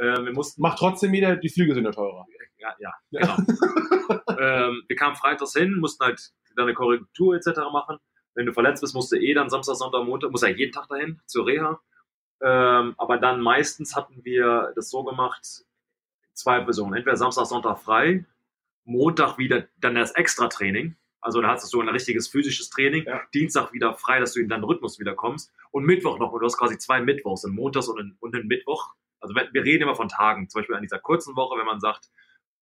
Äh, 0.01 0.25
wir 0.25 0.33
mussten, 0.33 0.63
Macht 0.63 0.79
trotzdem 0.79 1.13
wieder, 1.13 1.37
die 1.37 1.51
Flüge 1.51 1.75
sind 1.75 1.85
ja 1.85 1.93
teurer. 1.93 2.27
ja, 2.59 2.75
ja, 2.79 2.95
genau. 3.11 3.37
ähm, 4.41 4.83
wir 4.89 4.97
kamen 4.97 5.15
freitags 5.15 5.53
hin, 5.53 5.77
mussten 5.79 6.05
halt 6.05 6.33
dann 6.57 6.67
eine 6.67 6.75
Korrektur 6.75 7.37
etc. 7.37 7.61
machen. 7.71 7.99
Wenn 8.35 8.47
du 8.47 8.53
verletzt 8.53 8.81
bist, 8.81 8.95
musst 8.95 9.13
du 9.13 9.17
eh 9.17 9.35
dann 9.35 9.51
Samstag, 9.51 9.77
Sonntag, 9.77 10.05
Montag, 10.05 10.31
musst 10.31 10.43
ja 10.43 10.49
jeden 10.49 10.73
Tag 10.73 10.89
dahin 10.89 11.21
zur 11.27 11.47
Reha. 11.47 11.81
Ähm, 12.43 12.95
aber 12.97 13.19
dann 13.19 13.43
meistens 13.43 13.95
hatten 13.95 14.25
wir 14.25 14.73
das 14.75 14.89
so 14.89 15.05
gemacht, 15.05 15.65
zwei 16.33 16.61
Personen. 16.61 16.95
Entweder 16.95 17.17
Samstag, 17.17 17.47
Sonntag 17.47 17.79
frei, 17.81 18.25
Montag 18.85 19.37
wieder 19.37 19.69
dann 19.81 19.97
das 19.97 20.13
Extra-Training. 20.13 20.97
Also 21.21 21.43
da 21.43 21.49
hattest 21.49 21.75
du 21.75 21.81
ein 21.83 21.89
richtiges 21.91 22.29
physisches 22.29 22.71
Training. 22.71 23.05
Ja. 23.05 23.21
Dienstag 23.35 23.75
wieder 23.75 23.95
frei, 23.95 24.21
dass 24.21 24.33
du 24.33 24.41
in 24.41 24.49
deinen 24.49 24.65
Rhythmus 24.65 24.99
wieder 24.99 25.15
kommst. 25.15 25.53
Und 25.71 25.85
Mittwoch 25.85 26.19
noch. 26.19 26.33
Und 26.33 26.41
du 26.41 26.47
hast 26.47 26.57
quasi 26.57 26.79
zwei 26.79 27.03
Mittwochs, 27.03 27.45
einen 27.45 27.55
Montags 27.55 27.89
und 27.89 28.01
einen, 28.01 28.17
und 28.21 28.35
einen 28.35 28.47
Mittwoch. 28.47 28.95
Also 29.21 29.35
wenn- 29.35 29.53
wir 29.53 29.65
reden 29.65 29.85
immer 29.85 29.95
von 29.95 30.09
Tagen. 30.09 30.49
Zum 30.49 30.61
Beispiel 30.61 30.77
an 30.77 30.83
dieser 30.83 30.99
kurzen 30.99 31.37
Woche, 31.37 31.59
wenn 31.59 31.67
man 31.67 31.81
sagt, 31.81 32.09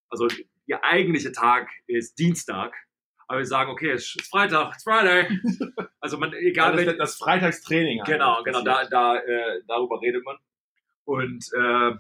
also 0.08 0.26
der 0.68 0.84
eigentliche 0.84 1.32
Tag 1.32 1.70
ist 1.86 2.18
Dienstag. 2.18 2.74
Aber 3.26 3.38
wir 3.38 3.46
sagen, 3.46 3.70
okay, 3.70 3.90
es 3.90 4.14
ist 4.16 4.28
Freitag, 4.30 4.72
it's 4.74 4.82
Friday. 4.84 5.28
Also 6.00 6.16
man, 6.16 6.30
Ja, 6.32 6.38
egal 6.38 6.72
das, 6.72 6.78
welche, 6.78 6.96
das 6.96 7.16
Freitagstraining. 7.16 8.02
Genau, 8.06 8.42
genau, 8.44 8.62
da, 8.62 8.84
da, 8.86 9.16
äh, 9.16 9.60
darüber 9.66 10.00
redet 10.00 10.24
man. 10.24 10.36
Und 11.04 11.44
äh, 11.54 11.90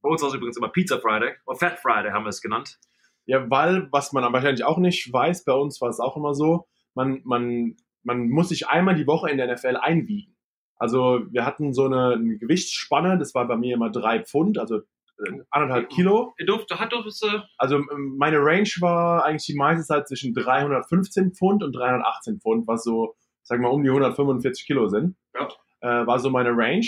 bei 0.00 0.08
uns 0.08 0.22
war 0.22 0.28
es 0.28 0.34
übrigens 0.34 0.56
immer 0.56 0.68
Pizza 0.68 1.00
Friday, 1.00 1.34
oder 1.44 1.58
Fat 1.58 1.80
Friday 1.80 2.12
haben 2.12 2.24
wir 2.24 2.28
es 2.30 2.40
genannt. 2.40 2.78
Ja, 3.26 3.50
weil, 3.50 3.88
was 3.90 4.12
man 4.12 4.32
wahrscheinlich 4.32 4.64
auch 4.64 4.78
nicht 4.78 5.12
weiß, 5.12 5.44
bei 5.44 5.52
uns 5.52 5.80
war 5.80 5.88
es 5.90 5.98
auch 6.00 6.16
immer 6.16 6.34
so, 6.34 6.68
man, 6.94 7.20
man, 7.24 7.76
man 8.04 8.28
muss 8.30 8.48
sich 8.50 8.68
einmal 8.68 8.94
die 8.94 9.06
Woche 9.08 9.28
in 9.28 9.36
der 9.38 9.52
NFL 9.52 9.76
einwiegen. 9.76 10.36
Also 10.78 11.22
wir 11.30 11.44
hatten 11.44 11.72
so 11.74 11.86
eine, 11.86 12.12
eine 12.12 12.38
Gewichtsspanne, 12.38 13.18
das 13.18 13.34
war 13.34 13.46
bei 13.48 13.56
mir 13.56 13.74
immer 13.74 13.90
drei 13.90 14.22
Pfund, 14.22 14.58
also 14.58 14.78
äh, 14.78 15.40
anderthalb 15.50 15.90
Kilo. 15.90 16.34
Ihr 16.38 16.46
durfte, 16.46 16.78
hat 16.78 16.92
äh, 16.92 17.40
Also 17.58 17.82
meine 17.96 18.38
Range 18.38 18.68
war 18.80 19.24
eigentlich 19.24 19.46
die 19.46 19.56
meiste 19.56 19.84
Zeit 19.84 20.08
zwischen 20.08 20.34
315 20.34 21.32
Pfund 21.32 21.64
und 21.64 21.74
318 21.74 22.40
Pfund, 22.40 22.68
was 22.68 22.84
so, 22.84 23.16
sagen 23.42 23.62
wir 23.62 23.68
mal, 23.68 23.74
um 23.74 23.82
die 23.82 23.90
145 23.90 24.66
Kilo 24.66 24.88
sind. 24.88 25.16
Ja. 25.34 25.48
Äh, 25.80 26.06
war 26.06 26.20
so 26.20 26.30
meine 26.30 26.50
Range. 26.50 26.86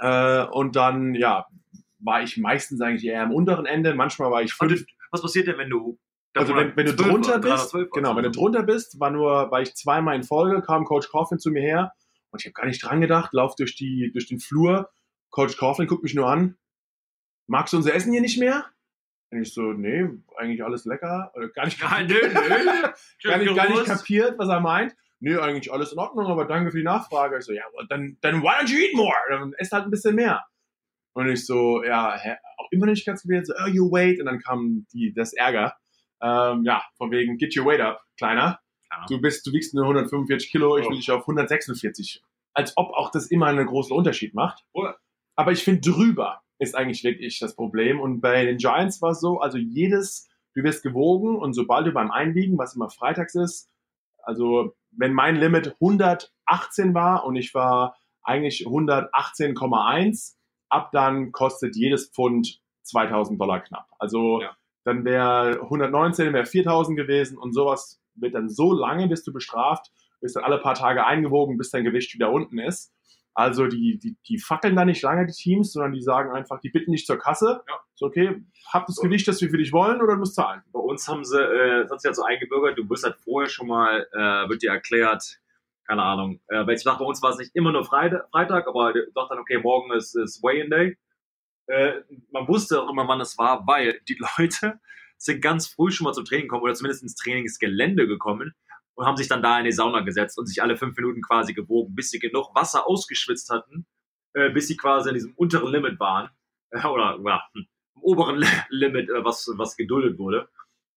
Äh, 0.00 0.46
und 0.46 0.76
dann, 0.76 1.14
ja, 1.14 1.46
war 1.98 2.22
ich 2.22 2.36
meistens 2.36 2.80
eigentlich 2.80 3.04
eher 3.04 3.24
am 3.24 3.34
unteren 3.34 3.66
Ende. 3.66 3.94
Manchmal 3.94 4.30
war 4.30 4.42
ich 4.42 4.52
fünf, 4.54 4.84
was 5.10 5.22
passiert 5.22 5.48
denn, 5.48 5.58
wenn 5.58 5.70
du. 5.70 5.98
also 6.36 6.54
wenn, 6.54 6.76
wenn 6.76 6.86
du 6.86 6.94
12 6.94 7.08
drunter 7.08 7.38
bist, 7.40 7.72
312 7.74 7.90
genau, 7.90 8.14
wenn 8.14 8.22
du 8.22 8.30
drunter 8.30 8.62
bist, 8.62 9.00
war 9.00 9.10
nur, 9.10 9.50
war 9.50 9.60
ich 9.60 9.74
zweimal 9.74 10.14
in 10.14 10.22
Folge, 10.22 10.62
kam 10.62 10.84
Coach 10.84 11.08
Coughlin 11.08 11.40
zu 11.40 11.50
mir 11.50 11.62
her 11.62 11.92
und 12.30 12.40
ich 12.40 12.46
habe 12.46 12.54
gar 12.54 12.66
nicht 12.66 12.82
dran 12.82 13.00
gedacht, 13.00 13.32
lauf 13.32 13.54
durch 13.56 13.76
die, 13.76 14.10
durch 14.12 14.26
den 14.26 14.40
Flur. 14.40 14.90
Coach 15.30 15.56
Coughlin 15.56 15.88
guckt 15.88 16.02
mich 16.02 16.14
nur 16.14 16.28
an. 16.28 16.56
Magst 17.46 17.72
du 17.72 17.78
unser 17.78 17.94
Essen 17.94 18.12
hier 18.12 18.20
nicht 18.20 18.38
mehr? 18.38 18.66
Und 19.30 19.42
ich 19.42 19.52
so, 19.52 19.72
nee, 19.72 20.08
eigentlich 20.36 20.64
alles 20.64 20.84
lecker. 20.84 21.32
Oder 21.34 21.48
gar 21.48 21.64
nicht, 21.66 21.80
Ja, 21.82 22.02
nö, 22.02 22.14
nö. 22.14 22.28
gar 23.22 23.38
nicht, 23.38 23.54
gar 23.54 23.68
nicht 23.68 23.84
kapiert, 23.84 24.38
was 24.38 24.48
er 24.48 24.60
meint. 24.60 24.94
Nee, 25.20 25.36
eigentlich 25.36 25.72
alles 25.72 25.92
in 25.92 25.98
Ordnung, 25.98 26.26
aber 26.26 26.44
danke 26.44 26.70
für 26.70 26.78
die 26.78 26.84
Nachfrage. 26.84 27.38
Ich 27.38 27.44
so, 27.44 27.52
ja, 27.52 27.64
well, 27.76 27.86
dann, 27.88 28.18
dann 28.20 28.42
why 28.42 28.60
don't 28.60 28.70
you 28.70 28.78
eat 28.78 28.94
more? 28.94 29.16
Dann 29.28 29.52
esst 29.54 29.72
halt 29.72 29.84
ein 29.84 29.90
bisschen 29.90 30.14
mehr. 30.14 30.44
Und 31.14 31.28
ich 31.28 31.44
so, 31.44 31.82
ja, 31.82 32.16
hä, 32.16 32.36
auch 32.58 32.68
immer 32.70 32.86
nicht 32.86 33.04
ganz 33.04 33.22
gewählt, 33.22 33.46
so, 33.46 33.54
oh, 33.60 33.66
you 33.66 33.90
wait. 33.90 34.20
Und 34.20 34.26
dann 34.26 34.38
kam 34.38 34.86
die, 34.92 35.12
das 35.12 35.32
Ärger. 35.32 35.76
Ähm, 36.22 36.62
ja, 36.64 36.84
von 36.96 37.10
wegen, 37.10 37.36
get 37.38 37.56
your 37.56 37.66
weight 37.66 37.80
up, 37.80 38.00
Kleiner. 38.16 38.60
Ja. 38.90 39.04
Du 39.08 39.20
bist, 39.20 39.46
du 39.46 39.52
wiegst 39.52 39.74
nur 39.74 39.84
145 39.84 40.50
Kilo, 40.50 40.78
ich 40.78 40.88
will 40.88 40.96
dich 40.96 41.10
auf 41.10 41.22
146. 41.22 42.22
Als 42.54 42.76
ob 42.76 42.90
auch 42.90 43.10
das 43.10 43.26
immer 43.30 43.46
einen 43.46 43.66
großen 43.66 43.94
Unterschied 43.96 44.34
macht. 44.34 44.64
Oh. 44.72 44.86
Aber 45.36 45.52
ich 45.52 45.62
finde, 45.62 45.80
drüber 45.82 46.42
ist 46.58 46.74
eigentlich 46.74 47.04
wirklich 47.04 47.38
das 47.38 47.54
Problem. 47.54 48.00
Und 48.00 48.20
bei 48.20 48.44
den 48.44 48.56
Giants 48.56 49.00
war 49.02 49.10
es 49.10 49.20
so, 49.20 49.40
also 49.40 49.58
jedes, 49.58 50.28
du 50.54 50.64
wirst 50.64 50.82
gewogen 50.82 51.36
und 51.36 51.52
sobald 51.52 51.86
du 51.86 51.92
beim 51.92 52.10
Einwiegen, 52.10 52.58
was 52.58 52.74
immer 52.74 52.88
freitags 52.90 53.34
ist, 53.34 53.70
also 54.22 54.74
wenn 54.90 55.12
mein 55.12 55.36
Limit 55.36 55.76
118 55.80 56.94
war 56.94 57.24
und 57.24 57.36
ich 57.36 57.54
war 57.54 57.96
eigentlich 58.22 58.66
118,1, 58.66 60.34
ab 60.70 60.90
dann 60.92 61.32
kostet 61.32 61.76
jedes 61.76 62.10
Pfund 62.10 62.60
2000 62.82 63.40
Dollar 63.40 63.60
knapp. 63.60 63.86
Also 63.98 64.40
Ja. 64.40 64.56
dann 64.84 65.04
wäre 65.04 65.60
119, 65.62 66.32
wäre 66.32 66.46
4000 66.46 66.96
gewesen 66.98 67.38
und 67.38 67.52
sowas 67.52 68.00
wird 68.20 68.34
dann 68.34 68.48
so 68.48 68.72
lange, 68.72 69.08
bis 69.08 69.24
du 69.24 69.32
bestraft, 69.32 69.90
bis 70.20 70.32
dann 70.32 70.44
alle 70.44 70.58
paar 70.58 70.74
Tage 70.74 71.06
eingewogen, 71.06 71.58
bis 71.58 71.70
dein 71.70 71.84
Gewicht 71.84 72.14
wieder 72.14 72.30
unten 72.30 72.58
ist. 72.58 72.92
Also 73.34 73.68
die, 73.68 73.98
die, 73.98 74.16
die 74.26 74.38
fackeln 74.38 74.74
da 74.74 74.84
nicht 74.84 75.02
lange, 75.02 75.24
die 75.24 75.32
Teams, 75.32 75.72
sondern 75.72 75.92
die 75.92 76.02
sagen 76.02 76.32
einfach, 76.32 76.58
die 76.58 76.70
bitten 76.70 76.90
dich 76.90 77.06
zur 77.06 77.18
Kasse. 77.18 77.62
Ja. 77.68 77.74
So, 77.94 78.06
okay, 78.06 78.42
hab 78.72 78.86
das 78.86 78.96
Gewicht, 78.96 79.28
das 79.28 79.40
wir 79.40 79.48
für 79.48 79.58
dich 79.58 79.72
wollen, 79.72 80.02
oder 80.02 80.14
du 80.14 80.18
musst 80.18 80.34
zahlen. 80.34 80.62
Bei 80.72 80.80
uns 80.80 81.06
haben 81.06 81.24
sie, 81.24 81.40
äh, 81.40 81.82
das 81.82 81.92
hat 81.92 82.00
sich 82.00 82.08
halt 82.08 82.16
so 82.16 82.24
eingebürgert, 82.24 82.76
du 82.76 82.90
wirst 82.90 83.04
halt 83.04 83.16
vorher 83.16 83.48
schon 83.48 83.68
mal, 83.68 84.08
äh, 84.12 84.48
wird 84.48 84.62
dir 84.62 84.70
erklärt, 84.70 85.38
keine 85.86 86.02
Ahnung, 86.02 86.40
äh, 86.48 86.66
welchen 86.66 86.88
Tag 86.88 86.98
bei 86.98 87.04
uns 87.04 87.22
war 87.22 87.30
es 87.30 87.38
nicht 87.38 87.54
immer 87.54 87.70
nur 87.70 87.84
Freitag, 87.84 88.28
Freitag 88.32 88.66
aber 88.66 88.92
der 88.92 89.04
sagt 89.14 89.30
dann, 89.30 89.38
okay, 89.38 89.58
morgen 89.58 89.92
ist, 89.92 90.16
ist 90.16 90.42
Weigh-In 90.42 90.70
Day. 90.70 90.98
Äh, 91.68 92.00
man 92.32 92.48
wusste 92.48 92.82
auch 92.82 92.90
immer, 92.90 93.06
wann 93.06 93.20
es 93.20 93.38
war, 93.38 93.64
weil 93.68 94.00
die 94.08 94.18
Leute 94.38 94.80
sind 95.18 95.42
ganz 95.42 95.66
früh 95.66 95.90
schon 95.90 96.04
mal 96.04 96.14
zum 96.14 96.24
Training 96.24 96.46
gekommen 96.46 96.62
oder 96.62 96.74
zumindest 96.74 97.02
ins 97.02 97.16
Trainingsgelände 97.16 98.06
gekommen 98.06 98.54
und 98.94 99.06
haben 99.06 99.16
sich 99.16 99.28
dann 99.28 99.42
da 99.42 99.58
in 99.58 99.64
die 99.64 99.72
Sauna 99.72 100.00
gesetzt 100.00 100.38
und 100.38 100.46
sich 100.46 100.62
alle 100.62 100.76
fünf 100.76 100.96
Minuten 100.96 101.22
quasi 101.22 101.54
gewogen, 101.54 101.94
bis 101.94 102.10
sie 102.10 102.18
genug 102.18 102.54
Wasser 102.54 102.86
ausgeschwitzt 102.86 103.50
hatten, 103.50 103.86
äh, 104.34 104.50
bis 104.50 104.68
sie 104.68 104.76
quasi 104.76 105.10
in 105.10 105.14
diesem 105.14 105.34
unteren 105.34 105.70
Limit 105.70 106.00
waren. 106.00 106.30
Äh, 106.70 106.86
oder 106.86 107.18
ja, 107.24 107.42
hm, 107.52 107.66
im 107.96 108.02
oberen 108.02 108.44
Limit, 108.70 109.08
äh, 109.10 109.24
was, 109.24 109.48
was 109.54 109.76
geduldet 109.76 110.18
wurde. 110.18 110.48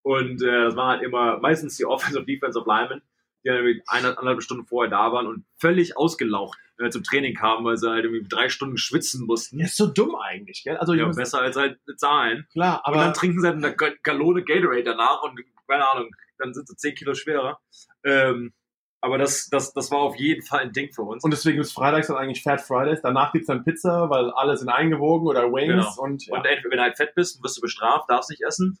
Und 0.02 0.42
äh, 0.42 0.64
das 0.64 0.76
waren 0.76 0.88
halt 0.88 1.02
immer 1.02 1.38
meistens 1.38 1.76
die 1.76 1.84
Offensive 1.84 2.24
Defensive 2.24 2.64
Linemen, 2.66 3.02
die 3.44 3.50
eine, 3.86 4.18
anderthalb 4.18 4.42
Stunden 4.42 4.66
vorher 4.66 4.90
da 4.90 5.12
waren 5.12 5.26
und 5.26 5.44
völlig 5.56 5.96
ausgelaucht 5.96 6.58
äh, 6.82 6.90
zum 6.90 7.02
Training 7.02 7.34
kamen, 7.34 7.64
weil 7.64 7.76
sie 7.76 7.88
halt 7.88 8.04
irgendwie 8.04 8.26
drei 8.28 8.48
Stunden 8.48 8.76
schwitzen 8.76 9.26
mussten. 9.26 9.58
Ja, 9.58 9.66
ist 9.66 9.76
so 9.76 9.86
dumm 9.86 10.14
eigentlich, 10.16 10.62
gell? 10.64 10.76
Also, 10.76 10.94
Ja, 10.94 11.08
besser 11.08 11.40
als 11.40 11.56
halt 11.56 11.78
zahlen. 11.96 12.46
klar, 12.52 12.82
Und 12.86 12.94
dann 12.94 13.04
aber 13.04 13.12
trinken 13.12 13.40
sie 13.40 13.46
halt 13.46 13.56
eine 13.56 13.74
Ga- 13.74 13.94
Gallone 14.02 14.42
Gatorade 14.44 14.82
danach 14.84 15.22
und 15.22 15.40
keine 15.68 15.88
Ahnung, 15.88 16.14
dann 16.38 16.52
sind 16.54 16.68
sie 16.68 16.76
10 16.76 16.94
Kilo 16.96 17.14
schwerer. 17.14 17.60
Ähm, 18.04 18.52
aber 19.00 19.18
das, 19.18 19.48
das, 19.48 19.72
das 19.72 19.90
war 19.90 19.98
auf 19.98 20.16
jeden 20.16 20.42
Fall 20.42 20.60
ein 20.60 20.72
Ding 20.72 20.92
für 20.92 21.02
uns. 21.02 21.24
und 21.24 21.30
deswegen 21.32 21.60
ist 21.60 21.72
Freitags 21.72 22.06
dann 22.08 22.16
eigentlich 22.18 22.42
Fat 22.42 22.60
Fridays. 22.60 23.00
Danach 23.02 23.32
gibt's 23.32 23.48
dann 23.48 23.64
Pizza, 23.64 24.08
weil 24.10 24.30
alle 24.30 24.56
sind 24.56 24.68
eingewogen 24.68 25.26
oder 25.26 25.50
Wings 25.52 25.96
Genau. 25.96 26.02
und 26.02 26.26
ja. 26.26 26.36
Und 26.36 26.46
entweder, 26.46 26.70
wenn 26.70 26.76
du 26.78 26.82
halt 26.84 26.96
fett 26.96 27.14
bist, 27.14 27.42
wirst 27.42 27.56
du 27.56 27.60
bestraft, 27.62 28.08
darfst 28.10 28.30
nicht 28.30 28.42
essen. 28.42 28.78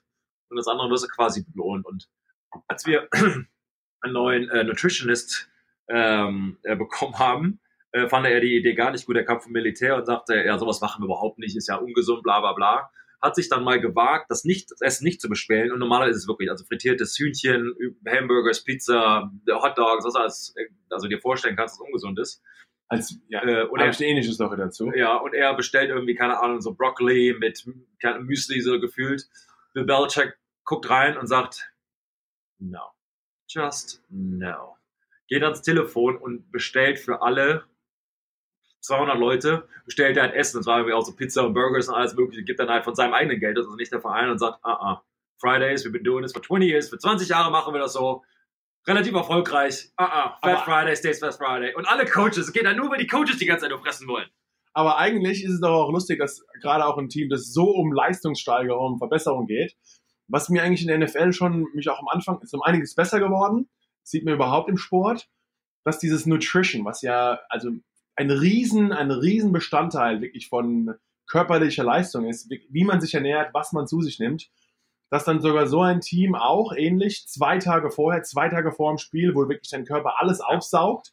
Und 0.48 0.56
das 0.56 0.68
andere 0.68 0.90
wirst 0.90 1.04
du 1.04 1.08
quasi 1.08 1.44
belohnt. 1.44 1.86
Und 1.86 2.08
als 2.68 2.86
wir 2.86 3.08
einen 4.02 4.12
neuen 4.12 4.48
äh, 4.50 4.62
Nutritionist 4.64 5.48
ähm, 5.88 6.58
äh, 6.62 6.76
bekommen 6.76 7.18
haben, 7.18 7.60
äh, 7.92 8.08
fand 8.08 8.26
er 8.26 8.40
die 8.40 8.56
Idee 8.56 8.74
gar 8.74 8.90
nicht 8.90 9.06
gut. 9.06 9.16
Er 9.16 9.24
kam 9.24 9.40
vom 9.40 9.52
Militär 9.52 9.96
und 9.96 10.06
sagte, 10.06 10.34
ja, 10.34 10.58
sowas 10.58 10.80
machen 10.80 11.02
wir 11.02 11.06
überhaupt 11.06 11.38
nicht, 11.38 11.56
ist 11.56 11.68
ja 11.68 11.76
ungesund, 11.76 12.22
bla 12.22 12.40
bla 12.40 12.52
bla. 12.52 12.90
Hat 13.20 13.36
sich 13.36 13.48
dann 13.48 13.62
mal 13.62 13.80
gewagt, 13.80 14.30
das, 14.30 14.44
nicht, 14.44 14.70
das 14.70 14.80
Essen 14.80 15.04
nicht 15.04 15.20
zu 15.20 15.28
bestellen. 15.28 15.70
Und 15.70 15.78
normalerweise 15.78 16.16
ist 16.16 16.22
es 16.24 16.28
wirklich, 16.28 16.50
also 16.50 16.64
frittiertes 16.64 17.16
Hühnchen, 17.16 17.72
Hamburgers, 18.08 18.64
Pizza, 18.64 19.30
Hotdogs, 19.48 20.04
was 20.04 20.16
alles, 20.16 20.54
äh, 20.56 20.66
also 20.90 21.06
dir 21.06 21.20
vorstellen 21.20 21.54
kannst, 21.54 21.78
was 21.78 21.86
ungesund 21.86 22.18
ist. 22.18 22.42
als 22.88 23.16
ja, 23.28 23.42
Äh, 23.44 23.64
und 23.64 23.78
er, 23.80 23.90
ich 23.90 23.98
eine 23.98 24.08
ähnliche 24.08 24.36
dazu. 24.56 24.90
ja, 24.94 25.16
und 25.16 25.34
er 25.34 25.54
bestellt 25.54 25.90
irgendwie, 25.90 26.14
keine 26.14 26.40
Ahnung, 26.40 26.60
so 26.60 26.74
Broccoli 26.74 27.36
mit 27.38 27.64
Müsli 28.20 28.60
so 28.60 28.80
gefühlt. 28.80 29.28
Bill 29.72 29.84
Belichick 29.84 30.34
guckt 30.64 30.90
rein 30.90 31.16
und 31.16 31.26
sagt, 31.26 31.70
no. 32.58 32.80
Just 33.48 34.02
no. 34.08 34.76
Geht 35.28 35.42
ans 35.42 35.62
Telefon 35.62 36.16
und 36.16 36.50
bestellt 36.50 36.98
für 36.98 37.22
alle 37.22 37.64
200 38.82 39.18
Leute, 39.18 39.66
bestellt 39.84 40.16
er 40.16 40.24
halt 40.24 40.34
Essen. 40.34 40.58
Das 40.58 40.66
war 40.66 40.78
irgendwie 40.78 40.94
auch 40.94 41.04
so 41.04 41.14
Pizza 41.14 41.46
und 41.46 41.54
Burgers 41.54 41.88
und 41.88 41.94
alles 41.94 42.14
mögliche. 42.14 42.44
Gibt 42.44 42.60
dann 42.60 42.68
halt 42.68 42.84
von 42.84 42.94
seinem 42.94 43.14
eigenen 43.14 43.40
Geld, 43.40 43.56
also 43.56 43.74
nicht 43.76 43.92
der 43.92 44.00
Verein 44.00 44.30
und 44.30 44.38
sagt, 44.38 44.58
ah, 44.62 44.72
ah, 44.72 45.02
Fridays, 45.38 45.84
we've 45.84 45.92
been 45.92 46.04
doing 46.04 46.22
this 46.22 46.32
for 46.32 46.42
20 46.42 46.66
years, 46.68 46.88
für 46.88 46.98
20 46.98 47.28
Jahre 47.28 47.50
machen 47.50 47.72
wir 47.72 47.80
das 47.80 47.94
so. 47.94 48.22
Relativ 48.86 49.14
erfolgreich. 49.14 49.90
Ah, 49.96 50.04
ah, 50.06 50.38
Fat 50.42 50.56
Aber- 50.56 50.64
Friday, 50.64 50.96
Stays 50.96 51.20
Fast 51.20 51.38
Friday. 51.38 51.72
Und 51.74 51.86
alle 51.86 52.04
Coaches, 52.04 52.38
es 52.38 52.52
geht 52.52 52.64
dann 52.64 52.76
nur, 52.76 52.90
weil 52.90 52.98
die 52.98 53.06
Coaches 53.06 53.38
die 53.38 53.46
ganze 53.46 53.62
Zeit 53.62 53.70
nur 53.70 53.78
fressen 53.78 54.08
wollen. 54.08 54.28
Aber 54.72 54.98
eigentlich 54.98 55.44
ist 55.44 55.52
es 55.52 55.60
doch 55.60 55.84
auch 55.84 55.92
lustig, 55.92 56.18
dass 56.18 56.44
gerade 56.60 56.84
auch 56.86 56.98
ein 56.98 57.08
Team, 57.08 57.28
das 57.28 57.52
so 57.52 57.70
um 57.70 57.92
Leistungssteigerung, 57.92 58.94
um 58.94 58.98
Verbesserung 58.98 59.46
geht, 59.46 59.76
was 60.26 60.48
mir 60.48 60.62
eigentlich 60.62 60.82
in 60.82 60.88
der 60.88 60.98
NFL 60.98 61.32
schon, 61.32 61.68
mich 61.74 61.88
auch 61.90 62.00
am 62.00 62.08
Anfang, 62.08 62.40
ist 62.40 62.54
um 62.54 62.62
einiges 62.62 62.94
besser 62.94 63.20
geworden, 63.20 63.68
sieht 64.02 64.24
man 64.24 64.34
überhaupt 64.34 64.68
im 64.68 64.78
Sport, 64.78 65.28
dass 65.84 65.98
dieses 65.98 66.26
Nutrition, 66.26 66.84
was 66.84 67.02
ja, 67.02 67.38
also 67.50 67.70
ein 68.16 68.30
riesen, 68.30 68.92
ein 68.92 69.10
riesen 69.10 69.52
Bestandteil 69.52 70.20
wirklich 70.20 70.48
von 70.48 70.94
körperlicher 71.26 71.84
Leistung 71.84 72.26
ist, 72.28 72.50
wie 72.50 72.84
man 72.84 73.00
sich 73.00 73.14
ernährt, 73.14 73.54
was 73.54 73.72
man 73.72 73.86
zu 73.86 74.02
sich 74.02 74.18
nimmt, 74.18 74.50
dass 75.10 75.24
dann 75.24 75.40
sogar 75.40 75.66
so 75.66 75.82
ein 75.82 76.00
Team 76.00 76.34
auch 76.34 76.72
ähnlich 76.74 77.26
zwei 77.26 77.58
Tage 77.58 77.90
vorher, 77.90 78.22
zwei 78.22 78.48
Tage 78.48 78.72
vor 78.72 78.92
dem 78.92 78.98
Spiel, 78.98 79.34
wo 79.34 79.48
wirklich 79.48 79.70
dein 79.70 79.84
Körper 79.84 80.20
alles 80.20 80.40
aufsaugt, 80.40 81.12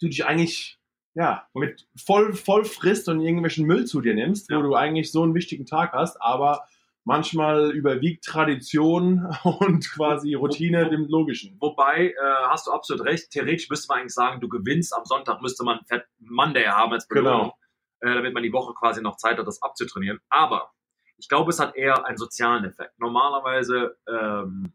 du 0.00 0.08
dich 0.08 0.24
eigentlich 0.24 0.78
ja, 1.14 1.46
mit 1.54 1.88
voll, 1.96 2.34
voll 2.34 2.64
frisst 2.64 3.08
und 3.08 3.20
irgendwelchen 3.20 3.66
Müll 3.66 3.84
zu 3.84 4.00
dir 4.00 4.14
nimmst, 4.14 4.50
Ja. 4.50 4.58
wo 4.58 4.62
du 4.62 4.74
eigentlich 4.74 5.10
so 5.10 5.22
einen 5.22 5.34
wichtigen 5.34 5.66
Tag 5.66 5.92
hast, 5.92 6.16
aber 6.22 6.64
manchmal 7.04 7.70
überwiegt 7.72 8.24
Tradition 8.24 9.26
und 9.44 9.90
quasi 9.90 10.34
Routine 10.34 10.90
dem 10.90 11.06
Logischen. 11.08 11.56
Wobei, 11.60 12.08
äh, 12.08 12.14
hast 12.48 12.66
du 12.66 12.72
absolut 12.72 13.04
recht, 13.04 13.30
theoretisch 13.30 13.68
müsste 13.68 13.88
man 13.88 14.00
eigentlich 14.00 14.14
sagen, 14.14 14.40
du 14.40 14.48
gewinnst 14.48 14.94
am 14.94 15.04
Sonntag, 15.04 15.40
müsste 15.42 15.64
man 15.64 15.80
Fat 15.88 16.06
Monday 16.18 16.64
haben 16.64 16.92
als 16.92 17.08
Belohnung, 17.08 17.52
äh, 18.00 18.14
damit 18.14 18.34
man 18.34 18.42
die 18.42 18.52
Woche 18.52 18.74
quasi 18.74 19.02
noch 19.02 19.16
Zeit 19.16 19.38
hat, 19.38 19.46
das 19.46 19.62
abzutrainieren. 19.62 20.20
Aber 20.28 20.72
ich 21.18 21.28
glaube, 21.28 21.50
es 21.50 21.60
hat 21.60 21.76
eher 21.76 22.06
einen 22.06 22.16
sozialen 22.16 22.64
Effekt. 22.64 22.98
Normalerweise, 22.98 23.96
ähm, 24.08 24.72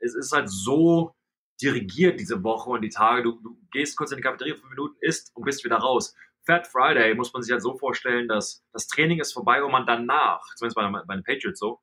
es 0.00 0.14
ist 0.14 0.32
halt 0.32 0.48
so 0.50 1.14
dirigiert 1.60 2.18
diese 2.18 2.42
Woche 2.42 2.70
und 2.70 2.82
die 2.82 2.88
Tage, 2.88 3.22
du, 3.22 3.32
du 3.32 3.56
gehst 3.70 3.96
kurz 3.96 4.10
in 4.10 4.16
die 4.16 4.22
Cafeteria, 4.22 4.54
fünf 4.54 4.70
Minuten 4.70 4.96
isst 5.00 5.30
und 5.34 5.44
bist 5.44 5.64
wieder 5.64 5.76
raus. 5.76 6.14
Fat 6.50 6.66
Friday 6.66 7.14
muss 7.14 7.32
man 7.32 7.42
sich 7.42 7.52
halt 7.52 7.62
so 7.62 7.78
vorstellen, 7.78 8.26
dass 8.26 8.64
das 8.72 8.88
Training 8.88 9.20
ist 9.20 9.32
vorbei 9.32 9.62
und 9.62 9.70
man 9.70 9.86
danach, 9.86 10.42
zumindest 10.56 10.74
bei, 10.74 10.90
bei 11.06 11.14
den 11.14 11.22
Patriots 11.22 11.60
so, 11.60 11.80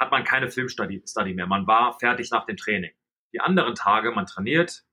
hat 0.00 0.10
man 0.10 0.24
keine 0.24 0.48
Filmstudy 0.48 1.02
Study 1.06 1.34
mehr. 1.34 1.46
Man 1.46 1.66
war 1.66 1.98
fertig 1.98 2.30
nach 2.30 2.46
dem 2.46 2.56
Training. 2.56 2.92
Die 3.34 3.40
anderen 3.40 3.74
Tage, 3.74 4.12
man 4.12 4.24
trainiert, 4.24 4.84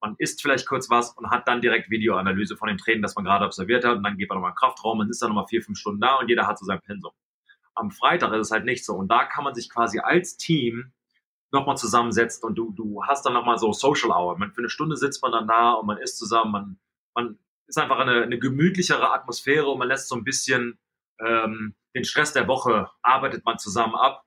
man 0.00 0.14
isst 0.18 0.40
vielleicht 0.40 0.68
kurz 0.68 0.88
was 0.88 1.10
und 1.16 1.30
hat 1.30 1.48
dann 1.48 1.60
direkt 1.60 1.90
Videoanalyse 1.90 2.56
von 2.56 2.68
dem 2.68 2.78
Training, 2.78 3.02
das 3.02 3.16
man 3.16 3.24
gerade 3.24 3.44
absolviert 3.44 3.84
hat. 3.84 3.96
Und 3.96 4.04
dann 4.04 4.16
geht 4.16 4.28
man 4.28 4.36
nochmal 4.36 4.50
in 4.50 4.54
den 4.54 4.58
Kraftraum 4.58 5.00
und 5.00 5.10
ist 5.10 5.20
dann 5.20 5.30
nochmal 5.30 5.48
vier, 5.48 5.62
fünf 5.62 5.76
Stunden 5.76 6.00
da 6.00 6.14
und 6.16 6.28
jeder 6.28 6.46
hat 6.46 6.56
so 6.56 6.64
sein 6.64 6.80
Pensum. 6.80 7.10
Am 7.74 7.90
Freitag 7.90 8.32
ist 8.34 8.46
es 8.46 8.50
halt 8.52 8.64
nicht 8.64 8.84
so. 8.84 8.94
Und 8.94 9.08
da 9.08 9.24
kann 9.24 9.42
man 9.42 9.54
sich 9.56 9.68
quasi 9.68 9.98
als 9.98 10.36
Team 10.36 10.92
nochmal 11.50 11.76
zusammensetzen 11.76 12.48
und 12.48 12.54
du, 12.54 12.70
du 12.70 13.02
hast 13.04 13.26
dann 13.26 13.32
nochmal 13.32 13.58
so 13.58 13.72
Social 13.72 14.12
Hour. 14.12 14.38
Man, 14.38 14.52
für 14.52 14.60
eine 14.60 14.70
Stunde 14.70 14.96
sitzt 14.96 15.22
man 15.22 15.32
dann 15.32 15.48
da 15.48 15.72
und 15.72 15.88
man 15.88 15.98
isst 15.98 16.18
zusammen. 16.18 16.52
Man, 16.52 16.78
man 17.16 17.38
ist 17.70 17.78
einfach 17.78 17.98
eine, 17.98 18.22
eine 18.22 18.38
gemütlichere 18.38 19.12
Atmosphäre 19.12 19.68
und 19.68 19.78
man 19.78 19.88
lässt 19.88 20.08
so 20.08 20.16
ein 20.16 20.24
bisschen 20.24 20.78
ähm, 21.20 21.74
den 21.94 22.04
Stress 22.04 22.32
der 22.32 22.46
Woche, 22.48 22.90
arbeitet 23.02 23.44
man 23.44 23.58
zusammen 23.58 23.94
ab. 23.94 24.24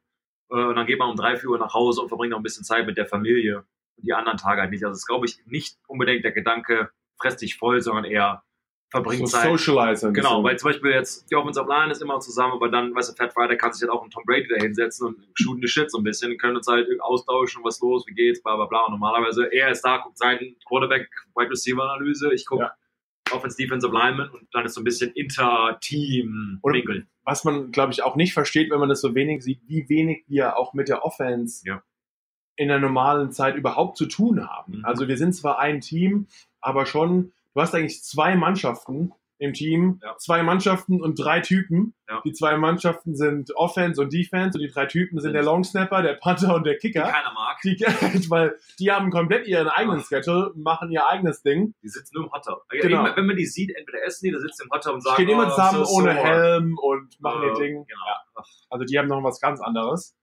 Äh, 0.49 0.55
und 0.55 0.76
dann 0.76 0.86
geht 0.88 0.99
man 0.99 1.09
um 1.09 1.15
drei, 1.15 1.36
vier 1.38 1.49
Uhr 1.49 1.59
nach 1.59 1.74
Hause 1.74 2.01
und 2.01 2.07
verbringt 2.09 2.32
noch 2.32 2.39
ein 2.39 2.43
bisschen 2.43 2.63
Zeit 2.63 2.86
mit 2.86 2.97
der 2.97 3.05
Familie 3.05 3.59
und 3.97 4.05
die 4.05 4.13
anderen 4.13 4.38
Tage 4.38 4.61
halt 4.61 4.72
nicht. 4.72 4.84
Also 4.84 4.93
es 4.93 4.99
ist, 4.99 5.07
glaube 5.07 5.26
ich, 5.26 5.38
nicht 5.45 5.78
unbedingt 5.88 6.24
der 6.24 6.32
Gedanke, 6.32 6.89
fress 7.20 7.38
dich 7.38 7.57
voll, 7.57 7.82
sondern 7.82 8.05
eher 8.05 8.43
verbringt 8.91 9.28
So 9.28 9.38
Zeit. 9.38 9.49
Socializer. 9.49 10.07
ein 10.09 10.13
Genau, 10.13 10.41
bisschen. 10.41 10.43
weil 10.43 10.59
zum 10.59 10.70
Beispiel 10.70 10.91
jetzt 10.91 11.30
die 11.32 11.36
Offensive 11.36 11.67
Line 11.67 11.91
ist 11.91 12.01
immer 12.01 12.20
zusammen, 12.20 12.53
aber 12.53 12.70
dann, 12.70 12.93
weißt 12.95 13.11
du, 13.11 13.15
Fat 13.15 13.34
Friday 13.34 13.57
kann 13.57 13.74
sich 13.74 13.82
halt 13.82 13.91
auch 13.91 14.03
ein 14.03 14.11
Tom 14.11 14.24
Brady 14.26 14.47
da 14.47 14.55
hinsetzen 14.61 15.07
und 15.07 15.26
shooten 15.34 15.61
the 15.61 15.67
shit 15.67 15.89
so 15.89 15.97
ein 15.97 16.03
bisschen, 16.03 16.38
können 16.38 16.57
uns 16.57 16.67
halt 16.67 16.88
austauschen, 17.01 17.63
was 17.63 17.80
los, 17.82 18.05
wie 18.07 18.13
geht's, 18.13 18.41
bla 18.43 18.55
bla 18.55 18.65
bla. 18.65 18.86
Und 18.86 18.91
normalerweise, 18.91 19.45
er 19.51 19.70
ist 19.72 19.82
da, 19.82 19.97
guckt 19.97 20.17
seinen 20.17 20.55
Quarterback, 20.67 21.09
Wide 21.36 21.49
Receiver 21.49 21.82
Analyse, 21.91 22.32
ich 22.34 22.45
gucke 22.45 22.63
Ja. 22.63 22.76
Offense 23.34 23.57
Defensive 23.57 23.91
Lineman 23.93 24.29
und 24.29 24.47
dann 24.53 24.65
ist 24.65 24.73
so 24.75 24.81
ein 24.81 24.84
bisschen 24.84 25.11
Inter-Team 25.11 26.59
Winkel. 26.63 27.07
was 27.23 27.43
man, 27.43 27.71
glaube 27.71 27.93
ich, 27.93 28.03
auch 28.03 28.15
nicht 28.15 28.34
versteht, 28.34 28.69
wenn 28.71 28.79
man 28.79 28.89
das 28.89 29.01
so 29.01 29.15
wenig 29.15 29.43
sieht, 29.43 29.61
wie 29.67 29.88
wenig 29.89 30.23
wir 30.27 30.57
auch 30.57 30.73
mit 30.73 30.88
der 30.89 31.03
Offense 31.05 31.67
Ja. 31.67 31.81
in 32.55 32.67
der 32.67 32.79
normalen 32.79 33.31
Zeit 33.31 33.55
überhaupt 33.55 33.97
zu 33.97 34.05
tun 34.05 34.47
haben. 34.47 34.79
Mhm. 34.79 34.86
Also 34.86 35.07
wir 35.07 35.17
sind 35.17 35.34
zwar 35.34 35.59
ein 35.59 35.81
Team, 35.81 36.27
aber 36.61 36.86
schon, 36.86 37.31
du 37.53 37.61
hast 37.61 37.73
eigentlich 37.73 38.03
zwei 38.03 38.36
Mannschaften 38.36 39.11
im 39.43 39.53
Team, 39.53 39.99
Ja. 40.03 40.15
zwei 40.17 40.41
Mannschaften 40.43 41.01
und 41.01 41.15
drei 41.19 41.39
Typen. 41.41 41.93
Ja. 42.09 42.21
Die 42.25 42.33
zwei 42.33 42.57
Mannschaften 42.57 43.15
sind 43.15 43.55
Offense 43.55 44.01
und 44.01 44.13
Defense 44.13 44.57
und 44.57 44.63
die 44.63 44.71
drei 44.71 44.85
Typen 44.85 45.17
sind 45.19 45.29
Sind- 45.29 45.33
der 45.33 45.43
Longsnapper, 45.43 46.01
der 46.01 46.13
Punter 46.13 46.55
und 46.55 46.65
der 46.65 46.73
Die 46.73 46.79
Kicker. 46.79 47.03
keiner 47.03 47.33
mag. 47.33 47.57
Die, 47.63 47.77
weil 48.29 48.57
die 48.79 48.91
haben 48.91 49.09
komplett 49.11 49.47
ihren 49.47 49.67
eigenen 49.67 50.01
Schedule, 50.01 50.51
machen 50.55 50.91
ihr 50.91 51.05
eigenes 51.07 51.41
Ding. 51.43 51.73
Die 51.83 51.87
sitzen 51.89 52.15
nur 52.15 52.25
im 52.25 52.31
Hottub. 52.31 52.63
Genau. 52.69 53.05
Wenn 53.15 53.25
man 53.25 53.35
die 53.35 53.45
sieht, 53.45 53.75
entweder 53.75 54.03
essen 54.05 54.25
die, 54.25 54.31
da 54.31 54.39
sitzen 54.39 54.63
im 54.63 54.69
Hottub 54.71 54.93
und 54.95 55.01
sagen, 55.01 55.15
Stehen 55.15 55.29
immer 55.29 55.47
oh, 55.47 55.49
zusammen 55.49 55.85
so 55.85 55.91
ohne 55.95 56.13
sore. 56.13 56.23
Helm 56.23 56.77
und 56.81 57.21
machen 57.21 57.43
Äh, 57.43 57.47
ihr 57.47 57.53
Ding. 57.53 57.85
Genau. 57.85 58.05
Ja. 58.07 58.43
Also 58.69 58.85
die 58.85 58.97
haben 58.97 59.07
noch 59.07 59.23
was 59.23 59.39
ganz 59.39 59.61
anderes. 59.61 60.15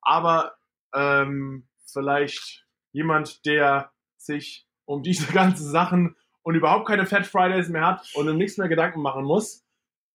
Aber 0.00 0.54
ähm, 0.94 1.66
vielleicht 1.90 2.66
jemand, 2.92 3.44
der 3.46 3.90
sich 4.16 4.66
um 4.84 5.02
diese 5.02 5.26
ganzen 5.32 5.70
Sachen 5.70 6.16
und 6.42 6.54
überhaupt 6.54 6.86
keine 6.86 7.06
Fat 7.06 7.26
Fridays 7.26 7.68
mehr 7.68 7.86
hat 7.86 8.08
und 8.14 8.28
um 8.28 8.36
nichts 8.36 8.58
mehr 8.58 8.68
Gedanken 8.68 9.00
machen 9.02 9.24
muss, 9.24 9.64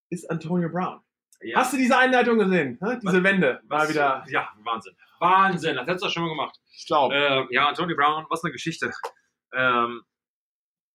ist 0.10 0.30
Antonio 0.30 0.70
Brown. 0.70 1.02
Ja. 1.42 1.60
Hast 1.60 1.74
du 1.74 1.78
diese 1.78 1.98
Einleitung 1.98 2.40
gesehen? 2.40 2.80
Hä? 2.82 2.98
Diese 3.02 3.18
Was- 3.18 3.24
Wende 3.24 3.62
Was- 3.68 3.90
wieder. 3.90 4.24
Ja, 4.28 4.50
Wahnsinn. 4.64 4.96
Wahnsinn, 5.20 5.76
das 5.76 5.88
hättest 5.88 6.04
du 6.04 6.08
doch 6.08 6.14
schon 6.14 6.24
mal 6.24 6.30
gemacht. 6.30 6.60
Ich 6.72 6.86
glaube, 6.88 7.16
Äh, 7.16 7.46
ja, 7.52 7.68
Anthony 7.68 7.94
Brown, 7.96 8.26
was 8.30 8.44
eine 8.44 8.52
Geschichte. 8.52 8.92
Ähm, 9.54 10.02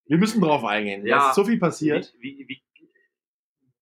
wir 0.06 0.18
müssen 0.18 0.40
drauf 0.40 0.64
eingehen. 0.64 1.06
Ja. 1.06 1.16
Ja. 1.18 1.28
ist 1.30 1.34
so 1.36 1.44
viel 1.44 1.58
passiert. 1.58 2.12
Wie, 2.18 2.44
wie, 2.48 2.48
wie, 2.48 2.62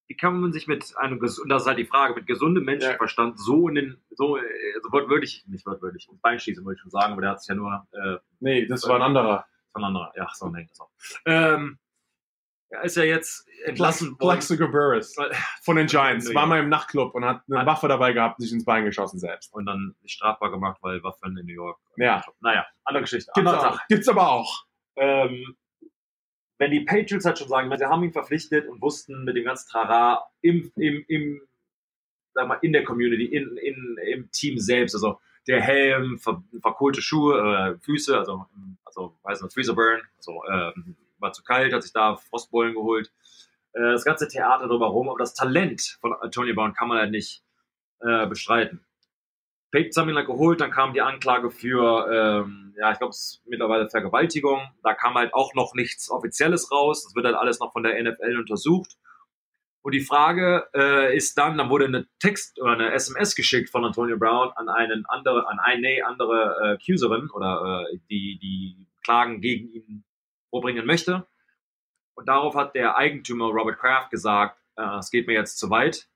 wie 0.09 0.16
kann 0.16 0.40
man 0.40 0.53
sich 0.53 0.66
mit 0.66 0.94
einem, 0.98 1.18
ges- 1.18 1.40
und 1.40 1.48
das 1.48 1.62
ist 1.62 1.68
halt 1.68 1.78
die 1.78 1.84
Frage, 1.86 2.14
mit 2.14 2.26
gesundem 2.26 2.64
Menschenverstand 2.64 3.38
so 3.38 3.68
in 3.68 3.74
den, 3.74 4.03
so, 4.11 4.36
äh, 4.36 4.42
so 4.82 4.92
wortwörtlich, 4.92 5.44
nicht 5.46 5.64
wortwörtlich, 5.66 6.09
ins 6.11 6.20
Bein 6.20 6.38
schießen, 6.38 6.64
wollte 6.64 6.76
ich 6.78 6.82
schon 6.82 6.90
sagen, 6.90 7.12
aber 7.12 7.22
der 7.22 7.30
hat 7.32 7.40
sich 7.42 7.48
ja 7.48 7.55
nur 7.55 7.86
äh, 7.92 8.18
Nee, 8.40 8.66
das 8.66 8.86
war 8.88 8.96
ein 8.96 9.03
anderer. 9.03 9.46
Voneinander, 9.72 10.12
ja, 10.16 10.28
so 10.34 10.48
nennt 10.48 10.70
das 10.70 10.80
auch. 10.80 10.90
Ähm, 11.26 11.78
er 12.70 12.84
ist 12.84 12.96
ja 12.96 13.02
jetzt 13.02 13.46
entlassen 13.64 14.10
worden. 14.10 14.18
Plaxico 14.18 14.68
Burris 14.68 15.16
von 15.62 15.76
den 15.76 15.88
Giants. 15.88 16.32
War 16.34 16.46
mal 16.46 16.60
im 16.60 16.68
Nachtclub 16.68 17.14
und 17.14 17.24
hat 17.24 17.42
eine 17.50 17.66
Waffe 17.66 17.88
dabei 17.88 18.12
gehabt 18.12 18.38
und 18.38 18.44
sich 18.44 18.52
ins 18.52 18.64
Bein 18.64 18.84
geschossen 18.84 19.18
selbst. 19.18 19.52
Und 19.52 19.66
dann 19.66 19.96
strafbar 20.04 20.52
gemacht, 20.52 20.78
weil 20.82 21.02
Waffen 21.02 21.36
in 21.36 21.46
New 21.46 21.52
York. 21.52 21.80
Ja. 21.96 22.22
Naja, 22.40 22.64
andere 22.84 23.02
Geschichte. 23.02 23.32
Gibt's, 23.34 23.50
Andere 23.50 23.70
auch. 23.72 23.80
Gibt's 23.88 24.08
aber 24.08 24.30
auch. 24.30 24.64
ähm, 24.96 25.56
wenn 26.58 26.70
die 26.70 26.80
Patriots 26.80 27.24
halt 27.24 27.38
schon 27.38 27.48
sagen, 27.48 27.74
sie 27.76 27.86
haben 27.86 28.04
ihn 28.04 28.12
verpflichtet 28.12 28.68
und 28.68 28.82
wussten 28.82 29.24
mit 29.24 29.34
dem 29.34 29.44
ganzen 29.44 29.68
Trara 29.70 30.28
im, 30.42 30.70
im, 30.76 31.04
im, 31.08 31.40
sag 32.34 32.46
mal, 32.46 32.58
in 32.60 32.72
der 32.72 32.84
Community, 32.84 33.24
in, 33.24 33.56
in, 33.56 33.96
im 34.06 34.30
Team 34.30 34.58
selbst, 34.58 34.94
also 34.94 35.18
der 35.51 35.61
Helm, 35.61 36.18
ver, 36.18 36.42
verkohlte 36.61 37.03
Schuhe, 37.03 37.38
äh, 37.38 37.78
Füße, 37.78 38.16
also, 38.16 38.46
also, 38.84 39.18
weiß 39.22 39.42
nicht, 39.42 39.53
Freezer 39.55 39.74
Burn, 39.74 40.01
also, 40.16 40.42
ähm, 40.51 40.96
war 41.18 41.32
zu 41.32 41.42
kalt, 41.42 41.72
hat 41.72 41.82
sich 41.82 41.92
da 41.92 42.16
Frostbeulen 42.16 42.74
geholt. 42.74 43.12
Äh, 43.72 43.92
das 43.92 44.05
ganze 44.05 44.28
Theater 44.28 44.68
drumherum, 44.68 45.09
aber 45.09 45.18
das 45.18 45.34
Talent 45.34 45.98
von 46.01 46.14
Antonio 46.14 46.55
Brown 46.55 46.72
kann 46.72 46.88
man 46.88 46.98
halt 46.98 47.11
nicht 47.11 47.42
äh, 48.01 48.26
bestreiten. 48.26 48.84
Haben 49.72 50.09
ihn 50.09 50.16
dann 50.16 50.26
geholt, 50.26 50.61
dann 50.61 50.72
kam 50.72 50.94
die 50.94 51.01
Anklage 51.01 51.51
für, 51.51 52.09
ähm, 52.11 52.74
ja, 52.76 52.90
ich 52.90 52.98
glaube, 52.98 53.11
es 53.11 53.20
ist 53.20 53.42
mittlerweile 53.46 53.88
Vergewaltigung. 53.88 54.62
Da 54.82 54.94
kam 54.94 55.14
halt 55.14 55.32
auch 55.32 55.55
noch 55.55 55.74
nichts 55.74 56.11
Offizielles 56.11 56.72
raus. 56.72 57.05
Das 57.05 57.14
wird 57.14 57.26
halt 57.26 57.36
alles 57.36 57.61
noch 57.61 57.72
von 57.72 57.84
der 57.84 58.03
NFL 58.03 58.38
untersucht. 58.38 58.96
Und 59.83 59.95
die 59.95 60.01
Frage 60.01 60.68
äh, 60.74 61.16
ist 61.16 61.39
dann, 61.39 61.57
dann 61.57 61.70
wurde 61.70 61.87
eine 61.87 62.07
Text 62.18 62.61
oder 62.61 62.72
eine 62.72 62.93
SMS 62.93 63.35
geschickt 63.35 63.70
von 63.70 63.85
Antonio 63.85 64.18
Brown 64.18 64.51
an 64.57 64.68
einen 64.68 65.07
andere, 65.07 65.49
an 65.49 65.59
eine 65.59 66.05
andere 66.07 66.57
äh, 66.62 66.72
Accuserin 66.74 67.31
oder 67.31 67.87
äh, 67.91 67.99
die 68.11 68.39
die 68.39 68.87
Klagen 69.03 69.41
gegen 69.41 69.72
ihn 69.72 70.05
vorbringen 70.51 70.85
möchte. 70.85 71.26
Und 72.14 72.28
darauf 72.28 72.55
hat 72.55 72.74
der 72.74 72.97
Eigentümer 72.97 73.47
Robert 73.47 73.78
Kraft 73.78 74.11
gesagt, 74.11 74.61
äh, 74.76 74.99
es 74.99 75.11
geht 75.11 75.26
mir 75.26 75.33
jetzt 75.33 75.59
zu 75.59 75.70
weit, 75.70 76.09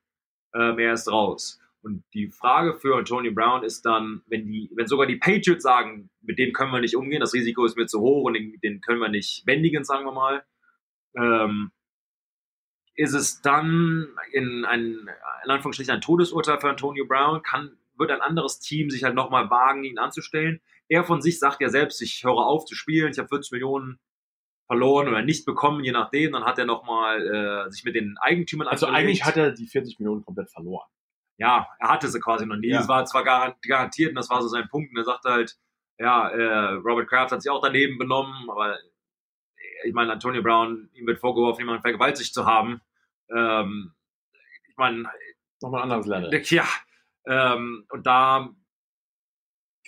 ähm, 0.53 0.77
er 0.77 0.93
ist 0.93 1.11
raus. 1.11 1.59
Und 1.81 2.03
die 2.13 2.29
Frage 2.29 2.73
für 2.73 2.97
Antonio 2.97 3.31
Brown 3.31 3.63
ist 3.63 3.85
dann, 3.85 4.23
wenn 4.27 4.47
die, 4.47 4.71
wenn 4.75 4.87
sogar 4.87 5.07
die 5.07 5.17
Patriots 5.17 5.63
sagen, 5.63 6.09
mit 6.21 6.39
dem 6.39 6.53
können 6.53 6.71
wir 6.71 6.81
nicht 6.81 6.95
umgehen, 6.95 7.19
das 7.19 7.33
Risiko 7.33 7.65
ist 7.65 7.77
mir 7.77 7.85
zu 7.85 8.01
hoch 8.01 8.23
und 8.23 8.33
den, 8.33 8.59
den 8.63 8.81
können 8.81 8.99
wir 8.99 9.09
nicht 9.09 9.45
bändigen, 9.45 9.83
sagen 9.83 10.05
wir 10.05 10.11
mal, 10.11 10.43
ähm, 11.15 11.71
ist 12.95 13.13
es 13.13 13.41
dann 13.41 14.07
in 14.31 14.65
ein, 14.65 15.09
in 15.43 15.49
Anführungsstrichen 15.51 15.93
ein 15.93 16.01
Todesurteil 16.01 16.59
für 16.59 16.69
Antonio 16.69 17.05
Brown? 17.05 17.41
Kann, 17.43 17.77
wird 17.97 18.11
ein 18.11 18.21
anderes 18.21 18.59
Team 18.59 18.89
sich 18.89 19.03
halt 19.03 19.15
nochmal 19.15 19.49
wagen, 19.49 19.83
ihn 19.83 19.97
anzustellen? 19.99 20.61
Er 20.87 21.03
von 21.03 21.21
sich 21.21 21.39
sagt 21.39 21.61
ja 21.61 21.69
selbst, 21.69 22.01
ich 22.01 22.23
höre 22.23 22.37
auf 22.45 22.65
zu 22.65 22.75
spielen, 22.75 23.11
ich 23.11 23.17
habe 23.17 23.27
40 23.29 23.51
Millionen 23.51 23.99
verloren 24.67 25.07
oder 25.07 25.21
nicht 25.21 25.45
bekommen, 25.45 25.83
je 25.83 25.91
nachdem. 25.91 26.31
Dann 26.31 26.43
hat 26.45 26.57
er 26.59 26.65
nochmal 26.65 27.65
äh, 27.67 27.71
sich 27.71 27.83
mit 27.85 27.95
den 27.95 28.17
Eigentümern 28.19 28.67
Also 28.67 28.85
angelegt. 28.87 29.07
eigentlich 29.07 29.25
hat 29.25 29.37
er 29.37 29.51
die 29.51 29.67
40 29.67 29.99
Millionen 29.99 30.23
komplett 30.25 30.49
verloren. 30.51 30.87
ja, 31.37 31.67
er 31.79 31.89
hatte 31.89 32.07
sie 32.07 32.19
quasi 32.19 32.45
noch 32.45 32.55
nie. 32.55 32.69
Ja. 32.69 32.79
Es 32.79 32.87
war 32.87 33.05
zwar 33.05 33.23
garan- 33.23 33.55
garantiert, 33.67 34.09
und 34.09 34.15
das 34.15 34.29
war 34.29 34.41
so 34.41 34.47
sein 34.47 34.67
Punkt, 34.69 34.91
und 34.91 34.97
er 34.97 35.03
sagte 35.03 35.29
halt, 35.31 35.57
ja, 35.97 36.29
äh, 36.29 36.73
Robert 36.75 37.07
Kraft 37.09 37.31
hat 37.31 37.41
sich 37.41 37.49
auch 37.51 37.61
daneben 37.61 37.97
benommen, 37.97 38.49
aber 38.49 38.77
ich 39.83 39.93
meine, 39.93 40.13
Antonio 40.13 40.41
Brown, 40.41 40.89
ihm 40.93 41.07
wird 41.07 41.19
vorgeworfen, 41.19 41.61
jemanden 41.61 41.81
vergewaltigt 41.81 42.33
zu 42.33 42.45
haben. 42.45 42.81
Ähm, 43.29 43.93
ich 44.69 44.77
meine, 44.77 45.05
Nochmal 45.61 45.81
ein 45.81 45.91
anderes 45.91 46.05
Level. 46.05 46.41
ja, 46.49 46.67
ähm, 47.25 47.85
und 47.89 48.05
da 48.05 48.49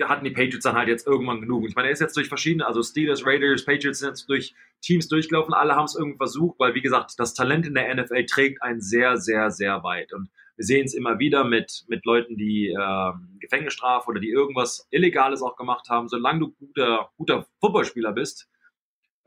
hatten 0.03 0.23
die 0.23 0.31
Patriots 0.31 0.63
dann 0.63 0.75
halt 0.75 0.87
jetzt 0.87 1.07
irgendwann 1.07 1.41
genug. 1.41 1.67
Ich 1.67 1.75
meine, 1.75 1.87
er 1.87 1.91
ist 1.91 1.99
jetzt 1.99 2.15
durch 2.15 2.27
verschiedene, 2.27 2.65
also 2.65 2.83
Steelers, 2.83 3.25
Raiders, 3.25 3.65
Patriots 3.65 3.99
sind 3.99 4.09
jetzt 4.09 4.29
durch 4.29 4.53
Teams 4.81 5.07
durchgelaufen, 5.07 5.53
alle 5.53 5.75
haben 5.75 5.85
es 5.85 5.95
irgendwie 5.95 6.17
versucht, 6.17 6.59
weil 6.59 6.75
wie 6.75 6.81
gesagt, 6.81 7.13
das 7.17 7.33
Talent 7.33 7.65
in 7.65 7.73
der 7.73 7.93
NFL 7.93 8.25
trägt 8.25 8.61
einen 8.61 8.79
sehr, 8.79 9.17
sehr, 9.17 9.49
sehr 9.49 9.83
weit. 9.83 10.13
Und 10.13 10.29
wir 10.55 10.65
sehen 10.65 10.85
es 10.85 10.93
immer 10.93 11.19
wieder 11.19 11.43
mit, 11.43 11.85
mit 11.87 12.05
Leuten, 12.05 12.37
die 12.37 12.67
ähm, 12.69 13.37
Gefängnisstrafe 13.39 14.09
oder 14.09 14.19
die 14.19 14.29
irgendwas 14.29 14.87
Illegales 14.91 15.41
auch 15.41 15.55
gemacht 15.55 15.89
haben. 15.89 16.07
Solange 16.07 16.39
du 16.39 16.51
guter, 16.53 17.11
guter 17.17 17.47
Footballspieler 17.59 18.11
bist, 18.13 18.49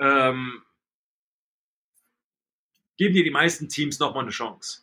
ähm, 0.01 0.63
geben 2.97 3.15
dir 3.15 3.25
die 3.25 3.31
meisten 3.31 3.69
Teams 3.69 3.99
nochmal 3.99 4.25
eine 4.25 4.33
Chance. 4.33 4.83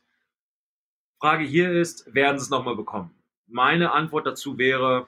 Frage 1.20 1.44
hier 1.44 1.72
ist, 1.72 2.14
werden 2.14 2.38
sie 2.38 2.44
es 2.44 2.50
nochmal 2.50 2.76
bekommen? 2.76 3.14
Meine 3.48 3.92
Antwort 3.92 4.28
dazu 4.28 4.58
wäre, 4.58 5.08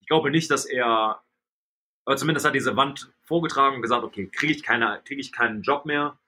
ich 0.00 0.08
glaube 0.08 0.30
nicht, 0.30 0.50
dass 0.50 0.64
er, 0.64 1.22
oder 2.06 2.16
zumindest 2.16 2.44
hat 2.44 2.54
diese 2.54 2.76
Wand 2.76 3.12
vorgetragen 3.22 3.76
und 3.76 3.82
gesagt, 3.82 4.02
okay, 4.02 4.26
kriege 4.26 4.52
ich, 4.52 4.62
keine, 4.62 5.00
krieg 5.04 5.18
ich 5.20 5.32
keinen 5.32 5.62
Job 5.62 5.86
mehr. 5.86 6.18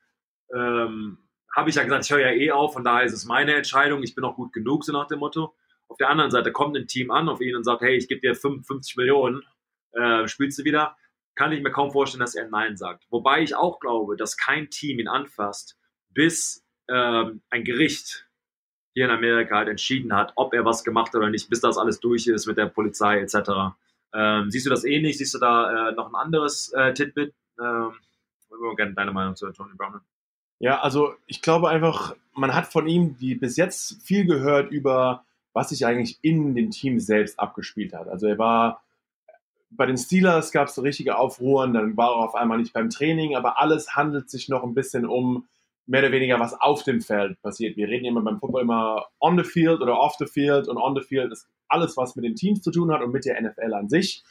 Ähm, 0.54 1.18
Habe 1.54 1.70
ich 1.70 1.76
ja 1.76 1.82
gesagt, 1.82 2.04
ich 2.04 2.10
höre 2.10 2.20
ja 2.20 2.32
eh 2.32 2.52
auf, 2.52 2.74
von 2.74 2.84
daher 2.84 3.04
ist 3.04 3.12
es 3.12 3.24
meine 3.24 3.54
Entscheidung, 3.54 4.02
ich 4.02 4.14
bin 4.14 4.24
auch 4.24 4.36
gut 4.36 4.52
genug, 4.52 4.84
so 4.84 4.92
nach 4.92 5.08
dem 5.08 5.18
Motto. 5.18 5.54
Auf 5.88 5.96
der 5.96 6.08
anderen 6.08 6.30
Seite 6.30 6.52
kommt 6.52 6.76
ein 6.76 6.86
Team 6.86 7.10
an 7.10 7.28
auf 7.28 7.40
ihn 7.40 7.56
und 7.56 7.64
sagt, 7.64 7.82
hey, 7.82 7.96
ich 7.96 8.08
gebe 8.08 8.20
dir 8.20 8.34
55 8.34 8.96
Millionen, 8.96 9.42
äh, 9.92 10.28
spielst 10.28 10.58
du 10.58 10.64
wieder? 10.64 10.96
Kann 11.34 11.52
ich 11.52 11.62
mir 11.62 11.72
kaum 11.72 11.90
vorstellen, 11.90 12.20
dass 12.20 12.34
er 12.34 12.48
Nein 12.48 12.76
sagt. 12.76 13.06
Wobei 13.10 13.42
ich 13.42 13.56
auch 13.56 13.80
glaube, 13.80 14.16
dass 14.16 14.36
kein 14.36 14.70
Team 14.70 14.98
ihn 15.00 15.08
anfasst, 15.08 15.76
bis 16.10 16.64
ähm, 16.88 17.42
ein 17.50 17.64
Gericht 17.64 18.28
hier 18.94 19.06
in 19.06 19.10
Amerika 19.10 19.56
halt 19.56 19.68
entschieden 19.68 20.14
hat, 20.14 20.32
ob 20.36 20.54
er 20.54 20.64
was 20.64 20.84
gemacht 20.84 21.08
hat 21.08 21.16
oder 21.16 21.30
nicht, 21.30 21.50
bis 21.50 21.60
das 21.60 21.76
alles 21.76 21.98
durch 21.98 22.26
ist 22.28 22.46
mit 22.46 22.56
der 22.56 22.66
Polizei 22.66 23.18
etc. 23.18 23.74
Ähm, 24.14 24.50
siehst 24.50 24.66
du 24.66 24.70
das 24.70 24.84
ähnlich? 24.84 25.18
Siehst 25.18 25.34
du 25.34 25.38
da 25.38 25.88
äh, 25.88 25.92
noch 25.92 26.08
ein 26.08 26.14
anderes 26.14 26.72
äh, 26.72 26.94
Titbit? 26.94 27.34
Ähm, 27.60 27.92
ich 28.38 28.50
würde 28.50 28.76
gerne 28.76 28.94
deine 28.94 29.12
Meinung 29.12 29.34
zu 29.34 29.50
Tony 29.50 29.74
Brown. 29.76 30.00
Ja, 30.60 30.80
also 30.80 31.14
ich 31.26 31.42
glaube 31.42 31.68
einfach, 31.68 32.14
man 32.32 32.54
hat 32.54 32.66
von 32.66 32.86
ihm 32.86 33.16
die 33.18 33.34
bis 33.34 33.56
jetzt 33.56 34.00
viel 34.02 34.24
gehört 34.24 34.70
über, 34.70 35.24
was 35.52 35.70
sich 35.70 35.84
eigentlich 35.84 36.18
in 36.22 36.54
dem 36.54 36.70
Team 36.70 37.00
selbst 37.00 37.40
abgespielt 37.40 37.92
hat. 37.92 38.06
Also 38.06 38.28
er 38.28 38.38
war 38.38 38.83
bei 39.76 39.86
den 39.86 39.96
Steelers 39.96 40.52
gab 40.52 40.68
es 40.68 40.74
so 40.74 40.82
richtige 40.82 41.16
Aufruhren, 41.16 41.72
dann 41.72 41.96
war 41.96 42.10
er 42.10 42.24
auf 42.24 42.34
einmal 42.34 42.58
nicht 42.58 42.72
beim 42.72 42.90
Training, 42.90 43.36
aber 43.36 43.60
alles 43.60 43.94
handelt 43.94 44.30
sich 44.30 44.48
noch 44.48 44.62
ein 44.62 44.74
bisschen 44.74 45.06
um 45.06 45.46
mehr 45.86 46.00
oder 46.00 46.12
weniger, 46.12 46.40
was 46.40 46.58
auf 46.60 46.82
dem 46.82 47.00
Feld 47.00 47.40
passiert. 47.42 47.76
Wir 47.76 47.88
reden 47.88 48.06
immer 48.06 48.22
beim 48.22 48.38
Football 48.38 48.62
immer 48.62 49.06
on 49.20 49.36
the 49.36 49.44
field 49.44 49.80
oder 49.80 49.98
off 49.98 50.14
the 50.18 50.26
field 50.26 50.68
und 50.68 50.78
on 50.78 50.94
the 50.94 51.02
field 51.02 51.32
ist 51.32 51.48
alles, 51.68 51.96
was 51.96 52.16
mit 52.16 52.24
den 52.24 52.34
Teams 52.34 52.62
zu 52.62 52.70
tun 52.70 52.92
hat 52.92 53.02
und 53.02 53.12
mit 53.12 53.24
der 53.24 53.40
NFL 53.40 53.74
an 53.74 53.88
sich. 53.88 54.22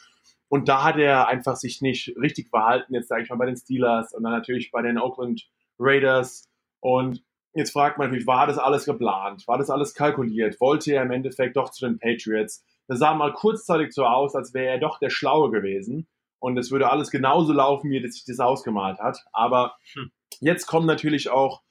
Und 0.48 0.68
da 0.68 0.84
hat 0.84 0.98
er 0.98 1.28
einfach 1.28 1.56
sich 1.56 1.80
nicht 1.80 2.14
richtig 2.20 2.48
verhalten, 2.48 2.94
jetzt 2.94 3.08
sage 3.08 3.22
ich 3.22 3.30
mal 3.30 3.36
bei 3.36 3.46
den 3.46 3.56
Steelers 3.56 4.12
und 4.14 4.22
dann 4.22 4.32
natürlich 4.32 4.70
bei 4.70 4.82
den 4.82 4.98
Oakland 4.98 5.48
Raiders. 5.78 6.48
Und 6.80 7.24
jetzt 7.54 7.72
fragt 7.72 7.98
man 7.98 8.08
natürlich, 8.08 8.26
war 8.26 8.46
das 8.46 8.58
alles 8.58 8.84
geplant? 8.84 9.46
War 9.46 9.58
das 9.58 9.70
alles 9.70 9.94
kalkuliert? 9.94 10.60
Wollte 10.60 10.92
er 10.92 11.02
im 11.02 11.10
Endeffekt 11.10 11.56
doch 11.56 11.70
zu 11.70 11.86
den 11.86 11.98
Patriots? 11.98 12.64
Das 12.86 12.98
sah 12.98 13.14
mal 13.14 13.32
kurzzeitig 13.32 13.92
so 13.92 14.04
aus, 14.04 14.34
als 14.34 14.52
wäre 14.52 14.66
er 14.66 14.78
doch 14.78 14.98
der 14.98 15.10
Schlaue 15.10 15.50
gewesen. 15.50 16.06
Und 16.38 16.58
es 16.58 16.70
würde 16.70 16.90
alles 16.90 17.10
genauso 17.10 17.52
laufen, 17.52 17.90
wie 17.90 18.02
er 18.02 18.10
sich 18.10 18.24
das 18.26 18.40
ausgemalt 18.40 18.98
hat. 18.98 19.24
Aber 19.32 19.76
Hm. 19.94 20.10
jetzt 20.40 20.66
kommt 20.66 20.86
natürlich 20.86 21.30
auch, 21.30 21.62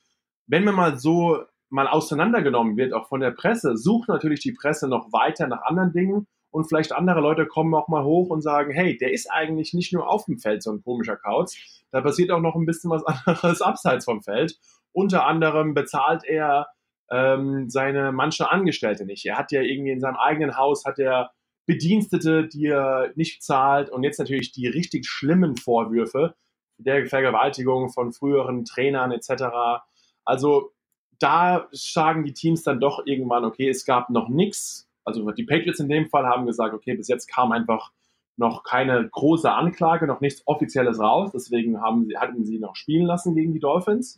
wenn 0.47 0.63
man 0.63 0.75
mal 0.75 0.97
so 0.97 1.43
mal 1.69 1.87
auseinandergenommen 1.87 2.77
wird, 2.77 2.93
auch 2.93 3.07
von 3.07 3.19
der 3.19 3.31
Presse, 3.31 3.77
sucht 3.77 4.07
natürlich 4.07 4.41
die 4.41 4.51
Presse 4.51 4.87
noch 4.87 5.11
weiter 5.11 5.47
nach 5.47 5.63
anderen 5.63 5.91
Dingen 5.91 6.27
und 6.51 6.65
vielleicht 6.65 6.93
andere 6.93 7.19
Leute 7.19 7.47
kommen 7.47 7.73
auch 7.73 7.87
mal 7.87 8.03
hoch 8.03 8.29
und 8.29 8.41
sagen, 8.41 8.71
hey, 8.71 8.95
der 8.95 9.11
ist 9.11 9.29
eigentlich 9.31 9.73
nicht 9.73 9.91
nur 9.91 10.07
auf 10.07 10.25
dem 10.25 10.37
Feld 10.37 10.61
so 10.61 10.71
ein 10.71 10.83
komischer 10.83 11.17
Kauz, 11.17 11.55
da 11.89 12.01
passiert 12.01 12.29
auch 12.29 12.41
noch 12.41 12.55
ein 12.55 12.67
bisschen 12.67 12.91
was 12.91 13.03
anderes 13.25 13.61
abseits 13.61 14.05
vom 14.05 14.21
Feld 14.21 14.55
Unter 14.93 15.25
anderem 15.25 15.73
bezahlt 15.73 16.23
er 16.23 16.67
ähm, 17.11 17.69
seine 17.69 18.11
manche 18.11 18.49
Angestellte 18.51 19.05
nicht. 19.05 19.25
Er 19.25 19.37
hat 19.37 19.51
ja 19.51 19.61
irgendwie 19.61 19.91
in 19.91 19.99
seinem 19.99 20.15
eigenen 20.15 20.57
Haus 20.57 20.85
hat 20.85 20.99
er 20.99 21.31
Bedienstete, 21.65 22.47
die 22.47 22.67
er 22.67 23.11
nicht 23.15 23.43
zahlt 23.43 23.89
und 23.89 24.03
jetzt 24.03 24.19
natürlich 24.19 24.51
die 24.51 24.67
richtig 24.67 25.07
schlimmen 25.07 25.55
Vorwürfe 25.55 26.35
der 26.77 27.05
Vergewaltigung 27.05 27.89
von 27.89 28.11
früheren 28.11 28.65
Trainern 28.65 29.11
etc. 29.11 29.81
Also 30.25 30.71
da 31.19 31.67
sagen 31.71 32.25
die 32.25 32.33
Teams 32.33 32.63
dann 32.63 32.79
doch 32.79 33.05
irgendwann, 33.05 33.45
okay, 33.45 33.69
es 33.69 33.85
gab 33.85 34.09
noch 34.09 34.27
nichts. 34.27 34.89
Also 35.05 35.29
die 35.31 35.45
Patriots 35.45 35.79
in 35.79 35.89
dem 35.89 36.09
Fall 36.09 36.25
haben 36.25 36.45
gesagt, 36.45 36.73
okay, 36.73 36.95
bis 36.95 37.07
jetzt 37.07 37.27
kam 37.27 37.51
einfach 37.51 37.91
noch 38.35 38.63
keine 38.63 39.07
große 39.09 39.51
Anklage, 39.51 40.07
noch 40.07 40.21
nichts 40.21 40.41
Offizielles 40.47 40.99
raus. 40.99 41.31
Deswegen 41.33 41.81
haben 41.81 42.05
sie, 42.05 42.17
hatten 42.17 42.43
sie 42.43 42.59
noch 42.59 42.75
spielen 42.75 43.05
lassen 43.05 43.35
gegen 43.35 43.53
die 43.53 43.59
Dolphins. 43.59 44.17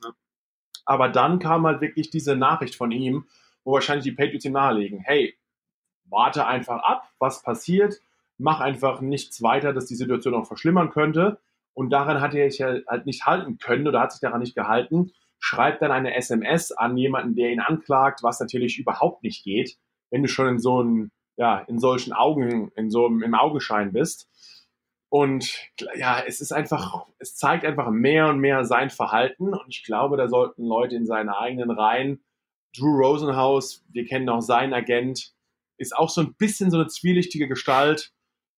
Aber 0.85 1.09
dann 1.09 1.39
kam 1.39 1.65
halt 1.65 1.81
wirklich 1.81 2.09
diese 2.09 2.35
Nachricht 2.35 2.75
von 2.75 2.91
ihm, 2.91 3.25
wo 3.63 3.73
wahrscheinlich 3.73 4.05
die 4.05 4.11
Patriots 4.11 4.45
ihm 4.45 4.53
nahelegen, 4.53 4.99
hey, 4.99 5.35
warte 6.05 6.45
einfach 6.45 6.83
ab, 6.83 7.09
was 7.19 7.41
passiert, 7.41 7.99
mach 8.37 8.59
einfach 8.59 9.01
nichts 9.01 9.41
weiter, 9.41 9.73
dass 9.73 9.87
die 9.87 9.95
Situation 9.95 10.33
noch 10.33 10.47
verschlimmern 10.47 10.91
könnte. 10.91 11.39
Und 11.73 11.89
daran 11.89 12.21
hat 12.21 12.33
er 12.33 12.49
sich 12.49 12.61
halt 12.61 13.05
nicht 13.05 13.25
halten 13.25 13.57
können 13.57 13.87
oder 13.87 13.99
hat 13.99 14.11
sich 14.11 14.21
daran 14.21 14.39
nicht 14.39 14.55
gehalten. 14.55 15.11
Schreibt 15.39 15.81
dann 15.81 15.91
eine 15.91 16.15
SMS 16.15 16.71
an 16.71 16.95
jemanden, 16.97 17.35
der 17.35 17.51
ihn 17.51 17.59
anklagt, 17.59 18.23
was 18.23 18.39
natürlich 18.39 18.79
überhaupt 18.79 19.23
nicht 19.23 19.43
geht, 19.43 19.77
wenn 20.09 20.21
du 20.21 20.29
schon 20.29 20.47
in 20.47 20.59
so 20.59 20.79
einem, 20.79 21.11
ja, 21.35 21.59
in 21.59 21.79
solchen 21.79 22.13
Augen, 22.13 22.71
in 22.75 22.89
so 22.89 23.07
einem, 23.07 23.23
im 23.23 23.35
Augenschein 23.35 23.91
bist. 23.91 24.29
Und 25.15 25.71
ja, 25.95 26.19
es 26.27 26.41
ist 26.41 26.51
einfach, 26.51 27.05
es 27.19 27.37
zeigt 27.37 27.63
einfach 27.63 27.89
mehr 27.89 28.27
und 28.27 28.39
mehr 28.39 28.65
sein 28.65 28.89
Verhalten. 28.89 29.53
Und 29.53 29.69
ich 29.69 29.85
glaube, 29.85 30.17
da 30.17 30.27
sollten 30.27 30.65
Leute 30.65 30.97
in 30.97 31.05
seinen 31.05 31.29
eigenen 31.29 31.71
Reihen, 31.71 32.21
Drew 32.77 32.97
Rosenhaus, 32.97 33.85
wir 33.93 34.03
kennen 34.03 34.27
auch 34.27 34.41
seinen 34.41 34.73
Agent, 34.73 35.33
ist 35.77 35.95
auch 35.95 36.09
so 36.09 36.19
ein 36.19 36.33
bisschen 36.33 36.69
so 36.69 36.75
eine 36.75 36.87
zwielichtige 36.87 37.47
Gestalt. 37.47 38.11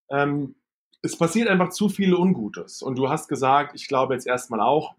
Ähm, 0.10 0.56
es 1.04 1.16
passiert 1.16 1.48
einfach 1.48 1.70
zu 1.70 1.90
viel 1.90 2.16
Ungutes. 2.16 2.82
Und 2.82 2.98
du 2.98 3.08
hast 3.08 3.28
gesagt, 3.28 3.76
ich 3.76 3.88
glaube 3.88 4.16
jetzt 4.16 4.26
erstmal 4.26 4.62
auch, 4.62 4.96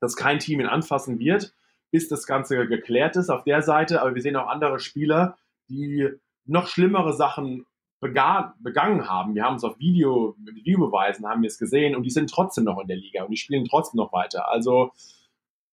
dass 0.00 0.16
kein 0.16 0.40
Team 0.40 0.58
ihn 0.58 0.66
anfassen 0.66 1.20
wird, 1.20 1.54
bis 1.92 2.08
das 2.08 2.26
Ganze 2.26 2.66
geklärt 2.66 3.14
ist 3.14 3.30
auf 3.30 3.44
der 3.44 3.62
Seite. 3.62 4.02
Aber 4.02 4.16
wir 4.16 4.22
sehen 4.22 4.34
auch 4.34 4.48
andere 4.48 4.80
Spieler, 4.80 5.38
die 5.68 6.08
noch 6.46 6.66
schlimmere 6.66 7.12
Sachen 7.12 7.64
begangen 8.00 9.08
haben. 9.08 9.34
Wir 9.34 9.44
haben 9.44 9.56
es 9.56 9.64
auf 9.64 9.78
Video, 9.78 10.36
mit 10.38 10.54
Videobeweisen 10.54 11.26
haben 11.26 11.42
wir 11.42 11.48
es 11.48 11.58
gesehen 11.58 11.96
und 11.96 12.04
die 12.04 12.10
sind 12.10 12.30
trotzdem 12.30 12.64
noch 12.64 12.80
in 12.80 12.86
der 12.86 12.96
Liga 12.96 13.24
und 13.24 13.30
die 13.30 13.36
spielen 13.36 13.64
trotzdem 13.64 13.98
noch 13.98 14.12
weiter. 14.12 14.50
Also 14.50 14.92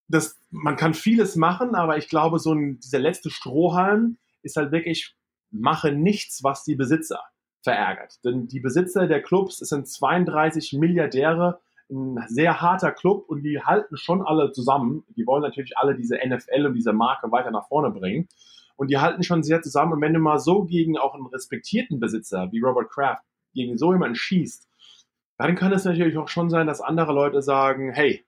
das, 0.08 0.38
man 0.50 0.76
kann 0.76 0.94
vieles 0.94 1.36
machen, 1.36 1.74
aber 1.74 1.98
ich 1.98 2.08
glaube, 2.08 2.38
so 2.38 2.52
ein, 2.52 2.78
dieser 2.80 2.98
letzte 2.98 3.30
Strohhalm 3.30 4.18
ist 4.42 4.56
halt 4.56 4.72
wirklich, 4.72 5.14
mache 5.50 5.92
nichts, 5.92 6.42
was 6.42 6.64
die 6.64 6.76
Besitzer 6.76 7.20
verärgert. 7.62 8.24
Denn 8.24 8.46
die 8.46 8.60
Besitzer 8.60 9.06
der 9.06 9.22
Clubs, 9.22 9.58
sind 9.58 9.88
32 9.88 10.72
Milliardäre, 10.74 11.60
ein 11.90 12.24
sehr 12.28 12.60
harter 12.60 12.92
Club 12.92 13.24
und 13.28 13.42
die 13.42 13.60
halten 13.60 13.96
schon 13.96 14.22
alle 14.22 14.52
zusammen. 14.52 15.04
Die 15.16 15.26
wollen 15.26 15.42
natürlich 15.42 15.76
alle 15.78 15.94
diese 15.94 16.16
NFL 16.16 16.66
und 16.66 16.74
diese 16.74 16.92
Marke 16.92 17.30
weiter 17.30 17.50
nach 17.50 17.68
vorne 17.68 17.90
bringen. 17.90 18.28
Und 18.76 18.90
die 18.90 18.98
halten 18.98 19.22
schon 19.22 19.42
sehr 19.42 19.62
zusammen. 19.62 19.94
Und 19.94 20.00
wenn 20.00 20.12
du 20.12 20.20
mal 20.20 20.38
so 20.38 20.64
gegen 20.64 20.98
auch 20.98 21.14
einen 21.14 21.26
respektierten 21.26 21.98
Besitzer 21.98 22.50
wie 22.52 22.60
Robert 22.60 22.90
Kraft, 22.90 23.24
gegen 23.54 23.78
so 23.78 23.92
jemanden 23.92 24.16
schießt, 24.16 24.68
dann 25.38 25.54
kann 25.54 25.72
es 25.72 25.84
natürlich 25.84 26.16
auch 26.16 26.28
schon 26.28 26.50
sein, 26.50 26.66
dass 26.66 26.80
andere 26.80 27.12
Leute 27.12 27.42
sagen, 27.42 27.92
hey, 27.92 28.24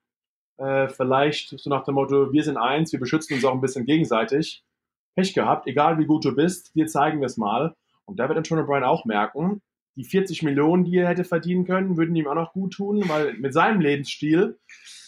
äh, 0.58 0.88
vielleicht 0.88 1.58
so 1.58 1.70
nach 1.70 1.84
dem 1.84 1.94
Motto, 1.94 2.32
wir 2.32 2.42
sind 2.42 2.56
eins, 2.56 2.92
wir 2.92 2.98
beschützen 2.98 3.34
uns 3.34 3.44
auch 3.44 3.54
ein 3.54 3.60
bisschen 3.60 3.86
gegenseitig. 3.86 4.64
Pech 5.14 5.34
gehabt, 5.34 5.66
egal 5.66 5.98
wie 5.98 6.06
gut 6.06 6.24
du 6.24 6.34
bist, 6.34 6.74
dir 6.74 6.86
zeigen 6.86 7.20
wir 7.20 7.26
es 7.26 7.36
mal. 7.36 7.74
Und 8.04 8.18
da 8.18 8.28
wird 8.28 8.38
Antonio 8.38 8.64
Brown 8.64 8.84
auch 8.84 9.04
merken, 9.04 9.60
die 9.96 10.04
40 10.04 10.42
Millionen, 10.42 10.84
die 10.84 10.96
er 10.96 11.08
hätte 11.08 11.24
verdienen 11.24 11.64
können, 11.64 11.96
würden 11.96 12.14
ihm 12.14 12.28
auch 12.28 12.34
noch 12.34 12.52
gut 12.52 12.74
tun, 12.74 13.02
weil 13.08 13.34
mit 13.34 13.52
seinem 13.52 13.80
Lebensstil, 13.80 14.58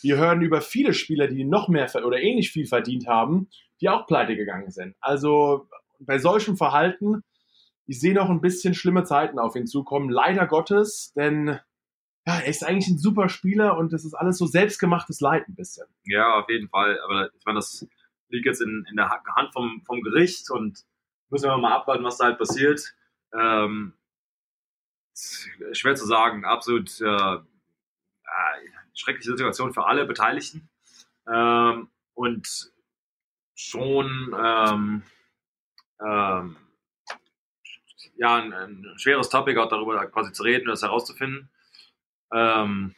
wir 0.02 0.16
hören 0.16 0.42
über 0.42 0.60
viele 0.60 0.94
Spieler, 0.94 1.28
die 1.28 1.44
noch 1.44 1.68
mehr 1.68 1.88
oder 2.04 2.18
ähnlich 2.18 2.50
viel 2.50 2.66
verdient 2.66 3.06
haben, 3.06 3.48
die 3.80 3.88
auch 3.88 4.06
pleite 4.06 4.36
gegangen 4.36 4.70
sind. 4.70 4.96
Also 5.00 5.68
bei 5.98 6.18
solchem 6.18 6.56
Verhalten, 6.56 7.22
ich 7.86 8.00
sehe 8.00 8.14
noch 8.14 8.30
ein 8.30 8.40
bisschen 8.40 8.74
schlimme 8.74 9.04
Zeiten 9.04 9.38
auf 9.38 9.56
ihn 9.56 9.66
zukommen, 9.66 10.10
leider 10.10 10.46
Gottes, 10.46 11.12
denn 11.14 11.58
ja, 12.26 12.38
er 12.38 12.46
ist 12.46 12.64
eigentlich 12.64 12.88
ein 12.88 12.98
super 12.98 13.28
Spieler 13.28 13.76
und 13.76 13.92
das 13.92 14.04
ist 14.04 14.14
alles 14.14 14.38
so 14.38 14.46
selbstgemachtes 14.46 15.20
Leid 15.20 15.48
ein 15.48 15.54
bisschen. 15.54 15.86
Ja, 16.04 16.34
auf 16.34 16.48
jeden 16.48 16.68
Fall. 16.68 17.00
Aber 17.00 17.30
ich 17.34 17.44
meine, 17.46 17.58
das 17.58 17.86
liegt 18.28 18.46
jetzt 18.46 18.60
in, 18.60 18.86
in 18.90 18.96
der 18.96 19.10
Hand 19.10 19.52
vom, 19.52 19.82
vom 19.86 20.02
Gericht 20.02 20.50
und 20.50 20.84
müssen 21.30 21.48
wir 21.48 21.56
mal 21.56 21.72
abwarten, 21.72 22.04
was 22.04 22.18
da 22.18 22.26
halt 22.26 22.38
passiert. 22.38 22.94
Ähm, 23.32 23.94
schwer 25.72 25.94
zu 25.94 26.06
sagen, 26.06 26.44
absolut 26.44 27.00
äh, 27.00 27.38
schreckliche 28.94 29.30
Situation 29.30 29.72
für 29.72 29.86
alle 29.86 30.04
Beteiligten. 30.04 30.68
Ähm, 31.26 31.88
und 32.14 32.72
schon 33.60 34.34
ähm, 34.38 35.02
ähm, 36.00 36.56
ja, 38.16 38.36
ein, 38.36 38.52
ein, 38.52 38.86
schweres 38.96 39.28
Topic 39.28 39.58
auch 39.58 39.68
darüber 39.68 40.04
quasi 40.06 40.32
zu 40.32 40.42
reden, 40.42 40.66
das 40.66 40.82
herauszufinden. 40.82 41.50
Ähm, 42.32 42.94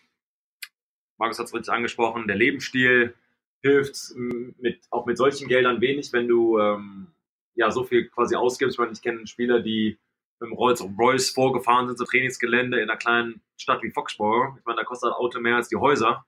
Markus 1.18 1.38
hat 1.38 1.46
es 1.46 1.54
richtig 1.54 1.72
angesprochen, 1.72 2.26
der 2.26 2.36
Lebensstil 2.36 3.14
hilft 3.62 3.96
mit, 4.16 4.80
auch 4.90 5.06
mit 5.06 5.16
solchen 5.16 5.48
Geldern 5.48 5.80
wenig, 5.80 6.12
wenn 6.12 6.26
du 6.26 6.58
ähm, 6.58 7.12
ja 7.54 7.70
so 7.70 7.84
viel 7.84 8.08
quasi 8.08 8.34
ausgibst. 8.34 8.74
Ich 8.74 8.78
meine, 8.78 8.92
ich 8.92 9.02
kenne 9.02 9.26
Spieler, 9.26 9.60
die 9.60 9.98
mit 10.40 10.50
dem 10.50 10.54
Rolls 10.54 10.84
Royce 10.98 11.30
vorgefahren 11.30 11.86
sind, 11.86 11.98
so 11.98 12.04
Trainingsgelände 12.04 12.80
in 12.80 12.90
einer 12.90 12.98
kleinen 12.98 13.40
Stadt 13.56 13.82
wie 13.82 13.92
Foxborough. 13.92 14.56
Ich 14.58 14.64
meine, 14.64 14.78
da 14.78 14.84
kostet 14.84 15.10
ein 15.10 15.14
Auto 15.14 15.38
mehr 15.38 15.56
als 15.56 15.68
die 15.68 15.76
Häuser. 15.76 16.24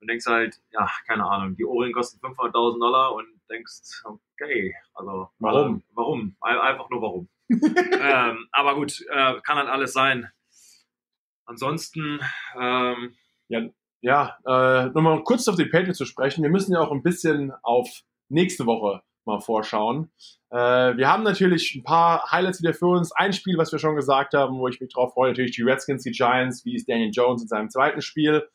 Und 0.00 0.08
denkst 0.08 0.26
halt, 0.26 0.60
ja, 0.70 0.90
keine 1.06 1.24
Ahnung, 1.24 1.56
die 1.56 1.64
Ohrringe 1.64 1.94
kosten 1.94 2.18
500.000 2.20 2.78
Dollar 2.78 3.14
und 3.14 3.33
denkst, 3.50 4.02
okay, 4.04 4.74
also 4.94 5.28
warum? 5.38 5.82
Warum? 5.94 6.36
Einfach 6.40 6.88
nur 6.90 7.02
warum. 7.02 7.28
ähm, 7.50 8.48
aber 8.52 8.74
gut, 8.74 9.04
äh, 9.10 9.40
kann 9.42 9.58
halt 9.58 9.68
alles 9.68 9.92
sein. 9.92 10.30
Ansonsten, 11.46 12.20
ähm, 12.58 13.14
ja, 13.48 13.68
ja 14.00 14.38
äh, 14.46 14.86
nochmal 14.86 15.22
kurz 15.24 15.46
auf 15.48 15.56
die 15.56 15.66
Patriots 15.66 15.98
zu 15.98 16.06
sprechen. 16.06 16.42
Wir 16.42 16.50
müssen 16.50 16.72
ja 16.72 16.80
auch 16.80 16.90
ein 16.90 17.02
bisschen 17.02 17.52
auf 17.62 17.88
nächste 18.28 18.66
Woche 18.66 19.02
mal 19.26 19.40
vorschauen. 19.40 20.10
Äh, 20.50 20.96
wir 20.96 21.08
haben 21.08 21.22
natürlich 21.22 21.74
ein 21.74 21.82
paar 21.82 22.30
Highlights 22.30 22.62
wieder 22.62 22.74
für 22.74 22.86
uns. 22.86 23.12
Ein 23.12 23.32
Spiel, 23.32 23.58
was 23.58 23.72
wir 23.72 23.78
schon 23.78 23.96
gesagt 23.96 24.34
haben, 24.34 24.58
wo 24.58 24.68
ich 24.68 24.80
mich 24.80 24.92
drauf 24.92 25.14
freue, 25.14 25.30
natürlich 25.30 25.56
die 25.56 25.62
Redskins, 25.62 26.02
die 26.02 26.10
Giants, 26.12 26.64
wie 26.64 26.74
ist 26.74 26.88
Daniel 26.88 27.10
Jones 27.12 27.42
in 27.42 27.48
seinem 27.48 27.70
zweiten 27.70 28.02
Spiel. 28.02 28.46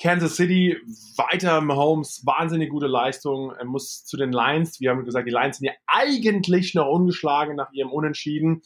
Kansas 0.00 0.36
City, 0.36 0.76
weiter 1.16 1.60
Mahomes, 1.60 2.22
wahnsinnig 2.24 2.70
gute 2.70 2.86
Leistung. 2.86 3.52
Er 3.52 3.64
muss 3.64 4.04
zu 4.04 4.16
den 4.16 4.32
Lions. 4.32 4.80
Wir 4.80 4.90
haben 4.90 5.04
gesagt, 5.04 5.26
die 5.26 5.32
Lions 5.32 5.58
sind 5.58 5.66
ja 5.66 5.72
eigentlich 5.86 6.74
noch 6.74 6.86
ungeschlagen 6.86 7.56
nach 7.56 7.72
ihrem 7.72 7.90
Unentschieden. 7.90 8.62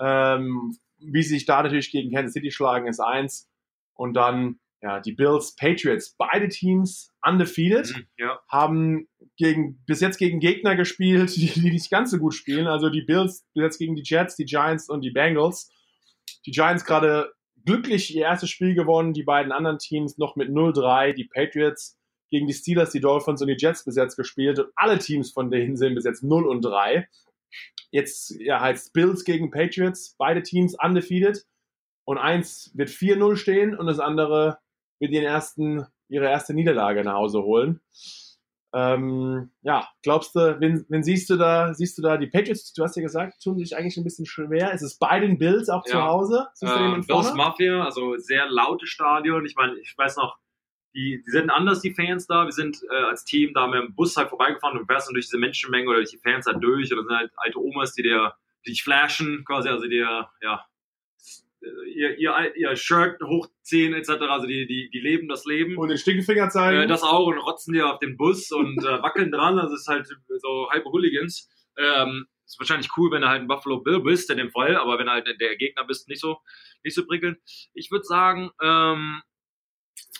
Ähm, 0.00 0.76
wie 0.98 1.22
sie 1.22 1.34
sich 1.34 1.46
da 1.46 1.62
natürlich 1.62 1.90
gegen 1.90 2.12
Kansas 2.12 2.32
City 2.32 2.50
schlagen, 2.50 2.88
ist 2.88 3.00
eins. 3.00 3.48
Und 3.94 4.14
dann 4.14 4.58
ja, 4.82 4.98
die 4.98 5.12
Bills, 5.12 5.54
Patriots, 5.54 6.16
beide 6.18 6.48
Teams 6.48 7.12
undefeated, 7.24 7.96
mhm, 7.96 8.06
ja. 8.18 8.40
haben 8.48 9.08
gegen, 9.36 9.80
bis 9.86 10.00
jetzt 10.00 10.18
gegen 10.18 10.40
Gegner 10.40 10.74
gespielt, 10.74 11.36
die, 11.36 11.46
die 11.46 11.70
nicht 11.70 11.90
ganz 11.90 12.10
so 12.10 12.18
gut 12.18 12.34
spielen. 12.34 12.66
Also 12.66 12.90
die 12.90 13.02
Bills 13.02 13.46
bis 13.54 13.62
jetzt 13.62 13.78
gegen 13.78 13.94
die 13.94 14.02
Jets, 14.04 14.34
die 14.34 14.44
Giants 14.44 14.88
und 14.88 15.02
die 15.02 15.12
Bengals. 15.12 15.70
Die 16.44 16.50
Giants 16.50 16.84
gerade 16.84 17.32
glücklich 17.64 18.14
ihr 18.14 18.22
erstes 18.22 18.50
Spiel 18.50 18.74
gewonnen, 18.74 19.12
die 19.12 19.22
beiden 19.22 19.52
anderen 19.52 19.78
Teams 19.78 20.18
noch 20.18 20.36
mit 20.36 20.48
0-3, 20.48 21.12
die 21.12 21.24
Patriots 21.24 21.98
gegen 22.30 22.46
die 22.46 22.54
Steelers, 22.54 22.90
die 22.90 23.00
Dolphins 23.00 23.42
und 23.42 23.48
die 23.48 23.56
Jets 23.58 23.84
bis 23.84 23.96
jetzt 23.96 24.16
gespielt 24.16 24.58
und 24.58 24.72
alle 24.74 24.98
Teams 24.98 25.30
von 25.32 25.50
denen 25.50 25.76
sind 25.76 25.94
bis 25.94 26.04
jetzt 26.04 26.22
0 26.22 26.46
und 26.46 26.62
3. 26.62 27.06
Jetzt 27.90 28.34
ja, 28.40 28.60
heißt 28.60 28.92
Bills 28.94 29.24
gegen 29.24 29.50
Patriots, 29.50 30.14
beide 30.18 30.42
Teams 30.42 30.74
undefeated 30.82 31.46
und 32.04 32.18
eins 32.18 32.70
wird 32.74 32.88
4-0 32.88 33.36
stehen 33.36 33.76
und 33.76 33.86
das 33.86 34.00
andere 34.00 34.58
wird 34.98 35.12
ihren 35.12 35.26
ersten, 35.26 35.86
ihre 36.08 36.26
erste 36.26 36.54
Niederlage 36.54 37.04
nach 37.04 37.14
Hause 37.14 37.42
holen. 37.42 37.80
Ähm, 38.74 39.50
ja, 39.62 39.86
glaubst 40.02 40.34
du, 40.34 40.58
wen, 40.60 40.86
wen, 40.88 41.02
siehst 41.02 41.28
du 41.28 41.36
da? 41.36 41.74
Siehst 41.74 41.98
du 41.98 42.02
da 42.02 42.16
die 42.16 42.26
Patriots? 42.26 42.72
Du 42.72 42.82
hast 42.82 42.96
ja 42.96 43.02
gesagt, 43.02 43.42
tun 43.42 43.58
sich 43.58 43.76
eigentlich 43.76 43.98
ein 43.98 44.04
bisschen 44.04 44.24
schwer. 44.24 44.72
Ist 44.72 44.82
es 44.82 44.98
bei 44.98 45.20
den 45.20 45.38
Bills 45.38 45.68
auch 45.68 45.84
ja. 45.86 45.92
zu 45.92 46.02
Hause? 46.02 46.48
Äh, 46.62 47.00
Bills 47.06 47.34
Mafia, 47.34 47.84
also 47.84 48.16
sehr 48.16 48.48
laute 48.48 48.86
Stadion. 48.86 49.44
Ich 49.44 49.56
meine, 49.56 49.76
ich 49.78 49.96
weiß 49.96 50.16
noch, 50.16 50.38
die, 50.94 51.22
die 51.26 51.30
sind 51.30 51.50
anders, 51.50 51.80
die 51.80 51.94
Fans 51.94 52.26
da. 52.26 52.44
Wir 52.44 52.52
sind 52.52 52.82
äh, 52.90 53.04
als 53.04 53.24
Team 53.24 53.52
da 53.54 53.66
mit 53.66 53.82
dem 53.82 53.94
Bus 53.94 54.16
halt 54.16 54.30
vorbeigefahren 54.30 54.78
und 54.78 54.86
fährst 54.86 55.08
dann 55.08 55.14
durch 55.14 55.26
diese 55.26 55.38
Menschenmenge 55.38 55.88
oder 55.88 55.98
durch 55.98 56.10
die 56.10 56.18
Fans 56.18 56.46
halt 56.46 56.62
durch. 56.62 56.90
Oder 56.92 57.02
sind 57.02 57.16
halt 57.16 57.32
alte 57.36 57.58
Omas, 57.58 57.92
die 57.92 58.02
dir, 58.02 58.34
die 58.66 58.70
dich 58.70 58.82
flashen, 58.82 59.44
quasi, 59.44 59.68
also 59.68 59.86
die 59.86 59.96
ja, 59.96 60.64
ihr, 61.94 62.18
ihr, 62.18 62.56
ihr 62.56 62.76
Shirt 62.76 63.20
hochziehen 63.22 63.94
etc. 63.94 64.10
Also 64.28 64.46
die, 64.46 64.66
die, 64.66 64.90
die 64.90 65.00
leben 65.00 65.28
das 65.28 65.44
Leben. 65.44 65.76
Und 65.76 65.88
den 65.88 65.98
Stinkefinger 65.98 66.48
zeigen. 66.50 66.82
Äh, 66.82 66.86
das 66.86 67.02
auch 67.02 67.26
und 67.26 67.38
rotzen 67.38 67.74
dir 67.74 67.92
auf 67.92 67.98
den 67.98 68.16
Bus 68.16 68.50
und 68.50 68.78
äh, 68.78 68.82
wackeln 69.02 69.30
dran. 69.30 69.58
Also 69.58 69.74
es 69.74 69.82
ist 69.82 69.88
halt 69.88 70.08
so 70.38 70.68
halbe 70.70 70.90
Hooligans. 70.90 71.48
Ähm, 71.76 72.26
ist 72.52 72.58
wahrscheinlich 72.58 72.90
cool, 72.96 73.10
wenn 73.10 73.22
du 73.22 73.28
halt 73.28 73.40
ein 73.40 73.48
Buffalo 73.48 73.80
Bill 73.80 74.00
bist 74.00 74.30
in 74.30 74.36
dem 74.36 74.50
Fall, 74.50 74.76
aber 74.76 74.98
wenn 74.98 75.06
du 75.06 75.12
halt 75.12 75.26
der 75.40 75.56
Gegner 75.56 75.84
bist, 75.84 76.08
nicht 76.08 76.20
so, 76.20 76.38
nicht 76.84 76.94
so 76.94 77.06
prickelnd. 77.06 77.38
Ich 77.72 77.90
würde 77.90 78.04
sagen, 78.04 78.50
ähm, 78.60 79.22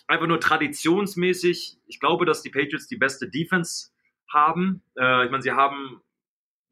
einfach 0.07 0.27
nur 0.27 0.41
traditionsmäßig, 0.41 1.79
ich 1.87 2.01
glaube, 2.01 2.25
dass 2.25 2.43
die 2.43 2.51
Patriots 2.51 2.87
die 2.87 2.97
beste 2.97 3.29
Defense 3.29 3.91
haben. 4.33 4.83
Äh, 4.97 5.27
ich 5.27 5.31
meine, 5.31 5.43
sie 5.43 5.53
haben 5.53 6.01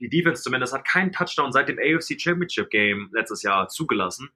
die 0.00 0.08
Defense 0.08 0.42
zumindest 0.42 0.72
hat 0.72 0.86
keinen 0.86 1.12
Touchdown 1.12 1.52
seit 1.52 1.68
dem 1.68 1.78
AFC 1.78 2.18
Championship 2.18 2.70
Game 2.70 3.10
letztes 3.12 3.42
Jahr 3.42 3.68
zugelassen. 3.68 4.30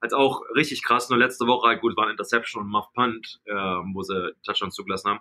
Als 0.00 0.14
auch 0.14 0.42
richtig 0.56 0.82
krass, 0.82 1.10
nur 1.10 1.18
letzte 1.18 1.46
Woche 1.46 1.68
halt 1.68 1.80
gut 1.82 1.96
war 1.96 2.06
ein 2.06 2.12
Interception 2.12 2.62
und 2.62 2.70
Muff 2.70 2.92
Punt, 2.94 3.40
äh, 3.44 3.52
wo 3.52 4.02
sie 4.02 4.34
Touchdowns 4.44 4.74
zugelassen 4.74 5.10
haben. 5.10 5.20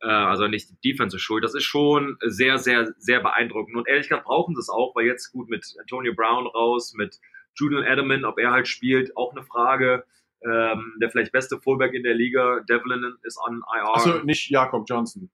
Äh, 0.00 0.06
also 0.06 0.46
nicht 0.46 0.70
die 0.70 0.92
Defense 0.92 1.18
schuld. 1.18 1.44
Das 1.44 1.54
ist 1.54 1.64
schon 1.64 2.16
sehr, 2.20 2.58
sehr, 2.58 2.94
sehr 2.98 3.20
beeindruckend. 3.20 3.76
Und 3.76 3.88
ehrlich 3.88 4.08
gesagt 4.08 4.24
brauchen 4.26 4.54
sie 4.54 4.60
es 4.60 4.68
auch, 4.68 4.94
weil 4.94 5.06
jetzt 5.06 5.32
gut 5.32 5.48
mit 5.48 5.74
Antonio 5.80 6.14
Brown 6.14 6.46
raus, 6.46 6.94
mit 6.94 7.18
Julian 7.54 7.84
Edelman, 7.84 8.24
ob 8.24 8.38
er 8.38 8.52
halt 8.52 8.68
spielt, 8.68 9.16
auch 9.16 9.32
eine 9.32 9.44
Frage. 9.44 10.04
Ähm, 10.44 10.94
der 11.00 11.10
vielleicht 11.10 11.30
beste 11.30 11.60
Fullback 11.60 11.94
in 11.94 12.02
der 12.02 12.14
Liga, 12.14 12.60
Devlin 12.68 13.14
ist 13.22 13.38
an 13.38 13.62
IR. 13.76 13.94
Also 13.94 14.18
nicht 14.24 14.50
Jakob 14.50 14.84
Johnson. 14.88 15.30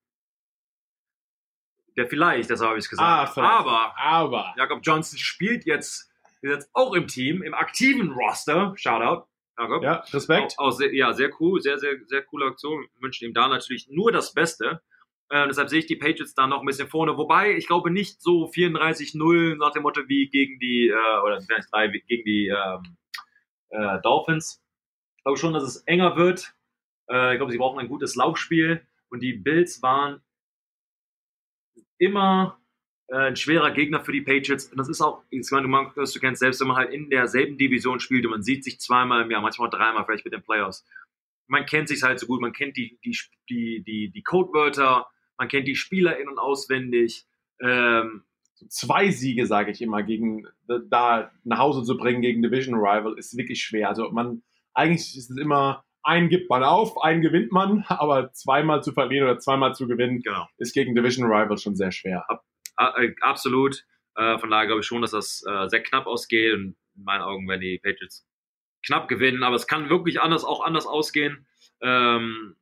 Der 1.96 2.06
vielleicht, 2.06 2.50
das 2.50 2.60
habe 2.60 2.78
ich 2.78 2.88
gesagt. 2.88 3.38
Ah. 3.38 3.58
Aber 3.58 3.94
Aber. 3.98 4.54
Jakob 4.56 4.80
Johnson 4.82 5.18
spielt 5.18 5.64
jetzt, 5.64 6.07
ist 6.42 6.50
jetzt 6.50 6.70
auch 6.72 6.94
im 6.94 7.06
Team, 7.06 7.42
im 7.42 7.54
aktiven 7.54 8.12
Roster. 8.12 8.72
Shoutout, 8.76 9.26
Jakob. 9.58 9.82
Ja, 9.82 10.04
Respekt. 10.12 10.54
Auch, 10.58 10.68
auch 10.68 10.70
sehr, 10.70 10.94
ja, 10.94 11.12
sehr 11.12 11.30
cool, 11.40 11.60
sehr, 11.60 11.78
sehr, 11.78 11.96
sehr 12.06 12.22
coole 12.22 12.46
Aktion. 12.46 12.86
Wir 12.94 13.02
wünschen 13.02 13.26
ihm 13.26 13.34
da 13.34 13.48
natürlich 13.48 13.88
nur 13.90 14.12
das 14.12 14.32
Beste. 14.32 14.80
Äh, 15.30 15.46
deshalb 15.46 15.68
sehe 15.68 15.80
ich 15.80 15.86
die 15.86 15.96
Patriots 15.96 16.34
da 16.34 16.46
noch 16.46 16.60
ein 16.60 16.66
bisschen 16.66 16.88
vorne. 16.88 17.16
Wobei, 17.16 17.54
ich 17.56 17.66
glaube 17.66 17.90
nicht 17.90 18.22
so 18.22 18.48
34-0 18.50 19.56
nach 19.56 19.72
dem 19.72 19.82
Motto 19.82 20.08
wie 20.08 20.28
gegen 20.28 20.58
die, 20.58 20.88
äh, 20.88 21.20
oder 21.24 21.40
3 21.40 21.88
gegen 22.06 22.24
die 22.24 22.48
ähm, 22.48 22.96
äh, 23.68 24.00
Dolphins. 24.00 24.62
Ich 25.18 25.24
glaube 25.24 25.38
schon, 25.38 25.52
dass 25.52 25.64
es 25.64 25.82
enger 25.82 26.16
wird. 26.16 26.54
Äh, 27.10 27.34
ich 27.34 27.38
glaube, 27.38 27.52
sie 27.52 27.58
brauchen 27.58 27.78
ein 27.78 27.88
gutes 27.88 28.14
Laufspiel. 28.14 28.86
Und 29.10 29.20
die 29.20 29.34
Bills 29.34 29.82
waren 29.82 30.22
immer 31.98 32.60
ein 33.16 33.36
schwerer 33.36 33.70
Gegner 33.70 34.00
für 34.00 34.12
die 34.12 34.20
Patriots. 34.20 34.66
Und 34.66 34.78
das 34.78 34.88
ist 34.88 35.00
auch, 35.00 35.22
ich 35.30 35.48
meine, 35.50 35.66
du, 35.66 36.04
du 36.04 36.20
kennst 36.20 36.40
selbst, 36.40 36.60
wenn 36.60 36.68
man 36.68 36.76
halt 36.76 36.92
in 36.92 37.08
derselben 37.10 37.56
Division 37.56 38.00
spielt 38.00 38.24
und 38.26 38.32
man 38.32 38.42
sieht 38.42 38.64
sich 38.64 38.80
zweimal 38.80 39.22
im 39.22 39.30
Jahr, 39.30 39.40
manchmal 39.40 39.70
dreimal 39.70 40.04
vielleicht 40.04 40.24
mit 40.24 40.34
den 40.34 40.42
Playoffs. 40.42 40.86
Man 41.46 41.64
kennt 41.64 41.88
sich 41.88 42.02
halt 42.02 42.20
so 42.20 42.26
gut, 42.26 42.40
man 42.40 42.52
kennt 42.52 42.76
die, 42.76 42.98
die, 43.04 43.16
die, 43.48 43.82
die, 43.82 44.10
die 44.10 44.22
Codewörter, 44.22 45.06
man 45.38 45.48
kennt 45.48 45.66
die 45.66 45.76
Spieler 45.76 46.18
in- 46.18 46.28
und 46.28 46.38
auswendig. 46.38 47.26
Ähm, 47.60 48.24
Zwei 48.68 49.10
Siege, 49.10 49.46
sage 49.46 49.70
ich 49.70 49.80
immer, 49.80 50.02
gegen 50.02 50.46
da 50.66 51.30
nach 51.44 51.58
Hause 51.58 51.84
zu 51.84 51.96
bringen 51.96 52.22
gegen 52.22 52.42
Division 52.42 52.74
Rival 52.74 53.16
ist 53.16 53.36
wirklich 53.36 53.62
schwer. 53.62 53.88
Also 53.88 54.10
man, 54.10 54.42
eigentlich 54.74 55.16
ist 55.16 55.30
es 55.30 55.36
immer, 55.36 55.84
einen 56.02 56.28
gibt 56.28 56.50
man 56.50 56.64
auf, 56.64 57.00
einen 57.02 57.22
gewinnt 57.22 57.52
man, 57.52 57.84
aber 57.88 58.32
zweimal 58.32 58.82
zu 58.82 58.92
verlieren 58.92 59.28
oder 59.28 59.38
zweimal 59.38 59.74
zu 59.74 59.86
gewinnen, 59.86 60.20
genau. 60.22 60.48
ist 60.56 60.74
gegen 60.74 60.94
Division 60.94 61.26
Rival 61.26 61.58
schon 61.58 61.76
sehr 61.76 61.92
schwer. 61.92 62.26
A- 62.78 62.94
äh, 63.02 63.14
absolut. 63.20 63.84
Äh, 64.14 64.38
von 64.38 64.50
daher 64.50 64.66
glaube 64.66 64.80
ich 64.80 64.86
schon, 64.86 65.02
dass 65.02 65.10
das 65.10 65.44
äh, 65.46 65.68
sehr 65.68 65.82
knapp 65.82 66.06
ausgeht. 66.06 66.54
Und 66.54 66.76
in 66.96 67.04
meinen 67.04 67.22
Augen 67.22 67.48
werden 67.48 67.60
die 67.60 67.78
Patriots 67.78 68.26
knapp 68.86 69.08
gewinnen. 69.08 69.42
Aber 69.42 69.56
es 69.56 69.66
kann 69.66 69.90
wirklich 69.90 70.20
anders, 70.20 70.44
auch 70.44 70.64
anders 70.64 70.86
ausgehen. 70.86 71.46
Ähm, 71.80 72.56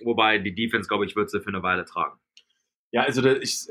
wobei 0.00 0.38
die 0.38 0.54
Defense, 0.54 0.88
glaube 0.88 1.06
ich, 1.06 1.16
wird 1.16 1.30
sie 1.30 1.40
für 1.40 1.48
eine 1.48 1.62
Weile 1.62 1.84
tragen. 1.84 2.18
Ja, 2.90 3.02
also 3.02 3.24
ich, 3.24 3.68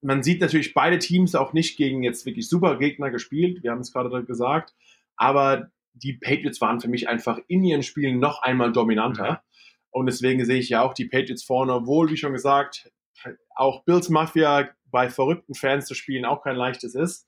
man 0.00 0.22
sieht 0.22 0.40
natürlich 0.40 0.74
beide 0.74 0.98
Teams 0.98 1.34
auch 1.34 1.52
nicht 1.52 1.76
gegen 1.76 2.02
jetzt 2.02 2.26
wirklich 2.26 2.48
super 2.48 2.78
Gegner 2.78 3.10
gespielt. 3.10 3.62
Wir 3.62 3.70
haben 3.70 3.80
es 3.80 3.92
gerade 3.92 4.24
gesagt. 4.24 4.74
Aber 5.16 5.70
die 5.92 6.14
Patriots 6.14 6.60
waren 6.60 6.80
für 6.80 6.88
mich 6.88 7.08
einfach 7.08 7.38
in 7.46 7.62
ihren 7.62 7.82
Spielen 7.82 8.18
noch 8.18 8.42
einmal 8.42 8.72
dominanter. 8.72 9.42
Und 9.90 10.06
deswegen 10.06 10.44
sehe 10.44 10.58
ich 10.58 10.70
ja 10.70 10.82
auch 10.82 10.92
die 10.92 11.04
Patriots 11.04 11.44
vorne, 11.44 11.72
obwohl, 11.72 12.10
wie 12.10 12.16
schon 12.16 12.32
gesagt, 12.32 12.90
auch 13.54 13.84
Bills 13.84 14.08
Mafia 14.08 14.68
bei 14.94 15.10
verrückten 15.10 15.54
Fans 15.54 15.86
zu 15.86 15.94
spielen 15.94 16.24
auch 16.24 16.44
kein 16.44 16.54
leichtes 16.54 16.94
ist. 16.94 17.26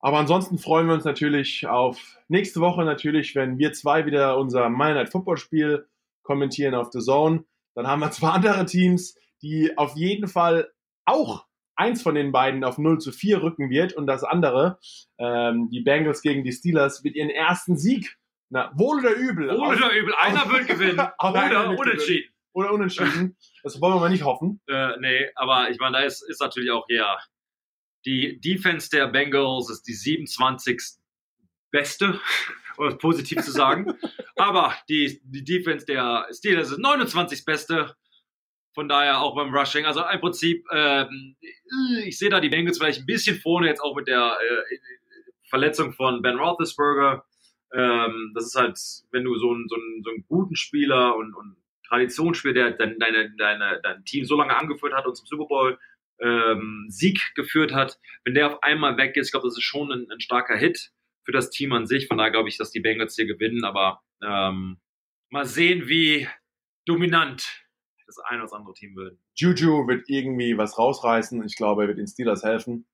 Aber 0.00 0.18
ansonsten 0.18 0.58
freuen 0.58 0.88
wir 0.88 0.94
uns 0.94 1.04
natürlich 1.04 1.64
auf 1.68 2.18
nächste 2.26 2.60
Woche 2.60 2.84
natürlich, 2.84 3.36
wenn 3.36 3.56
wir 3.56 3.72
zwei 3.72 4.04
wieder 4.04 4.36
unser 4.36 4.68
Monday 4.68 4.94
Night 4.94 5.10
Football 5.10 5.36
Spiel 5.36 5.86
kommentieren 6.24 6.74
auf 6.74 6.88
The 6.90 6.98
Zone. 6.98 7.44
Dann 7.76 7.86
haben 7.86 8.00
wir 8.00 8.10
zwei 8.10 8.30
andere 8.30 8.66
Teams, 8.66 9.16
die 9.42 9.78
auf 9.78 9.94
jeden 9.94 10.26
Fall 10.26 10.72
auch 11.04 11.46
eins 11.76 12.02
von 12.02 12.16
den 12.16 12.32
beiden 12.32 12.64
auf 12.64 12.78
0 12.78 12.98
zu 12.98 13.12
4 13.12 13.44
rücken 13.44 13.70
wird 13.70 13.92
und 13.92 14.08
das 14.08 14.24
andere, 14.24 14.80
ähm, 15.18 15.68
die 15.70 15.82
Bengals 15.82 16.20
gegen 16.20 16.42
die 16.42 16.52
Steelers, 16.52 17.04
wird 17.04 17.14
ihren 17.14 17.30
ersten 17.30 17.76
Sieg, 17.76 18.18
na, 18.50 18.72
wohl 18.74 18.98
oder 18.98 19.14
übel, 19.14 19.50
Wohl 19.50 19.76
oder 19.76 19.94
übel, 19.94 20.14
einer 20.16 20.50
wird 20.50 20.66
gewinnen. 20.68 20.98
Oder 20.98 21.78
unentschieden. 21.78 22.35
Oder 22.56 22.72
unentschieden. 22.72 23.36
Das 23.62 23.80
wollen 23.80 23.94
wir 23.94 24.00
mal 24.00 24.10
nicht 24.10 24.22
hoffen. 24.22 24.60
Äh, 24.68 24.96
nee, 25.00 25.28
aber 25.34 25.70
ich 25.70 25.78
meine, 25.80 25.98
da 25.98 26.04
ist, 26.04 26.22
ist 26.22 26.40
natürlich 26.40 26.70
auch, 26.70 26.86
ja, 26.88 27.18
die 28.04 28.40
Defense 28.40 28.88
der 28.90 29.08
Bengals 29.08 29.68
ist 29.70 29.82
die 29.88 29.92
27. 29.92 30.80
beste, 31.72 32.20
um 32.76 32.86
es 32.86 32.98
positiv 32.98 33.42
zu 33.42 33.50
sagen. 33.50 33.98
aber 34.36 34.72
die, 34.88 35.20
die 35.24 35.42
Defense 35.42 35.84
der 35.84 36.28
Steelers 36.32 36.70
ist 36.70 36.78
29. 36.78 37.44
beste. 37.44 37.96
Von 38.72 38.88
daher 38.88 39.20
auch 39.20 39.34
beim 39.34 39.52
Rushing. 39.52 39.84
Also 39.84 40.04
im 40.06 40.20
Prinzip, 40.20 40.64
ähm, 40.70 41.34
ich 42.04 42.16
sehe 42.16 42.30
da 42.30 42.38
die 42.38 42.50
Bengals 42.50 42.78
vielleicht 42.78 43.00
ein 43.00 43.06
bisschen 43.06 43.40
vorne, 43.40 43.66
jetzt 43.66 43.80
auch 43.80 43.96
mit 43.96 44.06
der 44.06 44.38
äh, 44.38 44.76
Verletzung 45.48 45.92
von 45.92 46.22
Ben 46.22 46.38
Roethlisberger. 46.38 47.24
Ähm, 47.72 48.32
das 48.36 48.46
ist 48.46 48.54
halt, 48.54 48.78
wenn 49.10 49.24
du 49.24 49.36
so 49.38 49.50
einen, 49.50 49.66
so 49.68 49.74
einen, 49.74 50.02
so 50.04 50.10
einen 50.10 50.24
guten 50.28 50.54
Spieler 50.54 51.16
und, 51.16 51.34
und 51.34 51.56
Traditionsspieler, 51.88 52.54
der 52.54 52.70
dein, 52.72 52.98
deine, 52.98 53.34
deine, 53.36 53.80
dein 53.82 54.04
Team 54.04 54.24
so 54.24 54.36
lange 54.36 54.56
angeführt 54.56 54.94
hat 54.94 55.06
und 55.06 55.16
zum 55.16 55.26
Super 55.26 55.46
Bowl 55.46 55.78
ähm, 56.20 56.86
Sieg 56.88 57.34
geführt 57.34 57.72
hat, 57.72 57.98
wenn 58.24 58.34
der 58.34 58.46
auf 58.46 58.62
einmal 58.62 58.96
weg 58.96 59.16
ist, 59.16 59.28
ich 59.28 59.32
glaube, 59.32 59.46
das 59.46 59.56
ist 59.56 59.64
schon 59.64 59.92
ein, 59.92 60.10
ein 60.10 60.20
starker 60.20 60.56
Hit 60.56 60.92
für 61.24 61.32
das 61.32 61.50
Team 61.50 61.72
an 61.72 61.86
sich. 61.86 62.06
Von 62.06 62.18
daher 62.18 62.30
glaube 62.30 62.48
ich, 62.48 62.56
dass 62.56 62.70
die 62.70 62.80
Bengals 62.80 63.16
hier 63.16 63.26
gewinnen, 63.26 63.64
aber 63.64 64.02
ähm, 64.22 64.78
mal 65.30 65.44
sehen, 65.44 65.88
wie 65.88 66.28
dominant 66.86 67.64
das 68.06 68.18
ein 68.18 68.36
oder 68.36 68.44
das 68.44 68.52
andere 68.52 68.74
Team 68.74 68.94
wird. 68.94 69.18
Juju 69.34 69.88
wird 69.88 70.08
irgendwie 70.08 70.56
was 70.56 70.78
rausreißen. 70.78 71.44
Ich 71.44 71.56
glaube, 71.56 71.82
er 71.82 71.88
wird 71.88 71.98
den 71.98 72.06
Steelers 72.06 72.44
helfen. 72.44 72.86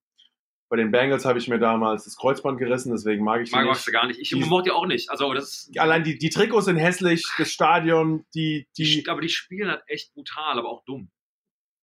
Bei 0.73 0.79
den 0.79 0.91
Bengals 0.91 1.27
habe 1.27 1.39
ich 1.39 1.49
mir 1.49 1.59
damals 1.59 2.05
das 2.05 2.17
Kreuzband 2.17 2.59
gerissen, 2.59 2.93
deswegen 2.93 3.23
mag 3.25 3.43
ich 3.43 3.51
die 3.51 3.55
Mag 3.55 3.65
nicht. 3.65 3.73
magst 3.73 3.87
du 3.87 3.93
gar 3.93 4.07
nicht. 4.07 4.19
Ich 4.19 4.31
Die- 4.31 4.37
mochte 4.37 4.65
die 4.65 4.71
auch 4.71 4.87
nicht. 4.87 5.11
Also 5.11 5.35
das 5.35 5.71
Allein 5.77 6.03
die, 6.03 6.17
die 6.17 6.31
Trikots 6.31 6.65
sind 6.65 6.79
hässlich, 6.79 7.27
das 7.37 7.51
Stadion, 7.53 8.25
die, 8.35 8.67
die, 8.79 9.03
die, 9.03 9.09
aber 9.11 9.21
die 9.21 9.29
spielen 9.29 9.69
halt 9.69 9.83
echt 9.87 10.15
brutal, 10.15 10.59
aber 10.59 10.71
auch 10.71 10.83
dumm. 10.87 11.01
und 11.03 11.11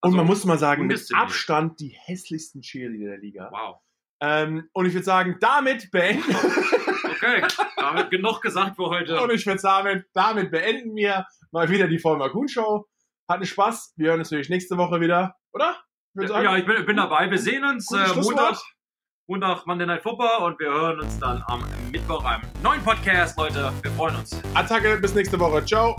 Also, 0.00 0.16
man 0.16 0.26
muss 0.26 0.44
mal 0.44 0.58
sagen, 0.58 0.88
mit. 0.88 1.08
Abstand 1.14 1.78
die 1.78 1.90
hässlichsten 1.90 2.62
Cheerleader 2.62 3.10
der 3.12 3.18
Liga. 3.18 3.48
Wow. 3.52 3.76
Ähm, 4.22 4.68
und 4.72 4.86
ich 4.86 4.92
würde 4.92 5.04
sagen, 5.04 5.36
damit 5.40 5.92
beenden, 5.92 6.24
Okay, 7.04 7.46
damit 7.76 8.10
genug 8.10 8.40
gesagt 8.42 8.74
für 8.74 8.86
heute. 8.86 9.20
und 9.22 9.30
ich 9.30 9.46
würde 9.46 9.60
sagen, 9.60 10.04
damit 10.14 10.50
beenden 10.50 10.96
wir 10.96 11.26
mal 11.52 11.68
wieder 11.70 11.86
die 11.86 12.00
Vollmer 12.00 12.28
Kuhn 12.30 12.48
Show. 12.48 12.86
Hatte 13.28 13.46
Spaß. 13.46 13.92
Wir 13.96 14.08
hören 14.08 14.18
uns 14.18 14.30
natürlich 14.32 14.48
nächste 14.50 14.76
Woche 14.78 15.00
wieder, 15.00 15.36
oder? 15.52 15.76
Ich. 16.20 16.28
Ja, 16.28 16.56
ich 16.56 16.66
bin, 16.66 16.84
bin 16.86 16.96
dabei. 16.96 17.30
Wir 17.30 17.38
sehen 17.38 17.62
uns 17.64 17.88
äh. 17.92 18.14
Montag, 18.20 18.58
Montag 19.30 19.64
Monday 19.64 19.86
Night 19.86 20.02
Football 20.02 20.42
und 20.42 20.58
wir 20.58 20.66
hören 20.66 20.98
uns 20.98 21.16
dann 21.20 21.40
am 21.46 21.62
Mittwoch 21.92 22.24
einem 22.24 22.42
neuen 22.64 22.82
Podcast, 22.82 23.38
Leute. 23.38 23.72
Wir 23.80 23.90
freuen 23.92 24.16
uns. 24.16 24.36
Attacke, 24.54 24.96
bis 24.96 25.14
nächste 25.14 25.38
Woche. 25.38 25.64
Ciao. 25.64 25.94